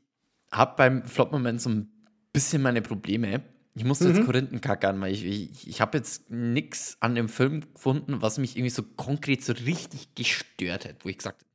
habe 0.51 0.73
beim 0.77 1.05
Flop-Moment 1.05 1.61
so 1.61 1.69
ein 1.69 1.91
bisschen 2.33 2.61
meine 2.63 2.81
Probleme. 2.81 3.43
Ich 3.75 3.85
musste 3.85 4.09
jetzt 4.09 4.25
Korinthenkackern, 4.25 4.99
weil 4.99 5.13
ich, 5.13 5.23
ich, 5.23 5.67
ich 5.67 5.79
habe 5.79 5.97
jetzt 5.99 6.29
nichts 6.31 6.97
an 7.01 7.13
dem 7.15 7.29
Film 7.29 7.61
gefunden, 7.73 8.21
was 8.21 8.39
mich 8.39 8.57
irgendwie 8.57 8.71
so 8.71 8.81
konkret 8.83 9.43
so 9.43 9.53
richtig 9.53 10.15
gestört 10.15 10.85
hat, 10.85 11.05
wo 11.05 11.09
ich 11.09 11.17
gesagt 11.19 11.41
habe, 11.41 11.49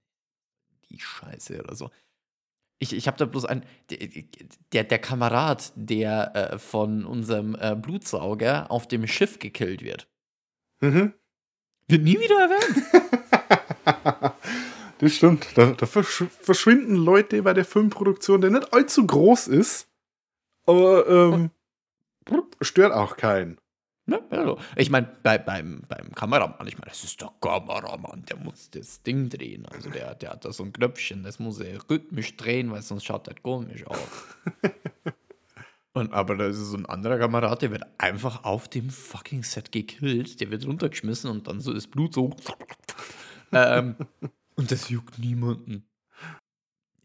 die 0.88 1.00
Scheiße 1.00 1.60
oder 1.60 1.74
so. 1.74 1.90
Ich, 2.78 2.92
ich 2.94 3.08
habe 3.08 3.16
da 3.18 3.24
bloß 3.24 3.44
ein. 3.46 3.64
Der, 4.72 4.84
der 4.84 4.98
Kamerad, 5.00 5.72
der 5.74 6.34
äh, 6.52 6.58
von 6.58 7.04
unserem 7.04 7.56
äh, 7.60 7.74
Blutsauger 7.74 8.70
auf 8.70 8.86
dem 8.86 9.06
Schiff 9.08 9.38
gekillt 9.40 9.82
wird, 9.82 10.06
Mhm. 10.80 11.14
wird 11.88 12.02
nie 12.02 12.18
wieder 12.20 12.40
erwähnt. 12.40 13.43
Das 15.04 15.16
stimmt. 15.16 15.46
Da, 15.54 15.72
da 15.72 15.84
versch 15.84 16.24
verschwinden 16.40 16.96
Leute 16.96 17.42
bei 17.42 17.52
der 17.52 17.66
Filmproduktion, 17.66 18.40
der 18.40 18.48
nicht 18.48 18.72
allzu 18.72 19.06
groß 19.06 19.48
ist, 19.48 19.86
aber 20.64 21.06
ähm, 21.06 21.50
stört 22.62 22.94
auch 22.94 23.18
keinen. 23.18 23.58
Ne? 24.06 24.22
Also, 24.30 24.58
ich 24.76 24.88
meine, 24.88 25.14
bei, 25.22 25.36
beim, 25.36 25.82
beim 25.88 26.14
Kameramann, 26.14 26.66
ich 26.66 26.78
meine, 26.78 26.88
das 26.88 27.04
ist 27.04 27.20
der 27.20 27.30
Kameramann, 27.42 28.24
der 28.24 28.38
muss 28.38 28.70
das 28.70 29.02
Ding 29.02 29.28
drehen. 29.28 29.66
Also 29.66 29.90
der, 29.90 30.14
der 30.14 30.30
hat 30.30 30.46
da 30.46 30.52
so 30.52 30.62
ein 30.62 30.72
Knöpfchen, 30.72 31.22
das 31.22 31.38
muss 31.38 31.60
er 31.60 31.78
rhythmisch 31.90 32.34
drehen, 32.38 32.72
weil 32.72 32.80
sonst 32.80 33.04
schaut 33.04 33.28
das 33.28 33.34
komisch 33.42 33.86
aus. 33.86 33.98
Und 35.92 36.14
aber 36.14 36.34
da 36.36 36.46
ist 36.46 36.56
so 36.56 36.78
ein 36.78 36.86
anderer 36.86 37.18
Kamerad, 37.18 37.60
der 37.60 37.72
wird 37.72 37.84
einfach 37.98 38.44
auf 38.44 38.68
dem 38.68 38.88
fucking 38.88 39.42
Set 39.42 39.70
gekillt, 39.70 40.40
der 40.40 40.50
wird 40.50 40.66
runtergeschmissen 40.66 41.30
und 41.30 41.46
dann 41.46 41.60
so 41.60 41.72
das 41.72 41.86
Blut 41.86 42.14
so. 42.14 42.34
ähm, 43.52 43.94
und 44.56 44.70
das 44.70 44.88
juckt 44.88 45.18
niemanden. 45.18 45.84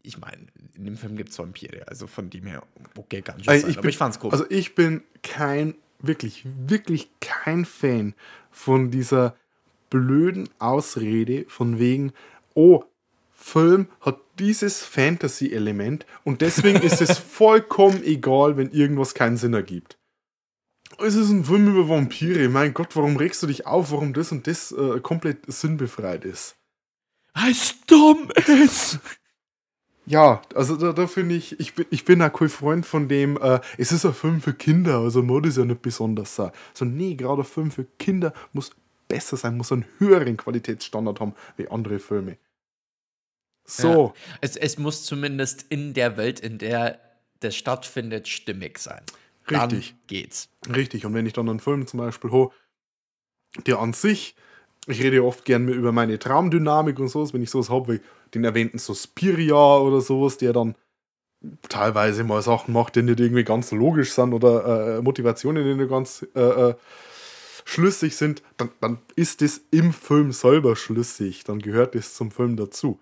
Ich 0.02 0.18
meine, 0.18 0.46
in 0.74 0.84
dem 0.84 0.96
Film 0.96 1.16
gibt 1.16 1.30
es 1.30 1.38
Vampire, 1.38 1.86
also 1.86 2.06
von 2.06 2.30
dem 2.30 2.46
her, 2.46 2.62
okay, 2.96 3.20
kann 3.20 3.42
schon 3.42 3.52
Ey, 3.52 3.60
sein, 3.60 3.76
aber 3.76 3.88
ich 3.88 3.98
fand's 3.98 4.18
cool. 4.22 4.30
Also 4.30 4.46
ich 4.48 4.74
bin 4.74 5.02
kein, 5.22 5.74
wirklich, 5.98 6.46
wirklich 6.66 7.10
kein 7.20 7.64
Fan 7.66 8.14
von 8.50 8.90
dieser 8.90 9.36
blöden 9.90 10.48
Ausrede 10.58 11.44
von 11.48 11.78
wegen, 11.78 12.12
oh, 12.54 12.84
Film 13.32 13.88
hat 14.00 14.20
dieses 14.38 14.82
Fantasy-Element 14.82 16.06
und 16.24 16.40
deswegen 16.40 16.80
ist 16.80 17.00
es 17.00 17.18
vollkommen 17.18 18.02
egal, 18.04 18.56
wenn 18.56 18.70
irgendwas 18.70 19.14
keinen 19.14 19.36
Sinn 19.36 19.54
ergibt. 19.54 19.98
Es 20.98 21.14
ist 21.14 21.30
ein 21.30 21.44
Film 21.44 21.68
über 21.68 21.88
Vampire. 21.88 22.48
Mein 22.48 22.74
Gott, 22.74 22.94
warum 22.96 23.16
regst 23.16 23.42
du 23.42 23.46
dich 23.46 23.66
auf, 23.66 23.92
warum 23.92 24.12
das 24.12 24.32
und 24.32 24.46
das 24.46 24.72
äh, 24.72 25.00
komplett 25.00 25.50
sinnbefreit 25.50 26.24
ist? 26.24 26.56
Als 27.32 27.76
dumm 27.86 28.30
ist! 28.46 28.98
Ja, 30.06 30.42
also 30.54 30.76
da, 30.76 30.92
da 30.92 31.06
finde 31.06 31.36
ich, 31.36 31.60
ich 31.60 31.74
bin, 31.74 31.86
ich 31.90 32.04
bin 32.04 32.20
auch 32.20 32.32
kein 32.32 32.48
Freund 32.48 32.84
von 32.84 33.08
dem, 33.08 33.36
äh, 33.36 33.60
es 33.78 33.92
ist 33.92 34.04
ein 34.04 34.14
Film 34.14 34.40
für 34.40 34.54
Kinder, 34.54 34.98
also 34.98 35.22
Mod 35.22 35.46
ist 35.46 35.56
ja 35.56 35.64
nicht 35.64 35.82
besonders 35.82 36.34
sein. 36.34 36.50
So, 36.74 36.84
nee, 36.84 37.14
gerade 37.14 37.42
ein 37.42 37.44
Film 37.44 37.70
für 37.70 37.84
Kinder 37.84 38.32
muss 38.52 38.72
besser 39.06 39.36
sein, 39.36 39.56
muss 39.56 39.70
einen 39.70 39.84
höheren 39.98 40.36
Qualitätsstandard 40.36 41.20
haben 41.20 41.34
wie 41.56 41.68
andere 41.68 42.00
Filme. 42.00 42.38
So, 43.64 44.14
Ja. 44.14 44.36
Es, 44.40 44.56
es 44.56 44.78
muss 44.78 45.04
zumindest 45.04 45.66
in 45.68 45.94
der 45.94 46.16
Welt, 46.16 46.40
in 46.40 46.58
der 46.58 46.98
das 47.38 47.54
stattfindet, 47.54 48.26
stimmig 48.26 48.78
sein. 48.78 49.02
Richtig. 49.48 49.90
Dann 49.90 50.00
geht's. 50.08 50.48
richtig. 50.74 51.06
Und 51.06 51.14
wenn 51.14 51.26
ich 51.26 51.32
dann 51.32 51.48
einen 51.48 51.60
Film 51.60 51.86
zum 51.86 51.98
Beispiel 51.98 52.32
habe, 52.32 52.50
der 53.66 53.78
an 53.78 53.92
sich, 53.92 54.34
ich 54.86 55.02
rede 55.02 55.24
oft 55.24 55.44
gern 55.44 55.68
über 55.68 55.92
meine 55.92 56.18
Traumdynamik 56.18 56.98
und 56.98 57.08
sowas, 57.08 57.34
wenn 57.34 57.42
ich 57.42 57.50
sowas 57.50 57.70
habe, 57.70 57.94
wie 57.94 58.00
den 58.34 58.44
erwähnten 58.44 58.78
Suspiria 58.78 59.78
oder 59.78 60.00
sowas, 60.00 60.38
der 60.38 60.52
dann 60.52 60.74
teilweise 61.68 62.24
mal 62.24 62.42
Sachen 62.42 62.72
macht, 62.72 62.96
die 62.96 63.02
nicht 63.02 63.20
irgendwie 63.20 63.44
ganz 63.44 63.72
logisch 63.72 64.12
sind 64.12 64.32
oder 64.32 64.98
äh, 64.98 65.02
Motivationen, 65.02 65.64
die 65.64 65.74
nicht 65.74 65.90
ganz 65.90 66.26
äh, 66.34 66.40
äh, 66.40 66.74
schlüssig 67.64 68.16
sind, 68.16 68.42
dann, 68.56 68.70
dann 68.80 68.98
ist 69.16 69.42
das 69.42 69.60
im 69.70 69.92
Film 69.92 70.32
selber 70.32 70.76
schlüssig. 70.76 71.44
Dann 71.44 71.60
gehört 71.60 71.94
das 71.94 72.14
zum 72.14 72.30
Film 72.30 72.56
dazu. 72.56 72.98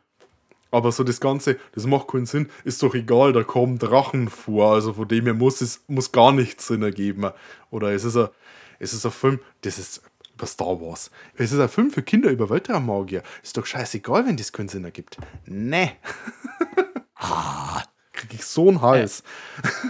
Aber 0.70 0.92
so 0.92 1.02
das 1.02 1.20
Ganze, 1.20 1.56
das 1.72 1.86
macht 1.86 2.08
keinen 2.08 2.26
Sinn, 2.26 2.50
ist 2.64 2.82
doch 2.82 2.94
egal, 2.94 3.32
da 3.32 3.42
kommen 3.42 3.78
Drachen 3.78 4.28
vor, 4.28 4.74
also 4.74 4.92
von 4.92 5.08
dem 5.08 5.24
her 5.24 5.32
muss 5.32 5.62
es 5.62 5.82
muss 5.86 6.12
gar 6.12 6.30
nichts 6.30 6.66
Sinn 6.66 6.82
ergeben. 6.82 7.30
Oder 7.70 7.92
es 7.92 8.04
ist 8.04 8.16
ein, 8.16 8.28
es 8.78 8.92
ist 8.92 9.06
ein 9.06 9.12
Film, 9.12 9.40
das 9.62 9.78
ist 9.78 10.02
über 10.38 10.46
Star 10.46 10.80
Wars. 10.80 11.10
Es 11.34 11.52
ist 11.52 11.58
ein 11.58 11.68
Film 11.68 11.90
für 11.90 12.02
Kinder 12.02 12.30
über 12.30 12.48
Weltraummagier. 12.48 13.22
Ist 13.42 13.56
doch 13.56 13.66
scheißegal, 13.66 14.26
wenn 14.26 14.36
das 14.36 14.52
keinen 14.52 14.68
Sinn 14.68 14.84
ergibt. 14.84 15.18
Nee. 15.46 15.92
Krieg 18.12 18.34
ich 18.34 18.44
so 18.44 18.68
einen 18.68 18.80
Hals. 18.80 19.24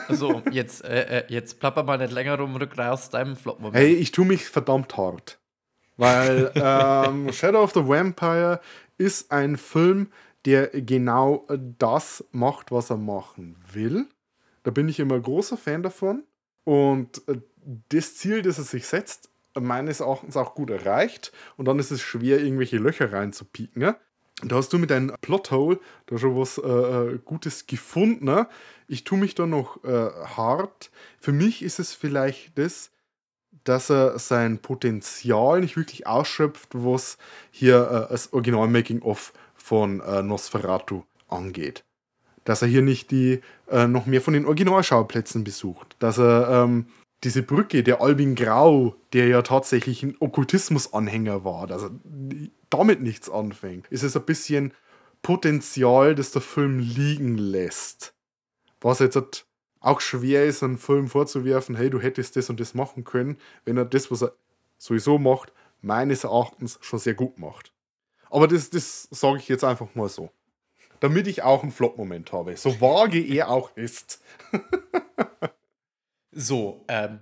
So, 0.09 0.43
jetzt, 0.51 0.85
äh, 0.85 1.21
äh, 1.21 1.25
jetzt 1.29 1.61
plapper 1.61 1.83
mal 1.83 1.99
nicht 1.99 2.13
länger 2.13 2.39
rum, 2.39 2.57
rück 2.57 2.77
raus 2.79 3.11
deinem 3.11 3.37
Flop-Moment. 3.37 3.77
Hey, 3.77 3.95
ich 3.95 4.11
tue 4.11 4.25
mich 4.25 4.47
verdammt 4.47 4.97
hart. 4.97 5.39
Weil 5.97 6.51
ähm, 6.55 7.33
Shadow 7.33 7.63
of 7.63 7.73
the 7.75 7.87
Vampire 7.87 8.61
ist 8.97 9.31
ein 9.31 9.57
Film, 9.57 10.11
der 10.45 10.69
genau 10.69 11.47
das 11.79 12.25
macht, 12.33 12.71
was 12.73 12.91
er 12.91 12.97
machen 12.97 13.57
will. 13.73 14.07
Da 14.63 14.71
bin 14.71 14.89
ich 14.89 14.99
immer 14.99 15.21
großer 15.21 15.57
Fan 15.57 15.83
davon. 15.83 16.25
Und 16.65 17.27
äh, 17.29 17.37
das 17.91 18.17
Ziel, 18.17 18.43
das 18.43 18.59
er 18.59 18.65
sich 18.65 18.87
setzt, 18.87 19.31
meines 19.59 20.01
Erachtens 20.01 20.37
auch 20.37 20.55
gut 20.55 20.71
erreicht. 20.71 21.33
Und 21.57 21.67
dann 21.67 21.79
ist 21.79 21.91
es 21.91 22.01
schwer, 22.01 22.41
irgendwelche 22.41 22.79
Löcher 22.79 23.13
reinzupieken. 23.13 23.83
Ja? 23.83 23.97
Da 24.43 24.57
hast 24.57 24.73
du 24.73 24.79
mit 24.79 24.91
deinem 24.91 25.15
Plothole 25.21 25.81
da 26.07 26.19
schon 26.19 26.39
was 26.39 26.59
äh, 26.59 26.69
äh, 26.69 27.19
Gutes 27.25 27.67
gefunden. 27.67 28.25
Ne? 28.25 28.47
Ich 28.87 29.05
tue 29.05 29.19
mich 29.19 29.35
da 29.35 29.47
noch 29.47 29.83
äh, 29.85 30.11
hart. 30.37 30.91
Für 31.19 31.33
mich 31.33 31.63
ist 31.63 31.81
es 31.81 31.93
vielleicht 31.93 32.57
das, 32.57 32.91
dass 33.65 33.91
er 33.91 34.19
sein 34.19 34.59
Potenzial 34.59 35.61
nicht 35.61 35.77
wirklich 35.77 36.07
ausschöpft, 36.07 36.71
was 36.73 37.19
hier 37.51 38.07
äh, 38.09 38.13
das 38.13 38.33
Original-Making-of 38.33 39.33
von 39.57 40.01
äh, 40.01 40.23
Nosferatu 40.23 41.03
angeht. 41.29 41.85
Dass 42.45 42.63
er 42.63 42.69
hier 42.69 42.83
nicht 42.83 43.11
die 43.11 43.41
äh, 43.69 43.89
noch 43.89 44.07
mehr 44.07 44.23
von 44.23 44.35
den 44.35 44.47
Originalschauplätzen 44.47 45.43
besucht. 45.43 45.97
Dass 45.99 46.19
er 46.19 46.65
ähm, 46.65 46.87
diese 47.25 47.43
Brücke, 47.43 47.83
der 47.83 48.01
Albin 48.01 48.35
Grau, 48.35 48.95
der 49.13 49.27
ja 49.27 49.43
tatsächlich 49.43 50.03
ein 50.03 50.17
Okkultismus-Anhänger 50.21 51.45
war, 51.45 51.69
er 51.71 51.91
damit 52.71 53.03
nichts 53.03 53.29
anfängt. 53.29 53.89
Ist 53.89 54.05
es 54.05 54.17
ein 54.17 54.25
bisschen 54.25 54.73
Potenzial, 55.23 56.15
das 56.15 56.31
der 56.31 56.43
Film 56.43 56.79
liegen 56.79 57.37
lässt. 57.37 58.15
Was 58.81 59.01
jetzt 59.01 59.17
halt 59.17 59.47
auch 59.81 60.01
schwer 60.01 60.45
ist, 60.45 60.63
einem 60.63 60.79
Film 60.79 61.09
vorzuwerfen, 61.09 61.75
hey, 61.75 61.91
du 61.91 62.01
hättest 62.01 62.37
das 62.37 62.51
und 62.51 62.61
das 62.61 62.75
machen 62.75 63.05
können, 63.05 63.39
wenn 63.65 63.77
er 63.77 63.85
das, 63.85 64.11
was 64.11 64.23
er 64.23 64.33
sowieso 64.77 65.19
macht, 65.19 65.53
meines 65.81 66.25
Erachtens 66.25 66.79
schon 66.81 66.99
sehr 66.99 67.15
gut 67.15 67.39
macht. 67.39 67.73
Aber 68.31 68.47
das, 68.47 68.71
das 68.71 69.09
sage 69.11 69.39
ich 69.39 69.49
jetzt 69.49 69.65
einfach 69.65 69.95
mal 69.95 70.09
so. 70.09 70.31
Damit 71.01 71.27
ich 71.29 71.43
auch 71.43 71.63
einen 71.63 71.73
Flop-Moment 71.73 72.33
habe. 72.33 72.57
So 72.57 72.81
vage 72.81 73.21
er 73.21 73.51
auch 73.51 73.77
ist. 73.77 74.21
So, 76.33 76.85
ähm, 76.89 77.21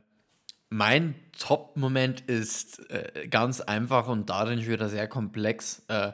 mein 0.68 1.14
Top-Moment 1.38 2.22
ist 2.22 2.90
äh, 2.90 3.28
ganz 3.28 3.60
einfach 3.60 4.08
und 4.08 4.28
schon 4.60 4.72
wieder 4.72 4.88
sehr 4.88 5.08
komplex. 5.08 5.84
Äh. 5.88 6.12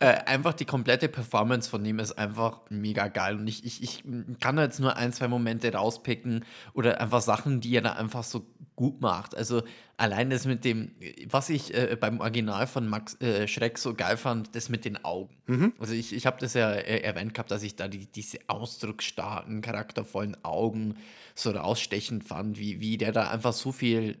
Äh, 0.00 0.06
einfach 0.06 0.54
die 0.54 0.64
komplette 0.64 1.08
Performance 1.08 1.68
von 1.68 1.84
ihm 1.84 1.98
ist 1.98 2.12
einfach 2.12 2.60
mega 2.68 3.08
geil. 3.08 3.36
Und 3.36 3.46
ich, 3.46 3.64
ich, 3.64 3.82
ich 3.82 4.04
kann 4.40 4.58
jetzt 4.58 4.80
nur 4.80 4.96
ein, 4.96 5.12
zwei 5.12 5.28
Momente 5.28 5.72
rauspicken 5.72 6.44
oder 6.74 7.00
einfach 7.00 7.22
Sachen, 7.22 7.60
die 7.60 7.76
er 7.76 7.82
da 7.82 7.92
einfach 7.92 8.24
so 8.24 8.46
gut 8.76 9.00
macht. 9.00 9.36
Also 9.36 9.62
allein 9.96 10.30
das 10.30 10.46
mit 10.46 10.64
dem, 10.64 10.92
was 11.28 11.48
ich 11.48 11.72
äh, 11.74 11.96
beim 11.98 12.20
Original 12.20 12.66
von 12.66 12.88
Max 12.88 13.20
äh, 13.20 13.46
Schreck 13.46 13.78
so 13.78 13.94
geil 13.94 14.16
fand, 14.16 14.54
das 14.54 14.68
mit 14.68 14.84
den 14.84 15.04
Augen. 15.04 15.34
Also 15.78 15.94
ich, 15.94 16.12
ich 16.12 16.26
habe 16.26 16.38
das 16.40 16.54
ja 16.54 16.72
äh, 16.72 17.00
erwähnt 17.00 17.34
gehabt, 17.34 17.50
dass 17.50 17.62
ich 17.62 17.76
da 17.76 17.88
die, 17.88 18.06
diese 18.06 18.38
ausdrucksstarken, 18.48 19.60
charaktervollen 19.60 20.36
Augen 20.44 20.96
so 21.34 21.50
rausstechend 21.50 22.24
fand, 22.24 22.58
wie, 22.58 22.80
wie 22.80 22.98
der 22.98 23.12
da 23.12 23.30
einfach 23.30 23.52
so 23.52 23.72
viel 23.72 24.18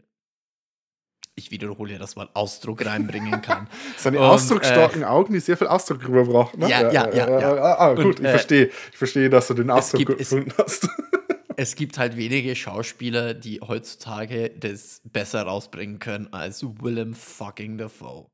ich 1.36 1.50
wiederhole 1.50 1.98
das 1.98 2.16
Wort 2.16 2.30
Ausdruck 2.34 2.84
reinbringen 2.84 3.42
kann. 3.42 3.68
Seine 3.96 4.18
Und, 4.20 4.24
ausdrucksstarken 4.24 5.04
Augen, 5.04 5.32
die 5.32 5.40
sehr 5.40 5.56
viel 5.56 5.66
Ausdruck 5.66 6.06
rüberbrachten. 6.06 6.60
Ne? 6.60 6.70
Ja, 6.70 6.92
ja, 6.92 7.12
ja, 7.12 7.40
ja. 7.40 7.54
Ah, 7.56 7.74
ah, 7.78 7.94
gut, 7.94 8.04
Und, 8.04 8.20
ich 8.20 8.26
äh, 8.26 8.30
verstehe. 8.30 8.70
Ich 8.92 8.98
verstehe, 8.98 9.30
dass 9.30 9.48
du 9.48 9.54
den 9.54 9.70
Ausdruck 9.70 10.06
gibt- 10.06 10.18
gefunden 10.18 10.52
hast. 10.58 10.88
es 11.56 11.74
gibt 11.74 11.98
halt 11.98 12.16
wenige 12.16 12.54
Schauspieler, 12.54 13.34
die 13.34 13.60
heutzutage 13.60 14.50
das 14.50 15.00
besser 15.04 15.42
rausbringen 15.42 15.98
können 15.98 16.32
als 16.32 16.62
Willem 16.62 17.14
fucking 17.14 17.78
Dafoe. 17.78 18.26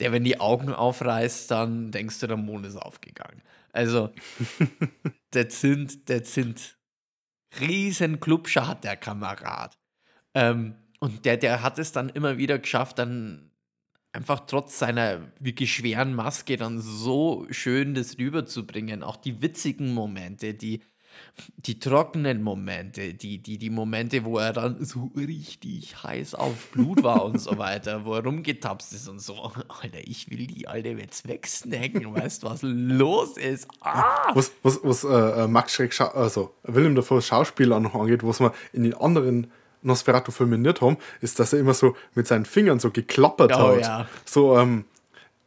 Der, 0.00 0.12
wenn 0.12 0.24
die 0.24 0.40
Augen 0.40 0.72
aufreißt, 0.72 1.50
dann 1.50 1.90
denkst 1.90 2.20
du, 2.20 2.26
der 2.26 2.36
Mond 2.36 2.66
ist 2.66 2.76
aufgegangen. 2.76 3.42
Also, 3.72 4.10
das 5.30 5.60
sind, 5.60 6.08
das 6.08 6.34
sind 6.34 6.76
riesen 7.60 8.20
Klubscher 8.20 8.66
hat 8.66 8.84
der 8.84 8.96
Kamerad. 8.96 9.78
Ähm, 10.34 10.74
und 11.02 11.24
der, 11.24 11.36
der 11.36 11.64
hat 11.64 11.80
es 11.80 11.90
dann 11.90 12.10
immer 12.10 12.38
wieder 12.38 12.60
geschafft, 12.60 13.00
dann 13.00 13.50
einfach 14.12 14.38
trotz 14.46 14.78
seiner 14.78 15.32
wirklich 15.40 15.74
schweren 15.74 16.14
Maske 16.14 16.56
dann 16.56 16.78
so 16.80 17.44
schön 17.50 17.94
das 17.94 18.18
rüberzubringen. 18.18 19.02
Auch 19.02 19.16
die 19.16 19.42
witzigen 19.42 19.94
Momente, 19.94 20.54
die, 20.54 20.80
die 21.56 21.80
trockenen 21.80 22.40
Momente, 22.40 23.14
die, 23.14 23.42
die, 23.42 23.58
die 23.58 23.70
Momente, 23.70 24.24
wo 24.24 24.38
er 24.38 24.52
dann 24.52 24.84
so 24.84 25.10
richtig 25.16 26.04
heiß 26.04 26.36
auf 26.36 26.70
Blut 26.70 27.02
war 27.02 27.24
und 27.24 27.40
so 27.40 27.58
weiter, 27.58 28.04
wo 28.04 28.14
er 28.14 28.22
rumgetapst 28.22 28.92
ist 28.92 29.08
und 29.08 29.18
so. 29.18 29.42
Alter, 29.82 30.06
ich 30.06 30.30
will 30.30 30.46
die 30.46 30.68
Alte 30.68 30.90
jetzt 30.90 31.26
wegsnacken, 31.26 32.14
weißt 32.14 32.44
du, 32.44 32.46
was 32.46 32.60
los 32.62 33.36
ist? 33.38 33.66
Ah! 33.80 34.32
Was, 34.34 34.52
was, 34.62 34.78
was 34.84 35.02
äh, 35.02 35.08
äh, 35.08 35.48
Max 35.48 35.72
Schreck, 35.72 36.00
also 36.00 36.54
Willem 36.62 36.94
Dafoe 36.94 37.20
Schauspieler 37.20 37.80
noch 37.80 37.96
angeht, 37.96 38.22
was 38.22 38.38
wir 38.38 38.54
in 38.72 38.84
den 38.84 38.94
anderen 38.94 39.50
Nosferatu-Filmen 39.82 40.62
nicht 40.62 40.80
haben, 40.80 40.96
ist, 41.20 41.38
dass 41.38 41.52
er 41.52 41.60
immer 41.60 41.74
so 41.74 41.94
mit 42.14 42.26
seinen 42.26 42.44
Fingern 42.44 42.80
so 42.80 42.90
geklappert 42.90 43.52
Oh, 43.54 43.72
hat. 43.76 43.80
ja. 43.80 44.06
So, 44.24 44.56
ähm, 44.58 44.84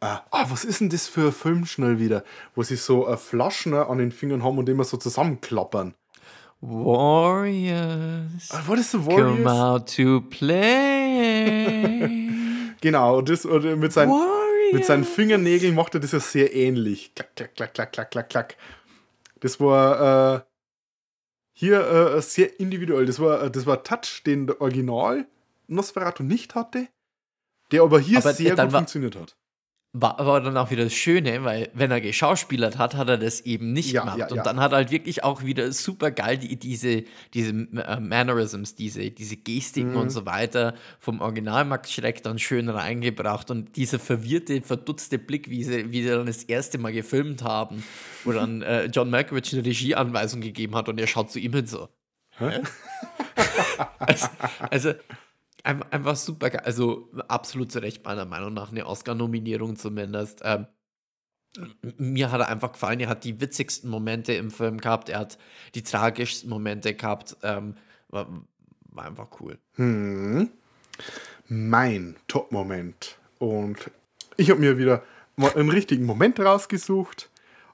äh, 0.00 0.06
ah, 0.06 0.46
was 0.48 0.64
ist 0.64 0.80
denn 0.80 0.90
das 0.90 1.08
für 1.08 1.26
ein 1.28 1.32
Film 1.32 1.64
schnell 1.66 1.98
wieder? 1.98 2.22
Wo 2.54 2.62
sie 2.62 2.76
so 2.76 3.08
äh, 3.08 3.16
Flaschen 3.16 3.72
äh, 3.72 3.76
an 3.76 3.98
den 3.98 4.12
Fingern 4.12 4.42
haben 4.44 4.58
und 4.58 4.68
immer 4.68 4.84
so 4.84 4.96
zusammenklappern. 4.96 5.94
Warriors, 6.60 8.50
Ah, 8.50 8.62
das 8.74 8.90
so 8.90 8.98
come 9.00 9.44
Warriors? 9.44 9.46
out 9.52 9.94
to 9.96 10.20
play. 10.22 12.10
Genau, 12.82 13.18
und 13.18 13.28
das, 13.30 13.44
und 13.46 13.64
mit, 13.80 13.92
seinen, 13.92 14.10
Warriors. 14.10 14.72
mit 14.72 14.84
seinen 14.84 15.04
Fingernägeln 15.04 15.74
macht 15.74 15.94
er 15.94 16.00
das 16.00 16.12
ja 16.12 16.20
sehr 16.20 16.54
ähnlich. 16.54 17.10
Klack, 17.14 17.34
klack, 17.34 17.54
klack, 17.56 17.72
klack, 17.74 17.92
klack, 17.92 18.10
klack, 18.10 18.28
klack. 18.28 18.56
Das 19.40 19.58
war 19.60 20.36
äh, 20.36 20.40
hier 21.58 21.80
äh, 21.88 22.20
sehr 22.20 22.60
individuell. 22.60 23.06
Das 23.06 23.18
war, 23.18 23.44
äh, 23.44 23.50
das 23.50 23.64
war 23.64 23.82
Touch, 23.82 24.22
den 24.26 24.46
der 24.46 24.60
Original 24.60 25.26
Nosferatu 25.68 26.22
nicht 26.22 26.54
hatte, 26.54 26.86
der 27.72 27.82
aber 27.82 27.98
hier 27.98 28.18
Aber 28.18 28.34
sehr 28.34 28.50
gut 28.50 28.58
war- 28.58 28.70
funktioniert 28.70 29.16
hat. 29.16 29.36
War 29.98 30.20
aber 30.20 30.40
dann 30.42 30.58
auch 30.58 30.70
wieder 30.70 30.84
das 30.84 30.92
Schöne, 30.92 31.42
weil 31.42 31.70
wenn 31.72 31.90
er 31.90 32.02
geschauspielert 32.02 32.76
hat, 32.76 32.96
hat 32.96 33.08
er 33.08 33.16
das 33.16 33.40
eben 33.40 33.72
nicht 33.72 33.92
Ja, 33.92 34.02
gemacht. 34.02 34.18
ja, 34.18 34.26
und 34.28 34.36
ja. 34.36 34.42
dann 34.42 34.60
hat 34.60 34.72
er 34.72 34.76
halt 34.76 34.90
wirklich 34.90 35.24
auch 35.24 35.42
wieder 35.42 35.72
super 35.72 36.10
geil 36.10 36.36
die, 36.36 36.56
diese, 36.56 37.04
diese 37.32 37.50
äh, 37.52 37.98
Mannerisms, 37.98 38.74
diese, 38.74 39.10
diese 39.10 39.38
Gestiken 39.38 39.92
Mhm. 39.92 39.96
und 39.96 40.10
so 40.10 40.26
weiter 40.26 40.74
vom 41.00 41.22
Original 41.22 41.64
Max 41.64 41.92
Schreck 41.92 42.22
dann 42.22 42.38
schön 42.38 42.68
reingebracht. 42.68 43.50
Und 43.50 43.76
dieser 43.76 43.98
verwirrte, 43.98 44.60
verdutzte 44.60 45.18
Blick, 45.18 45.48
wie 45.48 45.64
sie, 45.64 45.90
wie 45.92 46.02
sie 46.02 46.10
dann 46.10 46.26
das 46.26 46.42
erste 46.44 46.76
Mal 46.76 46.92
gefilmt 46.92 47.42
haben, 47.42 47.82
wo 48.24 48.32
dann 48.32 48.60
äh, 48.62 48.86
John 48.86 49.08
Malkovich 49.08 49.54
eine 49.54 49.64
Regieanweisung 49.64 50.42
gegeben 50.42 50.74
hat 50.74 50.90
und 50.90 51.00
er 51.00 51.06
schaut 51.06 51.30
zu 51.30 51.38
ihm 51.38 51.54
hin 51.54 51.66
so. 51.66 51.88
Hä? 52.38 52.60
also, 53.98 54.26
also 54.70 54.92
einfach 55.66 56.16
super 56.16 56.50
geil. 56.50 56.62
Also 56.64 57.08
absolut 57.28 57.72
zu 57.72 57.80
Recht 57.80 58.04
meiner 58.04 58.24
Meinung 58.24 58.54
nach 58.54 58.70
eine 58.70 58.86
Oscar-Nominierung 58.86 59.76
zumindest. 59.76 60.40
Ähm, 60.44 60.66
mir 61.98 62.30
hat 62.30 62.40
er 62.40 62.48
einfach 62.48 62.72
gefallen. 62.72 63.00
Er 63.00 63.08
hat 63.08 63.24
die 63.24 63.40
witzigsten 63.40 63.90
Momente 63.90 64.32
im 64.34 64.50
Film 64.50 64.78
gehabt. 64.78 65.08
Er 65.08 65.20
hat 65.20 65.38
die 65.74 65.82
tragischsten 65.82 66.48
Momente 66.48 66.94
gehabt. 66.94 67.36
Ähm, 67.42 67.76
war, 68.08 68.28
war 68.90 69.06
einfach 69.06 69.28
cool. 69.40 69.58
Mein 71.48 72.16
Top-Moment. 72.28 73.18
Und 73.38 73.90
ich 74.36 74.50
habe 74.50 74.60
mir 74.60 74.78
wieder 74.78 75.02
mal 75.36 75.52
einen 75.54 75.70
richtigen 75.70 76.04
Moment 76.04 76.38
rausgesucht. 76.38 77.30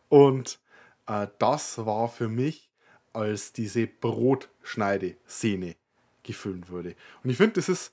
Und 0.08 0.60
äh, 1.06 1.26
das 1.38 1.84
war 1.84 2.08
für 2.08 2.28
mich, 2.28 2.70
als 3.12 3.52
diese 3.52 3.86
Brotschneide-Szene 3.86 5.76
gefilmt 6.22 6.70
wurde. 6.70 6.94
Und 7.22 7.30
ich 7.30 7.36
finde, 7.36 7.54
das 7.54 7.68
ist 7.68 7.92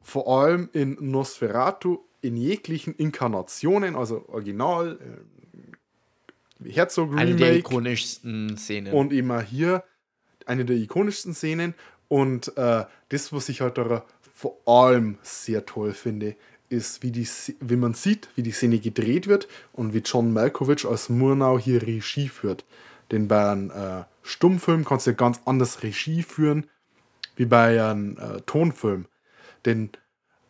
vor 0.00 0.26
allem 0.28 0.68
in 0.72 0.96
Nosferatu 1.00 1.98
in 2.20 2.36
jeglichen 2.36 2.94
Inkarnationen, 2.94 3.94
also 3.94 4.28
Original, 4.28 4.98
äh, 5.00 6.70
Herzog 6.72 7.16
Eine 7.16 7.36
der 7.36 7.48
Remake 7.48 7.58
ikonischsten 7.60 8.56
Szenen. 8.56 8.92
und 8.92 9.12
immer 9.12 9.40
hier 9.40 9.84
eine 10.46 10.64
der 10.64 10.76
ikonischsten 10.76 11.34
Szenen. 11.34 11.74
Und 12.08 12.56
äh, 12.56 12.84
das, 13.10 13.32
was 13.32 13.48
ich 13.48 13.60
halt 13.60 13.78
da 13.78 14.04
vor 14.34 14.56
allem 14.66 15.18
sehr 15.22 15.66
toll 15.66 15.92
finde, 15.92 16.34
ist, 16.68 17.02
wie, 17.02 17.10
die, 17.10 17.28
wie 17.60 17.76
man 17.76 17.94
sieht, 17.94 18.28
wie 18.34 18.42
die 18.42 18.50
Szene 18.50 18.78
gedreht 18.78 19.26
wird 19.26 19.48
und 19.72 19.94
wie 19.94 19.98
John 19.98 20.32
Malkovich 20.32 20.84
als 20.86 21.08
Murnau 21.08 21.58
hier 21.58 21.82
Regie 21.82 22.28
führt. 22.28 22.64
Denn 23.10 23.28
bei 23.28 23.50
einem 23.50 23.70
äh, 23.70 24.04
Stummfilm 24.22 24.84
kannst 24.84 25.06
du 25.06 25.10
ja 25.10 25.16
ganz 25.16 25.40
anders 25.44 25.82
Regie 25.82 26.22
führen, 26.22 26.66
wie 27.38 27.46
bei 27.46 27.82
einem 27.82 28.18
äh, 28.18 28.40
Tonfilm. 28.42 29.06
Denn 29.64 29.90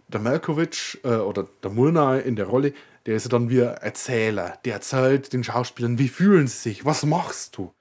der 0.09 0.21
Malkovich 0.21 0.99
äh, 1.05 1.17
oder 1.17 1.47
der 1.63 1.71
Murnau 1.71 2.15
in 2.15 2.35
der 2.35 2.47
Rolle, 2.47 2.73
der 3.07 3.15
ist 3.15 3.25
ja 3.25 3.31
dann 3.31 3.51
wie 3.51 3.63
ein 3.63 3.77
Erzähler. 3.77 4.59
Der 4.65 4.75
erzählt 4.75 5.33
den 5.33 5.45
Schauspielern, 5.45 5.99
wie 5.99 6.09
fühlen 6.09 6.49
sie 6.49 6.59
sich, 6.59 6.85
was 6.85 7.05
machst 7.05 7.57
du? 7.57 7.73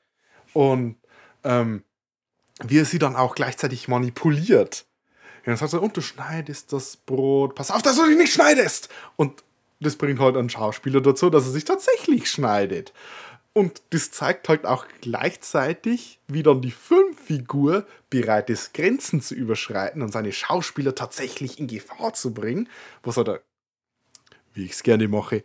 Und 0.54 0.98
ähm, 1.44 1.84
wie 2.64 2.80
er 2.80 2.86
sie 2.86 3.00
dann 3.00 3.16
auch 3.16 3.36
gleichzeitig 3.36 3.88
manipuliert. 3.88 4.86
Ja, 5.46 5.52
dann 5.52 5.58
sagt 5.58 5.74
er, 5.74 5.82
und 5.82 5.96
du 5.96 6.02
schneidest 6.02 6.74
das 6.74 6.98
Brot, 6.98 7.56
pass 7.56 7.72
auf, 7.72 7.82
dass 7.82 7.96
du 7.96 8.08
dich 8.08 8.18
nicht 8.18 8.34
schneidest. 8.34 8.90
Und 9.16 9.44
das 9.80 9.96
bringt 9.96 10.20
halt 10.20 10.36
einen 10.36 10.50
Schauspieler 10.50 11.02
dazu, 11.02 11.30
dass 11.30 11.46
er 11.46 11.52
sich 11.52 11.66
tatsächlich 11.66 12.30
schneidet. 12.30 12.94
Und 13.58 13.82
das 13.90 14.12
zeigt 14.12 14.50
halt 14.50 14.68
auch 14.68 14.86
gleichzeitig, 15.02 16.20
wie 16.28 16.44
dann 16.44 16.62
die 16.62 16.70
Filmfigur 16.70 17.88
bereit 18.12 18.52
ist, 18.52 18.76
Grenzen 18.76 19.20
zu 19.20 19.34
überschreiten 19.34 20.04
und 20.04 20.12
seine 20.12 20.32
Schauspieler 20.32 20.94
tatsächlich 20.94 21.58
in 21.58 21.66
Gefahr 21.66 22.14
zu 22.14 22.36
bringen, 22.36 22.70
was 23.02 23.18
halt, 23.18 23.30
eine, 23.30 23.40
wie 24.54 24.66
ich 24.66 24.74
es 24.74 24.84
gerne 24.84 25.08
mache, 25.08 25.44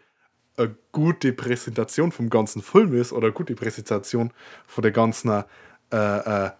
eine 0.59 0.77
gute 0.93 1.33
Präsentation 1.33 2.13
vom 2.13 2.29
ganzen 2.29 2.61
Film 2.61 2.95
ist 2.95 3.15
oder 3.15 3.29
eine 3.29 3.33
gute 3.33 3.55
Präsentation 3.55 4.31
von 4.67 4.83
der 4.83 4.93
ganzen, 4.93 5.45
äh, 5.91 5.97
äh, 5.97 6.51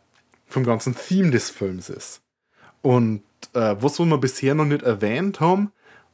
vom 0.47 0.65
ganzen 0.65 0.97
Theme 0.97 1.33
des 1.33 1.51
Films 1.51 1.91
ist. 1.91 2.23
Und 2.81 3.25
äh, 3.53 3.77
was 3.79 3.99
wir 3.99 4.17
bisher 4.17 4.55
noch 4.55 4.65
nicht 4.65 4.85
erwähnt 4.85 5.41
haben 5.41 5.71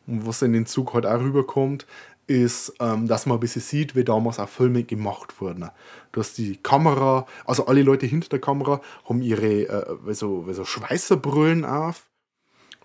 und 0.09 0.27
was 0.27 0.43
in 0.43 0.53
den 0.53 0.67
Zug 0.67 0.95
halt 0.95 1.07
auch 1.07 1.21
rüberkommt, 1.21 1.87
ist, 2.29 2.75
ähm, 2.79 3.09
dass 3.09 3.27
man 3.27 3.39
ein 3.39 3.41
bisschen 3.41 3.63
sieht, 3.63 3.97
wie 3.97 4.05
damals 4.05 4.39
auch 4.39 4.49
Filme 4.49 4.85
gemacht 4.85 5.41
wurden. 5.41 5.71
Du 6.13 6.21
hast 6.21 6.39
die 6.39 6.57
Kamera, 6.57 7.27
also 7.45 7.67
alle 7.67 7.83
Leute 7.83 8.07
hinter 8.07 8.29
der 8.29 8.41
Kamera 8.41 8.81
haben 9.09 9.23
ihre 9.23 9.63
äh, 9.69 10.15
so, 10.15 10.47
so 10.53 10.65
Schweißerbrillen 10.65 11.65
auf, 11.65 12.07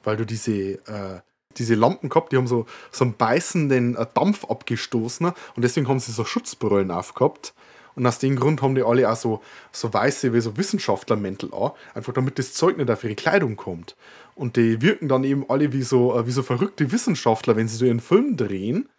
weil 0.04 0.18
du 0.18 0.26
diese, 0.26 0.54
äh, 0.54 1.22
diese 1.58 1.76
Lampen 1.76 2.10
gehabt, 2.10 2.32
die 2.32 2.38
haben 2.38 2.48
so, 2.48 2.66
so 2.92 3.04
einen 3.04 3.16
beißenden 3.16 3.96
äh, 3.96 4.06
Dampf 4.14 4.46
abgestoßen 4.46 5.28
und 5.28 5.62
deswegen 5.62 5.88
haben 5.88 6.00
sie 6.00 6.12
so 6.12 6.26
Schutzbrillen 6.26 6.92
aufgehabt. 6.92 7.54
Und 7.96 8.08
aus 8.08 8.18
dem 8.18 8.36
Grund 8.38 8.64
haben 8.64 8.74
die 8.74 8.82
alle 8.82 9.08
auch 9.12 9.16
so, 9.16 9.42
so 9.72 9.94
weiße, 9.94 10.34
wie 10.34 10.42
so 10.42 10.58
Wissenschaftlermäntel 10.58 11.54
an, 11.54 11.72
einfach 11.94 12.14
damit 12.14 12.40
das 12.40 12.54
Zeug 12.54 12.78
nicht 12.78 12.90
auf 12.90 13.04
ihre 13.04 13.14
Kleidung 13.14 13.56
kommt. 13.56 13.96
Und 14.36 14.58
die 14.58 14.82
wirken 14.82 15.08
dann 15.08 15.24
eben 15.24 15.48
alle 15.50 15.74
wie 15.74 15.84
so, 15.84 16.18
äh, 16.18 16.26
wie 16.26 16.32
so 16.32 16.42
verrückte 16.44 16.92
Wissenschaftler, 16.92 17.56
wenn 17.56 17.68
sie 17.68 17.78
so 17.78 17.86
ihren 17.86 18.00
Film 18.00 18.36
drehen. 18.36 18.90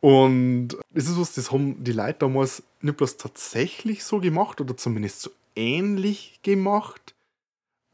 Und 0.00 0.68
das 0.94 1.08
ist 1.08 1.18
was, 1.18 1.34
das 1.34 1.52
haben 1.52 1.84
die 1.84 1.92
Leute 1.92 2.20
damals 2.20 2.62
nicht 2.80 2.96
bloß 2.96 3.18
tatsächlich 3.18 4.02
so 4.02 4.18
gemacht 4.18 4.60
oder 4.60 4.76
zumindest 4.76 5.20
so 5.20 5.30
ähnlich 5.54 6.40
gemacht. 6.42 7.14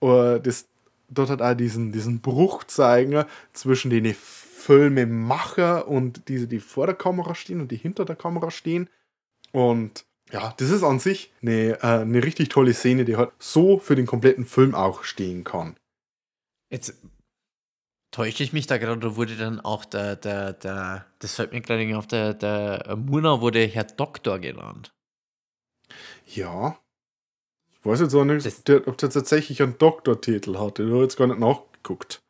Aber 0.01 0.39
das 0.39 0.67
dort 1.09 1.31
hat 1.31 1.43
auch 1.43 1.55
diesen, 1.55 1.93
diesen 1.93 2.21
Bruch 2.21 2.65
zeigen 2.65 3.25
zwischen 3.53 3.91
den 3.91 4.15
Filmemacher 4.15 5.89
und 5.89 6.29
diese, 6.29 6.47
die 6.47 6.61
vor 6.61 6.87
der 6.87 6.95
Kamera 6.95 7.35
stehen 7.35 7.61
und 7.61 7.71
die 7.71 7.77
hinter 7.77 8.05
der 8.05 8.17
Kamera 8.17 8.51
stehen. 8.51 8.89
Und 9.53 10.05
ja, 10.33 10.55
das 10.57 10.71
ist 10.71 10.83
an 10.83 10.99
sich 10.99 11.33
eine, 11.41 11.79
äh, 11.83 12.01
eine 12.01 12.23
richtig 12.23 12.49
tolle 12.49 12.75
Szene, 12.75 13.05
die 13.05 13.17
halt 13.17 13.31
so 13.39 13.79
für 13.79 13.95
den 13.95 14.07
kompletten 14.07 14.45
Film 14.45 14.75
auch 14.75 15.05
stehen 15.05 15.45
kann. 15.45 15.77
Jetzt 16.69 16.95
täusche 18.17 18.43
ich 18.43 18.55
mich 18.55 18.67
da 18.67 18.79
gerade 18.79 18.97
oder 18.97 19.17
wurde 19.17 19.37
dann 19.37 19.61
auch 19.61 19.85
der, 19.85 20.17
der, 20.17 20.55
der, 20.55 21.05
das 21.19 21.35
fällt 21.35 21.53
mir 21.53 21.61
gerade 21.61 21.99
auf, 21.99 22.07
der, 22.07 22.33
der 22.33 22.97
Murner 22.97 23.43
wurde 23.43 23.67
Herr 23.67 23.85
Doktor 23.85 24.39
genannt. 24.39 24.91
Ja. 26.25 26.79
Ich 27.75 27.85
weiß 27.85 28.01
jetzt 28.01 28.15
auch 28.15 28.25
nicht, 28.25 28.47
Das- 28.47 28.65
der, 28.65 28.89
ob 28.89 28.97
der 28.97 29.11
tatsächlich 29.11 29.63
einen 29.63 29.77
Doktortitel 29.77 30.59
hatte. 30.59 30.85
Ich 30.85 30.91
habe 30.91 31.03
jetzt 31.03 31.17
gar 31.19 31.27
nicht 31.27 31.39
nachgeguckt. 31.39 32.21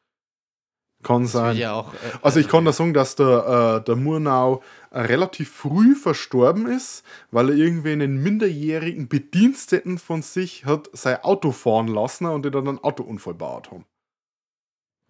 Kann 1.05 1.27
sein. 1.27 1.57
ja 1.57 1.75
auch, 1.75 1.95
äh, 1.95 1.97
Also 2.21 2.41
ich 2.41 2.49
kann 2.49 2.65
da 2.65 2.73
sagen, 2.73 2.93
dass 2.93 3.15
der, 3.15 3.79
äh, 3.81 3.85
der 3.85 3.95
Murnau 3.95 4.65
äh, 4.91 5.03
relativ 5.03 5.53
früh 5.53 5.95
verstorben 5.95 6.67
ist, 6.67 7.05
weil 7.31 7.51
er 7.51 7.55
irgendwie 7.57 7.93
einen 7.93 8.21
minderjährigen 8.25 9.07
Bediensteten 9.09 9.99
von 9.99 10.23
sich 10.23 10.65
hat 10.65 10.91
sein 10.95 11.23
Auto 11.23 11.53
fahren 11.53 11.87
lassen 11.87 12.27
und 12.27 12.45
die 12.45 12.51
dann 12.51 12.67
einen 12.67 12.79
Autounfall 12.83 13.35
baut 13.35 13.71
haben. 13.71 13.85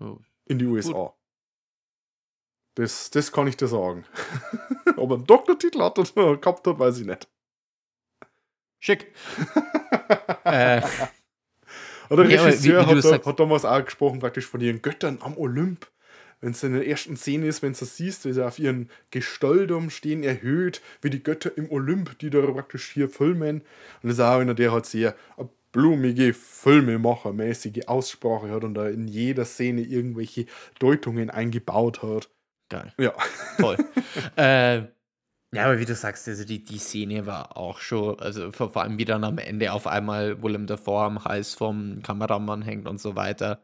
Oh. 0.00 0.18
In 0.46 0.58
die 0.58 0.66
USA. 0.66 1.14
Das, 2.74 3.10
das 3.10 3.32
kann 3.32 3.46
ich 3.46 3.56
dir 3.56 3.68
sagen. 3.68 4.04
Ob 4.96 5.10
er 5.10 5.16
einen 5.16 5.26
Doktortitel 5.26 5.80
hat 5.82 5.98
oder 5.98 6.36
gehabt 6.36 6.66
hat, 6.66 6.78
weiß 6.78 6.98
ich 7.00 7.06
nicht. 7.06 7.28
Schick. 8.78 9.12
äh, 10.44 10.82
Oder 12.10 12.24
der 12.24 12.32
Ja, 12.36 12.42
wie- 12.42 12.46
Regisseur 12.48 12.88
wie 12.88 13.00
du 13.00 13.12
hat, 13.12 13.24
da, 13.24 13.30
hat 13.30 13.40
damals 13.40 13.64
auch 13.64 13.84
gesprochen, 13.84 14.20
praktisch 14.20 14.46
von 14.46 14.60
ihren 14.60 14.82
Göttern 14.82 15.18
am 15.22 15.36
Olymp. 15.36 15.90
Wenn 16.42 16.50
es 16.50 16.62
in 16.62 16.74
der 16.74 16.86
ersten 16.86 17.16
Szene 17.16 17.46
ist, 17.46 17.62
wenn 17.62 17.72
du 17.72 17.78
das 17.78 17.96
siehst, 17.96 18.26
wie 18.26 18.32
sie 18.34 18.46
auf 18.46 18.58
ihren 18.58 18.90
Gestalten 19.10 19.88
stehen, 19.90 20.22
erhöht, 20.22 20.82
wie 21.00 21.08
die 21.08 21.22
Götter 21.22 21.56
im 21.56 21.70
Olymp, 21.72 22.18
die 22.18 22.28
da 22.28 22.42
praktisch 22.42 22.90
hier 22.92 23.08
filmen. 23.08 23.60
Und 24.02 24.10
das 24.10 24.12
ist 24.12 24.20
auch 24.20 24.38
einer, 24.38 24.52
der 24.54 24.70
halt 24.70 24.84
sehr 24.84 25.16
eine 25.38 25.48
blumige, 25.76 26.32
Filmemachermäßige 26.32 27.86
Aussprache 27.86 28.50
hat 28.50 28.64
und 28.64 28.72
da 28.72 28.88
in 28.88 29.06
jeder 29.08 29.44
Szene 29.44 29.82
irgendwelche 29.82 30.46
Deutungen 30.78 31.28
eingebaut 31.28 32.02
hat. 32.02 32.30
geil. 32.70 32.94
Ja. 32.98 33.12
Toll. 33.58 33.76
äh, 34.36 34.78
ja, 35.54 35.64
aber 35.64 35.78
wie 35.78 35.84
du 35.84 35.94
sagst, 35.94 36.26
also 36.28 36.44
die, 36.46 36.64
die 36.64 36.78
Szene 36.78 37.26
war 37.26 37.58
auch 37.58 37.80
schon, 37.80 38.18
also 38.20 38.52
vor, 38.52 38.72
vor 38.72 38.82
allem 38.82 38.96
wie 38.96 39.04
dann 39.04 39.22
am 39.22 39.36
Ende 39.36 39.70
auf 39.72 39.86
einmal 39.86 40.42
Willem 40.42 40.66
Dafoe 40.66 41.04
am 41.04 41.24
Hals 41.24 41.52
vom 41.52 42.02
Kameramann 42.02 42.62
hängt 42.62 42.88
und 42.88 42.98
so 42.98 43.14
weiter. 43.14 43.62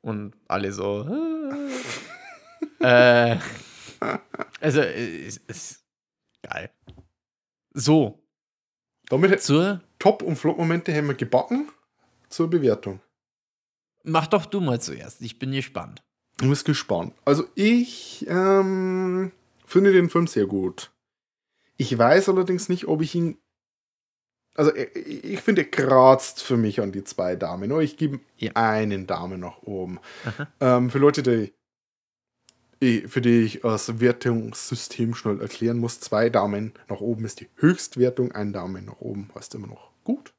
Und 0.00 0.34
alle 0.48 0.72
so. 0.72 1.08
äh, 2.80 3.36
also, 4.60 4.80
äh, 4.80 5.26
es 5.26 5.36
ist 5.36 5.84
geil. 6.42 6.70
So, 7.72 8.22
Damit 9.12 9.42
zur. 9.42 9.80
Top- 10.02 10.22
und 10.24 10.34
Flop-Momente 10.34 10.92
haben 10.92 11.06
wir 11.06 11.14
gebacken 11.14 11.68
zur 12.28 12.50
Bewertung. 12.50 12.98
Mach 14.02 14.26
doch 14.26 14.46
du 14.46 14.60
mal 14.60 14.80
zuerst. 14.80 15.20
Ich 15.22 15.38
bin 15.38 15.52
gespannt. 15.52 16.02
Du 16.38 16.48
bist 16.48 16.64
gespannt. 16.64 17.14
Also 17.24 17.44
ich 17.54 18.26
ähm, 18.28 19.30
finde 19.64 19.92
den 19.92 20.10
Film 20.10 20.26
sehr 20.26 20.46
gut. 20.46 20.90
Ich 21.76 21.96
weiß 21.96 22.28
allerdings 22.30 22.68
nicht, 22.68 22.88
ob 22.88 23.00
ich 23.00 23.14
ihn. 23.14 23.38
Also 24.56 24.74
ich, 24.74 25.22
ich 25.24 25.40
finde, 25.40 25.62
er 25.62 25.70
kratzt 25.70 26.42
für 26.42 26.56
mich 26.56 26.80
an 26.80 26.90
die 26.90 27.04
zwei 27.04 27.36
Damen. 27.36 27.68
Nur 27.68 27.80
ich 27.82 27.96
gebe 27.96 28.18
Ja. 28.38 28.50
einen 28.56 29.06
Daumen 29.06 29.38
nach 29.38 29.62
oben. 29.62 30.00
Ähm, 30.58 30.90
für 30.90 30.98
Leute, 30.98 31.22
die, 32.82 33.02
für 33.06 33.20
die 33.20 33.42
ich 33.42 33.60
das 33.60 34.00
Wertungssystem 34.00 35.14
schnell 35.14 35.40
erklären 35.40 35.78
muss, 35.78 36.00
zwei 36.00 36.28
Daumen 36.28 36.72
nach 36.88 37.00
oben 37.00 37.24
ist 37.24 37.38
die 37.38 37.50
Höchstwertung, 37.54 38.32
ein 38.32 38.52
Daumen 38.52 38.86
nach 38.86 39.00
oben 39.00 39.30
heißt 39.36 39.54
immer 39.54 39.68
noch 39.68 39.91
gut. 40.04 40.34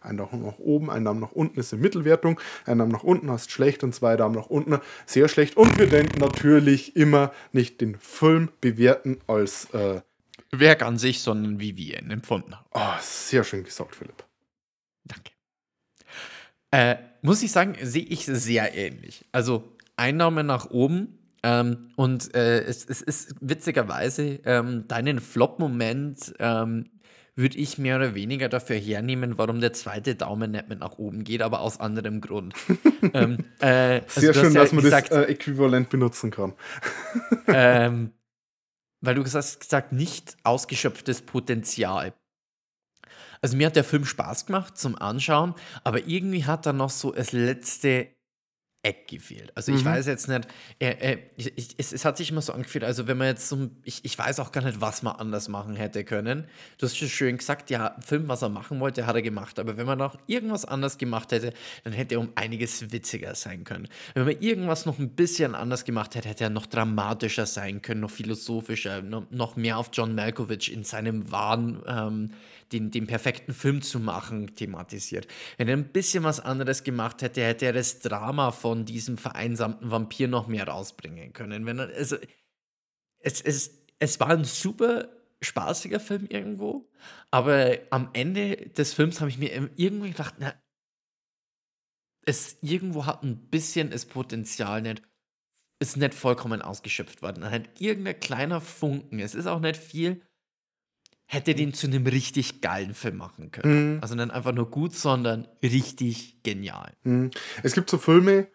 Ein 0.00 0.16
Daumen 0.16 0.42
nach 0.42 0.58
oben, 0.58 0.90
ein 0.90 1.04
Daumen 1.04 1.20
nach 1.20 1.32
unten 1.32 1.58
ist 1.58 1.72
die 1.72 1.76
Mittelwertung, 1.76 2.40
ein 2.66 2.78
Daumen 2.78 2.92
nach 2.92 3.02
unten 3.02 3.30
heißt 3.30 3.50
schlecht 3.50 3.82
und 3.82 3.94
zwei 3.94 4.16
Daumen 4.16 4.34
nach 4.34 4.46
unten 4.46 4.78
sehr 5.06 5.28
schlecht. 5.28 5.56
Und 5.56 5.78
wir 5.78 5.88
denken 5.88 6.20
natürlich 6.20 6.96
immer 6.96 7.32
nicht 7.52 7.80
den 7.80 7.96
Film 7.96 8.50
bewerten 8.60 9.18
als 9.26 9.72
äh, 9.74 10.02
Werk 10.52 10.82
an 10.82 10.98
sich, 10.98 11.20
sondern 11.20 11.60
wie 11.60 11.76
wir 11.76 12.00
ihn 12.00 12.10
empfunden 12.10 12.54
haben. 12.54 12.66
ah, 12.72 12.98
sehr 13.00 13.42
schön 13.42 13.64
gesagt, 13.64 13.96
Philipp. 13.96 14.24
Danke. 15.04 15.32
Äh, 16.70 16.96
muss 17.22 17.42
ich 17.42 17.52
sagen, 17.52 17.76
sehe 17.82 18.04
ich 18.04 18.24
sehr 18.26 18.74
ähnlich. 18.74 19.24
Also 19.32 19.76
Einnahme 19.96 20.44
nach 20.44 20.70
oben. 20.70 21.18
Ähm, 21.44 21.90
und 21.96 22.34
äh, 22.36 22.62
es, 22.62 22.84
es 22.84 23.02
ist 23.02 23.34
witzigerweise 23.40 24.40
ähm, 24.44 24.86
deinen 24.86 25.20
Flop-Moment 25.20 26.34
ähm, 26.38 26.88
würde 27.34 27.56
ich 27.58 27.78
mehr 27.78 27.96
oder 27.96 28.14
weniger 28.14 28.48
dafür 28.48 28.76
hernehmen, 28.76 29.38
warum 29.38 29.60
der 29.60 29.72
zweite 29.72 30.14
Daumen 30.14 30.50
nicht 30.50 30.68
mit 30.68 30.80
nach 30.80 30.98
oben 30.98 31.24
geht, 31.24 31.40
aber 31.42 31.60
aus 31.60 31.80
anderem 31.80 32.20
Grund. 32.20 32.54
ähm, 33.14 33.44
äh, 33.60 34.00
also 34.00 34.20
Sehr 34.20 34.34
schön, 34.34 34.52
ja 34.52 34.60
dass 34.62 34.72
man 34.72 34.84
gesagt, 34.84 35.10
das 35.10 35.26
äh, 35.26 35.30
äquivalent 35.30 35.88
benutzen 35.88 36.30
kann. 36.30 36.52
ähm, 37.46 38.12
weil 39.00 39.14
du 39.14 39.24
hast 39.24 39.60
gesagt, 39.60 39.92
nicht 39.92 40.36
ausgeschöpftes 40.44 41.22
Potenzial. 41.22 42.14
Also 43.40 43.56
mir 43.56 43.66
hat 43.66 43.76
der 43.76 43.84
Film 43.84 44.04
Spaß 44.04 44.46
gemacht 44.46 44.78
zum 44.78 44.96
Anschauen, 44.96 45.54
aber 45.82 46.06
irgendwie 46.06 46.44
hat 46.44 46.66
da 46.66 46.72
noch 46.72 46.90
so 46.90 47.12
das 47.12 47.32
letzte 47.32 48.08
Eck 48.84 49.06
gefehlt. 49.06 49.52
Also 49.54 49.72
ich 49.72 49.82
Mhm. 49.82 49.90
weiß 49.90 50.06
jetzt 50.06 50.26
nicht, 50.28 50.48
äh, 50.80 51.12
äh, 51.12 51.18
ich, 51.36 51.74
es, 51.78 51.92
es 51.92 52.04
hat 52.04 52.16
sich 52.16 52.30
immer 52.30 52.42
so 52.42 52.52
angefühlt, 52.52 52.82
also 52.82 53.06
wenn 53.06 53.16
man 53.16 53.28
jetzt 53.28 53.48
so, 53.48 53.70
ich, 53.84 54.04
ich 54.04 54.18
weiß 54.18 54.40
auch 54.40 54.50
gar 54.50 54.64
nicht, 54.64 54.80
was 54.80 55.04
man 55.04 55.14
anders 55.14 55.48
machen 55.48 55.76
hätte 55.76 56.02
können. 56.02 56.46
Du 56.78 56.86
hast 56.86 56.96
schon 56.96 57.08
schön 57.08 57.36
gesagt, 57.36 57.70
ja, 57.70 57.96
Film, 58.04 58.26
was 58.26 58.42
er 58.42 58.48
machen 58.48 58.80
wollte, 58.80 59.06
hat 59.06 59.14
er 59.14 59.22
gemacht. 59.22 59.60
Aber 59.60 59.76
wenn 59.76 59.86
man 59.86 59.98
noch 59.98 60.18
irgendwas 60.26 60.64
anders 60.64 60.98
gemacht 60.98 61.30
hätte, 61.30 61.52
dann 61.84 61.92
hätte 61.92 62.16
er 62.16 62.20
um 62.20 62.30
einiges 62.34 62.90
witziger 62.90 63.36
sein 63.36 63.62
können. 63.62 63.86
Wenn 64.14 64.24
man 64.24 64.40
irgendwas 64.40 64.84
noch 64.84 64.98
ein 64.98 65.10
bisschen 65.10 65.54
anders 65.54 65.84
gemacht 65.84 66.16
hätte, 66.16 66.28
hätte 66.28 66.42
er 66.42 66.50
noch 66.50 66.66
dramatischer 66.66 67.46
sein 67.46 67.82
können, 67.82 68.00
noch 68.00 68.10
philosophischer, 68.10 69.00
noch, 69.00 69.30
noch 69.30 69.54
mehr 69.54 69.78
auf 69.78 69.90
John 69.92 70.16
Malkovich 70.16 70.72
in 70.72 70.82
seinem 70.82 71.30
Wahn, 71.30 71.82
ähm, 71.86 72.30
den, 72.72 72.90
den 72.90 73.06
perfekten 73.06 73.52
Film 73.52 73.82
zu 73.82 74.00
machen, 74.00 74.56
thematisiert. 74.56 75.28
Wenn 75.58 75.68
er 75.68 75.76
ein 75.76 75.84
bisschen 75.92 76.24
was 76.24 76.40
anderes 76.40 76.82
gemacht 76.84 77.20
hätte, 77.22 77.42
hätte 77.44 77.66
er 77.66 77.74
das 77.74 78.00
Drama 78.00 78.50
von 78.50 78.71
diesem 78.74 79.18
vereinsamten 79.18 79.90
Vampir 79.90 80.28
noch 80.28 80.46
mehr 80.46 80.68
rausbringen 80.68 81.32
können. 81.32 81.66
Wenn 81.66 81.80
also, 81.80 82.16
es, 83.18 83.40
es, 83.40 83.84
es 83.98 84.20
war 84.20 84.30
ein 84.30 84.44
super 84.44 85.08
spaßiger 85.40 86.00
Film 86.00 86.26
irgendwo, 86.28 86.88
aber 87.30 87.78
am 87.90 88.10
Ende 88.12 88.56
des 88.56 88.94
Films 88.94 89.20
habe 89.20 89.30
ich 89.30 89.38
mir 89.38 89.52
irgendwie 89.76 90.10
gedacht, 90.10 90.34
na, 90.38 90.54
es 92.24 92.58
irgendwo 92.60 93.06
hat 93.06 93.22
ein 93.22 93.48
bisschen 93.48 93.90
das 93.90 94.06
Potenzial 94.06 94.82
nicht, 94.82 95.02
ist 95.80 95.96
nicht 95.96 96.14
vollkommen 96.14 96.62
ausgeschöpft 96.62 97.22
worden. 97.22 97.50
Hat 97.50 97.80
irgendein 97.80 98.20
kleiner 98.20 98.60
Funken, 98.60 99.18
es 99.18 99.34
ist 99.34 99.46
auch 99.46 99.60
nicht 99.60 99.76
viel, 99.76 100.22
hätte 101.26 101.54
den 101.54 101.72
zu 101.72 101.86
einem 101.86 102.06
richtig 102.06 102.60
geilen 102.60 102.94
Film 102.94 103.16
machen 103.16 103.50
können. 103.50 103.94
Mhm. 103.94 103.98
Also 104.02 104.14
nicht 104.14 104.30
einfach 104.30 104.52
nur 104.52 104.70
gut, 104.70 104.94
sondern 104.94 105.48
richtig 105.62 106.42
genial. 106.42 106.92
Mhm. 107.02 107.30
Es 107.62 107.72
gibt 107.72 107.90
so 107.90 107.98
Filme, 107.98 108.48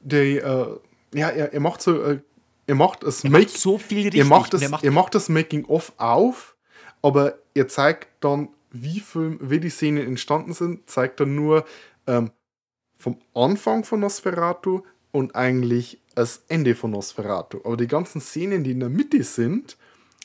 die, 0.00 0.38
äh, 0.38 0.78
ja, 1.14 1.28
er, 1.28 1.52
er 1.52 1.60
macht 1.60 1.82
so, 1.82 2.02
äh, 2.02 2.20
er 2.66 2.74
macht 2.74 3.02
das 3.02 3.24
Er 3.24 3.30
macht 3.30 3.50
so 3.50 3.78
viel 3.78 4.02
richtig. 4.02 4.20
er 4.20 4.26
macht 4.26 4.54
das, 4.54 4.62
er 4.62 4.90
macht 4.90 5.14
das 5.14 5.28
Making-of 5.28 5.92
auf, 5.98 6.56
aber 7.02 7.38
er 7.54 7.68
zeigt 7.68 8.08
dann, 8.20 8.48
wie, 8.70 9.00
Film, 9.00 9.38
wie 9.40 9.60
die 9.60 9.70
Szenen 9.70 10.06
entstanden 10.06 10.52
sind, 10.52 10.90
zeigt 10.90 11.20
dann 11.20 11.34
nur 11.34 11.64
ähm, 12.06 12.30
vom 12.96 13.18
Anfang 13.34 13.84
von 13.84 14.00
Nosferatu 14.00 14.82
und 15.12 15.34
eigentlich 15.34 16.00
das 16.14 16.44
Ende 16.48 16.74
von 16.74 16.90
Nosferatu. 16.90 17.60
Aber 17.64 17.76
die 17.76 17.86
ganzen 17.86 18.20
Szenen, 18.20 18.64
die 18.64 18.72
in 18.72 18.80
der 18.80 18.88
Mitte 18.88 19.22
sind, 19.22 19.76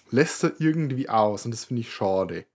lässt 0.10 0.44
er 0.44 0.54
irgendwie 0.60 1.10
aus 1.10 1.46
und 1.46 1.52
das 1.52 1.66
finde 1.66 1.82
ich 1.82 1.94
schade. 1.94 2.46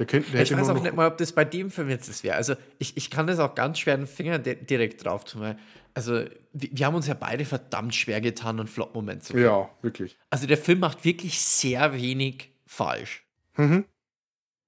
Der 0.00 0.06
könnte, 0.06 0.30
der 0.30 0.40
Ich 0.40 0.56
weiß 0.56 0.70
auch 0.70 0.82
nicht 0.82 0.96
mal, 0.96 1.08
ob 1.08 1.18
das 1.18 1.30
bei 1.32 1.44
dem 1.44 1.70
Film 1.70 1.90
jetzt 1.90 2.08
das 2.08 2.24
wäre. 2.24 2.34
Also 2.34 2.54
ich, 2.78 2.96
ich 2.96 3.10
kann 3.10 3.26
das 3.26 3.38
auch 3.38 3.54
ganz 3.54 3.78
schwer 3.78 3.98
den 3.98 4.06
Finger 4.06 4.38
di 4.38 4.56
direkt 4.56 5.04
drauf 5.04 5.24
tun, 5.24 5.56
also 5.92 6.24
wir, 6.54 6.70
wir 6.72 6.86
haben 6.86 6.94
uns 6.94 7.06
ja 7.06 7.12
beide 7.12 7.44
verdammt 7.44 7.94
schwer 7.94 8.22
getan, 8.22 8.58
einen 8.58 8.66
Flop-Moment 8.66 9.24
zu 9.24 9.34
finden. 9.34 9.48
Ja, 9.48 9.68
wirklich. 9.82 10.16
Also 10.30 10.46
der 10.46 10.56
Film 10.56 10.78
macht 10.78 11.04
wirklich 11.04 11.42
sehr 11.42 11.92
wenig 11.92 12.50
falsch. 12.64 13.26
Mhm. 13.58 13.84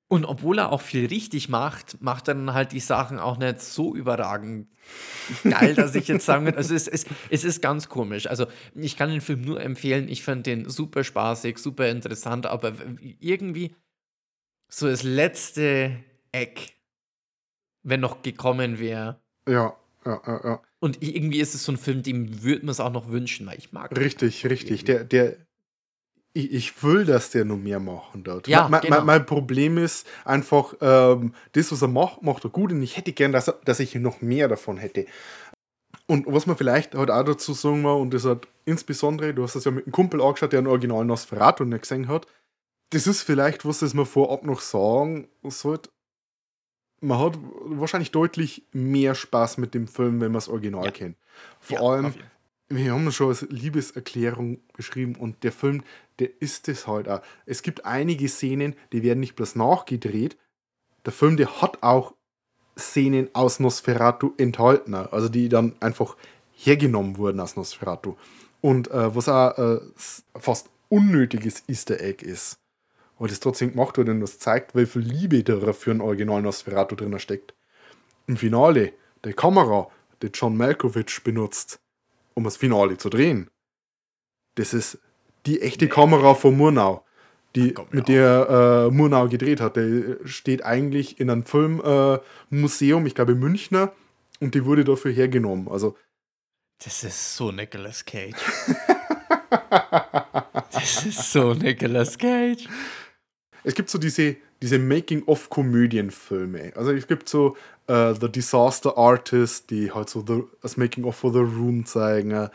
Und 0.08 0.26
obwohl 0.26 0.58
er 0.58 0.70
auch 0.70 0.82
viel 0.82 1.06
richtig 1.06 1.48
macht, 1.48 2.02
macht 2.02 2.28
er 2.28 2.34
dann 2.34 2.52
halt 2.52 2.72
die 2.72 2.80
Sachen 2.80 3.18
auch 3.18 3.38
nicht 3.38 3.62
so 3.62 3.94
überragend 3.94 4.68
geil, 5.44 5.74
dass 5.76 5.94
ich 5.94 6.08
jetzt 6.08 6.26
sagen 6.26 6.44
würde, 6.44 6.58
also 6.58 6.74
es, 6.74 6.86
es, 6.86 7.06
es 7.30 7.44
ist 7.44 7.62
ganz 7.62 7.88
komisch. 7.88 8.26
Also 8.26 8.44
ich 8.74 8.98
kann 8.98 9.08
den 9.08 9.22
Film 9.22 9.40
nur 9.40 9.62
empfehlen, 9.62 10.08
ich 10.10 10.22
fand 10.22 10.44
den 10.44 10.68
super 10.68 11.04
spaßig, 11.04 11.56
super 11.56 11.88
interessant, 11.88 12.44
aber 12.44 12.74
irgendwie 13.20 13.74
so 14.72 14.88
das 14.88 15.02
letzte 15.02 15.98
Eck, 16.32 16.72
wenn 17.82 18.00
noch 18.00 18.22
gekommen 18.22 18.78
wäre, 18.78 19.20
Ja, 19.46 19.76
ja, 20.04 20.22
ja, 20.26 20.40
ja. 20.44 20.62
Und 20.80 21.00
irgendwie 21.00 21.40
ist 21.40 21.54
es 21.54 21.64
so 21.64 21.72
ein 21.72 21.78
Film, 21.78 22.02
dem 22.02 22.42
würde 22.42 22.66
man 22.66 22.70
es 22.70 22.80
auch 22.80 22.90
noch 22.90 23.08
wünschen, 23.08 23.46
weil 23.46 23.58
ich 23.58 23.72
mag. 23.72 23.96
Richtig, 23.96 24.44
richtig. 24.46 24.84
Der, 24.84 25.04
der, 25.04 25.36
ich, 26.32 26.52
ich 26.52 26.82
will, 26.82 27.04
dass 27.04 27.30
der 27.30 27.44
noch 27.44 27.58
mehr 27.58 27.78
machen 27.78 28.24
dort. 28.24 28.48
Ja, 28.48 28.68
mein, 28.68 28.80
genau. 28.80 28.96
mein, 28.96 29.06
mein 29.06 29.26
Problem 29.26 29.78
ist 29.78 30.06
einfach, 30.24 30.74
ähm, 30.80 31.34
das, 31.52 31.70
was 31.70 31.82
er 31.82 31.88
macht, 31.88 32.22
macht 32.22 32.44
er 32.44 32.50
gut 32.50 32.72
und 32.72 32.82
ich 32.82 32.96
hätte 32.96 33.12
gern, 33.12 33.30
dass, 33.30 33.48
er, 33.48 33.58
dass 33.64 33.78
ich 33.78 33.94
noch 33.94 34.22
mehr 34.22 34.48
davon 34.48 34.76
hätte. 34.76 35.06
Und 36.06 36.26
was 36.26 36.46
man 36.46 36.56
vielleicht 36.56 36.94
halt 36.94 37.10
auch 37.10 37.24
dazu 37.24 37.52
sagen 37.52 37.82
muss, 37.82 38.00
und 38.00 38.12
das 38.12 38.24
hat 38.24 38.48
insbesondere, 38.64 39.34
du 39.34 39.44
hast 39.44 39.54
das 39.54 39.64
ja 39.64 39.70
mit 39.70 39.84
einem 39.86 39.92
Kumpel 39.92 40.20
angeschaut, 40.20 40.52
der 40.52 40.58
einen 40.58 40.68
Original 40.68 41.04
Nosferatu 41.04 41.64
nicht 41.64 41.82
gesehen 41.82 42.08
hat, 42.08 42.26
das 42.92 43.06
ist 43.06 43.22
vielleicht 43.22 43.64
was, 43.64 43.80
das 43.80 43.94
man 43.94 44.06
vorab 44.06 44.44
noch 44.44 44.60
sagen 44.60 45.28
sollte. 45.42 45.90
Man 47.00 47.18
hat 47.18 47.36
wahrscheinlich 47.64 48.12
deutlich 48.12 48.64
mehr 48.72 49.14
Spaß 49.14 49.58
mit 49.58 49.74
dem 49.74 49.88
Film, 49.88 50.20
wenn 50.20 50.28
man 50.28 50.34
das 50.34 50.48
Original 50.48 50.84
Ja. 50.84 50.90
kennt. 50.92 51.16
Vor 51.60 51.78
Ja, 51.78 51.82
allem, 51.82 52.14
wir 52.68 52.92
haben 52.92 53.10
schon 53.10 53.28
als 53.28 53.42
Liebeserklärung 53.50 54.60
beschrieben 54.76 55.16
und 55.16 55.42
der 55.42 55.52
Film, 55.52 55.82
der 56.20 56.30
ist 56.40 56.68
es 56.68 56.86
halt 56.86 57.08
auch. 57.08 57.20
Es 57.44 57.62
gibt 57.62 57.84
einige 57.84 58.28
Szenen, 58.28 58.76
die 58.92 59.02
werden 59.02 59.20
nicht 59.20 59.34
bloß 59.34 59.56
nachgedreht. 59.56 60.36
Der 61.04 61.12
Film, 61.12 61.36
der 61.36 61.60
hat 61.60 61.82
auch 61.82 62.14
Szenen 62.78 63.28
aus 63.34 63.58
Nosferatu 63.58 64.32
enthalten, 64.38 64.94
also 64.94 65.28
die 65.28 65.48
dann 65.48 65.74
einfach 65.80 66.16
hergenommen 66.54 67.18
wurden 67.18 67.40
aus 67.40 67.56
Nosferatu. 67.56 68.14
Und 68.60 68.90
äh, 68.90 69.14
was 69.14 69.28
auch 69.28 69.58
äh, 69.58 69.80
fast 70.38 70.70
unnötiges 70.88 71.64
Easter 71.68 72.00
Egg 72.00 72.24
ist, 72.24 72.58
weil 73.22 73.28
das 73.28 73.38
trotzdem 73.38 73.70
gemacht 73.70 73.96
wurde 73.98 74.10
und 74.10 74.20
das 74.20 74.40
zeigt, 74.40 74.74
wie 74.74 74.84
viel 74.84 75.02
Liebe 75.02 75.44
da 75.44 75.72
für 75.72 75.92
ein 75.92 76.00
Original 76.00 76.42
Nosferatu 76.42 76.96
drin 76.96 77.16
steckt. 77.20 77.54
Im 78.26 78.36
Finale, 78.36 78.94
die 79.24 79.32
Kamera, 79.32 79.88
die 80.22 80.30
John 80.34 80.56
Malkovich 80.56 81.22
benutzt, 81.22 81.78
um 82.34 82.42
das 82.42 82.56
Finale 82.56 82.98
zu 82.98 83.10
drehen. 83.10 83.48
Das 84.56 84.74
ist 84.74 84.98
die 85.46 85.62
echte 85.62 85.88
Kamera 85.88 86.34
von 86.34 86.56
Murnau, 86.56 87.04
die, 87.54 87.76
mit 87.92 88.08
der 88.08 88.88
äh, 88.90 88.92
Murnau 88.92 89.28
gedreht 89.28 89.60
hat. 89.60 89.76
Der 89.76 90.16
steht 90.24 90.64
eigentlich 90.64 91.20
in 91.20 91.30
einem 91.30 91.44
Filmmuseum, 91.44 93.04
äh, 93.04 93.06
ich 93.06 93.14
glaube 93.14 93.32
in 93.32 93.38
Münchner, 93.38 93.92
und 94.40 94.56
die 94.56 94.64
wurde 94.64 94.82
dafür 94.82 95.12
hergenommen. 95.12 95.68
Also, 95.68 95.96
Das 96.84 97.04
ist 97.04 97.36
so 97.36 97.52
Nicolas 97.52 98.04
Cage. 98.04 98.34
das 100.72 101.06
ist 101.06 101.30
so 101.30 101.54
Nicolas 101.54 102.18
Cage. 102.18 102.66
Es 103.64 103.74
gibt 103.74 103.90
so 103.90 103.98
diese, 103.98 104.36
diese 104.60 104.78
Making-of-Komödienfilme. 104.78 106.72
Also 106.76 106.92
es 106.92 107.06
gibt 107.06 107.28
so 107.28 107.56
äh, 107.86 108.14
The 108.14 108.30
Disaster 108.30 108.96
Artist, 108.96 109.70
die 109.70 109.92
halt 109.92 110.08
so 110.08 110.24
the, 110.26 110.44
das 110.60 110.76
Making-of 110.76 111.16
for 111.16 111.32
The 111.32 111.40
Room 111.40 111.84
zeigen. 111.86 112.30
Äh, 112.30 112.48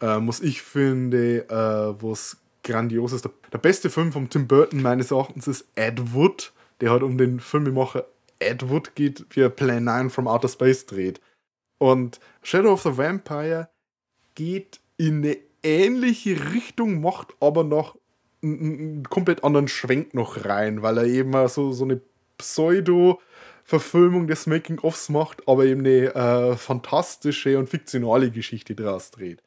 was 0.00 0.40
ich 0.40 0.62
finde, 0.62 1.48
äh, 1.48 2.02
was 2.02 2.38
grandios 2.62 3.12
ist. 3.12 3.24
Der, 3.24 3.32
der 3.52 3.58
beste 3.58 3.90
Film 3.90 4.12
von 4.12 4.28
Tim 4.28 4.46
Burton 4.46 4.82
meines 4.82 5.10
Erachtens 5.10 5.46
ist 5.46 5.66
Ed 5.74 6.14
Wood, 6.14 6.52
der 6.80 6.90
halt 6.90 7.02
um 7.02 7.16
den 7.16 7.40
Filmemacher 7.40 8.04
Ed 8.38 8.68
Wood 8.68 8.94
geht, 8.94 9.24
wie 9.30 9.40
er 9.40 9.48
Plan 9.48 9.84
9 9.84 10.10
from 10.10 10.28
Outer 10.28 10.48
Space 10.48 10.84
dreht. 10.86 11.20
Und 11.78 12.20
Shadow 12.42 12.72
of 12.72 12.82
the 12.82 12.96
Vampire 12.96 13.68
geht 14.34 14.80
in 14.98 15.24
eine 15.24 15.38
ähnliche 15.62 16.52
Richtung, 16.52 17.00
macht 17.00 17.34
aber 17.40 17.64
noch 17.64 17.96
einen, 18.42 19.04
komplett 19.04 19.44
anderen 19.44 19.68
Schwenk 19.68 20.14
noch 20.14 20.44
rein, 20.44 20.82
weil 20.82 20.98
er 20.98 21.04
eben 21.04 21.30
mal 21.30 21.48
so, 21.48 21.72
so 21.72 21.84
eine 21.84 22.00
Pseudo-Verfilmung 22.38 24.26
des 24.26 24.46
Making-ofs 24.46 25.08
macht, 25.08 25.48
aber 25.48 25.64
eben 25.64 25.80
eine 25.80 26.14
äh, 26.14 26.56
fantastische 26.56 27.58
und 27.58 27.68
fiktionale 27.68 28.30
Geschichte 28.30 28.74
draus 28.74 29.10
dreht. 29.10 29.42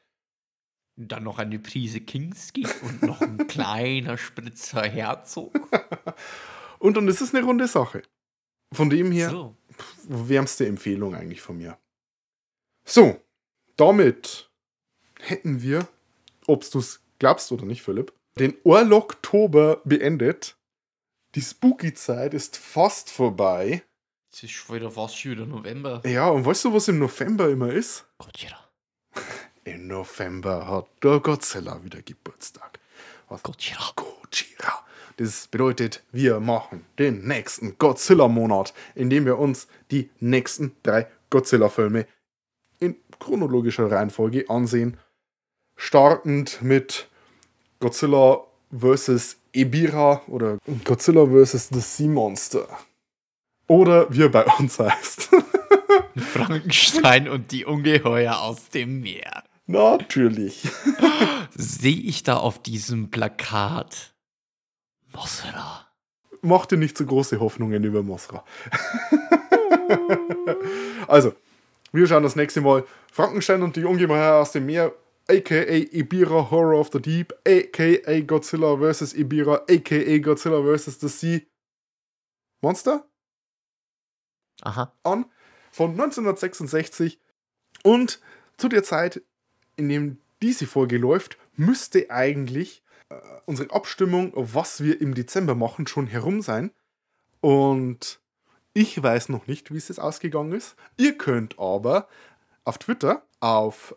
Dann 0.95 1.23
noch 1.23 1.39
eine 1.39 1.59
Prise 1.59 2.01
Kinski 2.01 2.67
und 2.81 3.03
noch 3.03 3.21
ein 3.21 3.37
kleiner 3.47 4.17
Spritzer 4.17 4.83
Herzog. 4.83 5.53
Und 6.79 6.95
dann 6.95 7.07
ist 7.09 7.19
es 7.21 7.35
eine 7.35 7.45
runde 7.45 7.67
Sache. 7.67 8.03
Von 8.71 8.89
dem 8.89 9.11
her, 9.11 9.29
So. 9.29 9.55
wärmste 10.07 10.65
Empfehlung 10.65 11.13
eigentlich 11.13 11.41
von 11.41 11.57
mir. 11.57 11.77
So, 12.85 13.21
damit 13.75 14.49
hätten 15.19 15.61
wir, 15.61 15.87
ob 16.47 16.69
du 16.71 16.79
es 16.79 17.01
glaubst 17.19 17.51
oder 17.51 17.65
nicht, 17.65 17.81
Philipp, 17.81 18.13
den 18.39 18.55
Orloktober 18.63 19.81
beendet. 19.83 20.57
Die 21.35 21.41
Spooky-Zeit 21.41 22.33
ist 22.33 22.57
fast 22.57 23.11
vorbei. 23.11 23.83
Es 24.31 24.43
ist 24.43 24.51
schon 24.51 24.75
wieder 24.75 24.89
fast 24.89 25.17
schon 25.17 25.31
wieder 25.31 25.45
November. 25.45 26.01
Ja, 26.05 26.27
und 26.29 26.45
weißt 26.45 26.65
du, 26.65 26.73
was 26.73 26.87
im 26.87 26.99
November 26.99 27.49
immer 27.49 27.71
ist? 27.71 28.05
Godzilla. 28.17 28.57
Im 29.65 29.87
November 29.87 30.67
hat 30.67 30.87
der 31.03 31.19
Godzilla 31.19 31.83
wieder 31.83 32.01
Geburtstag. 32.01 32.79
Was? 33.27 33.43
Godzilla. 33.43 33.91
Gojira. 33.95 34.85
Das 35.17 35.47
bedeutet, 35.47 36.03
wir 36.11 36.39
machen 36.39 36.85
den 36.97 37.27
nächsten 37.27 37.77
Godzilla-Monat, 37.77 38.73
in 38.95 39.09
dem 39.09 39.25
wir 39.25 39.37
uns 39.37 39.67
die 39.91 40.09
nächsten 40.19 40.75
drei 40.81 41.07
Godzilla-Filme 41.29 42.07
in 42.79 42.95
chronologischer 43.19 43.91
Reihenfolge 43.91 44.49
ansehen. 44.49 44.97
Startend 45.75 46.61
mit 46.61 47.08
Godzilla 47.79 48.41
vs. 48.71 49.37
Ebira 49.53 50.21
oder 50.27 50.57
Godzilla 50.83 51.25
vs. 51.25 51.69
The 51.71 51.79
Sea 51.79 52.07
Monster. 52.09 52.67
Oder 53.67 54.11
wie 54.13 54.23
er 54.23 54.29
bei 54.29 54.45
uns 54.45 54.79
heißt. 54.79 55.29
Frankenstein 56.17 57.29
und 57.29 57.51
die 57.51 57.65
Ungeheuer 57.65 58.39
aus 58.39 58.69
dem 58.69 59.01
Meer. 59.01 59.43
Natürlich. 59.67 60.67
Sehe 61.55 61.95
ich 61.95 62.23
da 62.23 62.37
auf 62.37 62.61
diesem 62.61 63.11
Plakat 63.11 64.13
Mossra? 65.13 65.87
Mach 66.41 66.65
dir 66.65 66.77
nicht 66.77 66.97
so 66.97 67.05
große 67.05 67.39
Hoffnungen 67.39 67.83
über 67.83 68.01
Mosra. 68.01 68.43
also, 71.07 71.33
wir 71.91 72.07
schauen 72.07 72.23
das 72.23 72.35
nächste 72.35 72.61
Mal 72.61 72.85
Frankenstein 73.11 73.61
und 73.61 73.75
die 73.75 73.83
Ungeheuer 73.83 74.41
aus 74.41 74.51
dem 74.51 74.65
Meer, 74.65 74.91
aka 75.29 75.85
Ibira 75.93 76.49
Horror 76.49 76.79
of 76.79 76.89
the 76.91 76.99
Deep, 76.99 77.33
aka 77.45 78.21
Godzilla 78.21 78.77
vs. 78.77 79.13
Ibira, 79.13 79.61
aka 79.69 80.19
Godzilla 80.19 80.61
vs. 80.63 80.99
The 80.99 81.09
Sea 81.09 81.41
Monster 82.61 83.05
Aha. 84.61 84.91
an 85.03 85.25
von 85.71 85.91
1966 85.91 87.19
und 87.83 88.19
zu 88.57 88.67
der 88.67 88.83
Zeit, 88.83 89.21
in 89.77 89.87
dem 89.87 90.17
diese 90.41 90.67
Folge 90.67 90.97
läuft, 90.97 91.37
müsste 91.55 92.09
eigentlich 92.09 92.83
äh, 93.09 93.15
unsere 93.45 93.71
Abstimmung, 93.71 94.33
was 94.35 94.83
wir 94.83 94.99
im 94.99 95.13
Dezember 95.13 95.55
machen, 95.55 95.87
schon 95.87 96.07
herum 96.07 96.41
sein. 96.41 96.71
Und 97.41 98.19
ich 98.73 99.01
weiß 99.01 99.29
noch 99.29 99.47
nicht, 99.47 99.71
wie 99.71 99.77
es 99.77 99.87
jetzt 99.87 99.99
ausgegangen 99.99 100.53
ist. 100.53 100.75
Ihr 100.97 101.17
könnt 101.17 101.57
aber 101.59 102.07
auf 102.65 102.77
Twitter 102.77 103.23
auf 103.39 103.95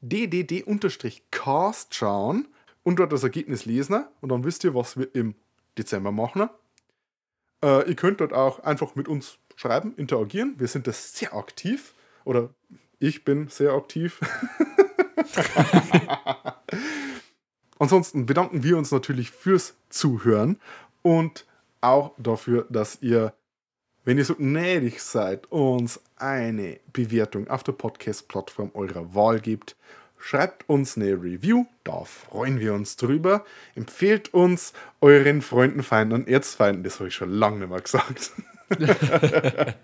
ddd-cast 0.00 1.94
schauen 1.94 2.48
und 2.82 2.98
dort 2.98 3.12
das 3.12 3.22
Ergebnis 3.22 3.64
lesen 3.64 4.04
und 4.20 4.30
dann 4.30 4.44
wisst 4.44 4.64
ihr, 4.64 4.74
was 4.74 4.96
wir 4.96 5.14
im 5.14 5.34
Dezember 5.76 6.12
machen. 6.12 6.48
Äh, 7.62 7.88
ihr 7.88 7.96
könnt 7.96 8.20
dort 8.20 8.32
auch 8.32 8.60
einfach 8.60 8.94
mit 8.94 9.08
uns 9.08 9.38
schreiben, 9.56 9.94
interagieren. 9.96 10.54
Wir 10.58 10.68
sind 10.68 10.86
da 10.86 10.92
sehr 10.92 11.34
aktiv. 11.34 11.94
Oder 12.24 12.50
ich 12.98 13.24
bin 13.24 13.48
sehr 13.48 13.72
aktiv. 13.72 14.20
Ansonsten 17.78 18.26
bedanken 18.26 18.62
wir 18.62 18.76
uns 18.76 18.90
natürlich 18.90 19.30
fürs 19.30 19.76
Zuhören 19.88 20.60
und 21.02 21.46
auch 21.80 22.12
dafür, 22.18 22.66
dass 22.70 23.00
ihr, 23.02 23.32
wenn 24.08 24.16
ihr 24.16 24.24
so 24.24 24.36
gnädig 24.36 25.02
seid, 25.02 25.52
uns 25.52 26.00
eine 26.16 26.80
Bewertung 26.94 27.48
auf 27.48 27.62
der 27.62 27.72
Podcast-Plattform 27.72 28.70
eurer 28.72 29.14
Wahl 29.14 29.38
gebt. 29.38 29.76
Schreibt 30.18 30.66
uns 30.66 30.96
eine 30.96 31.12
Review, 31.12 31.66
da 31.84 32.04
freuen 32.04 32.58
wir 32.58 32.72
uns 32.72 32.96
drüber. 32.96 33.44
Empfehlt 33.74 34.32
uns 34.32 34.72
euren 35.02 35.42
Freunden, 35.42 35.82
Feinden 35.82 36.14
und 36.14 36.26
Erzfeinden, 36.26 36.84
das 36.84 37.00
habe 37.00 37.08
ich 37.08 37.14
schon 37.16 37.28
lange 37.28 37.58
nicht 37.58 37.68
mehr 37.68 37.82
gesagt. 37.82 38.32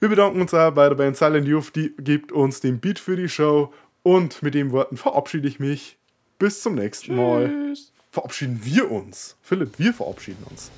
Wir 0.00 0.08
bedanken 0.08 0.40
uns 0.40 0.54
auch 0.54 0.70
bei 0.70 0.88
der 0.88 0.96
Band 0.96 1.18
Silent 1.18 1.46
Youth, 1.46 1.76
die 1.76 1.94
gibt 1.98 2.32
uns 2.32 2.62
den 2.62 2.80
Beat 2.80 2.98
für 2.98 3.16
die 3.16 3.28
Show. 3.28 3.70
Und 4.02 4.42
mit 4.42 4.54
den 4.54 4.72
Worten 4.72 4.96
verabschiede 4.96 5.46
ich 5.46 5.60
mich. 5.60 5.98
Bis 6.38 6.62
zum 6.62 6.76
nächsten 6.76 7.16
Mal. 7.16 7.74
Verabschieden 8.10 8.60
wir 8.62 8.90
uns. 8.90 9.36
Philipp, 9.42 9.78
wir 9.78 9.92
verabschieden 9.92 10.42
uns. 10.48 10.70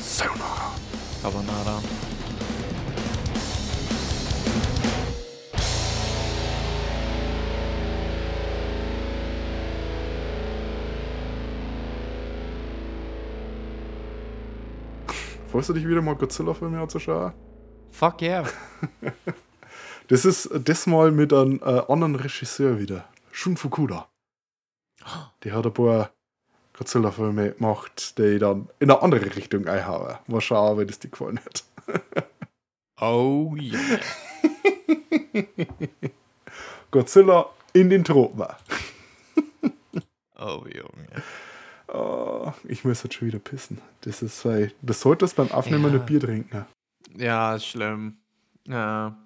Sayonara. 0.00 0.74
Carbonara. 1.22 1.82
Freust 15.50 15.68
du 15.68 15.72
dich 15.74 15.86
wieder 15.86 16.00
mal 16.00 16.14
Godzilla-Filme 16.14 16.80
anzuschauen? 16.80 17.32
Fuck 17.90 18.22
yeah. 18.22 18.44
Das 20.08 20.24
ist 20.24 20.50
diesmal 20.66 21.12
mit 21.12 21.32
einem 21.32 21.60
äh, 21.62 21.82
anderen 21.86 22.16
Regisseur 22.16 22.80
wieder. 22.80 23.04
Shun 23.30 23.56
Fukuda. 23.56 24.08
Die 25.44 25.52
hat 25.52 25.64
ein 25.64 25.72
paar 25.72 26.10
Godzilla-Filme 26.84 27.52
gemacht, 27.52 28.16
die 28.18 28.38
dann 28.38 28.68
in 28.78 28.90
eine 28.90 29.02
andere 29.02 29.36
Richtung 29.36 29.66
einhauen. 29.68 30.16
Mal 30.28 30.40
schauen, 30.40 30.78
wie 30.78 30.86
das 30.86 30.98
dir 30.98 31.10
gefallen 31.10 31.38
hat. 31.44 31.64
Oh 33.02 33.54
ja. 33.58 33.78
Godzilla 36.90 37.46
in 37.72 37.88
den 37.90 38.04
Tropen. 38.04 38.44
Oh 40.38 40.64
Junge. 40.66 41.22
Oh, 41.88 42.52
ich 42.64 42.84
muss 42.84 43.02
jetzt 43.02 43.14
schon 43.14 43.28
wieder 43.28 43.38
pissen. 43.38 43.78
Das 44.02 44.20
ist, 44.22 44.42
weil, 44.46 44.72
das 44.82 45.00
solltest 45.02 45.36
beim 45.36 45.50
Aufnehmen 45.50 45.92
Ja. 45.92 45.98
ein 46.00 46.06
Bier 46.06 46.20
trinken. 46.20 46.64
Ja, 47.16 47.54
ist 47.56 47.66
schlimm. 47.66 48.16
Ja. 48.66 49.16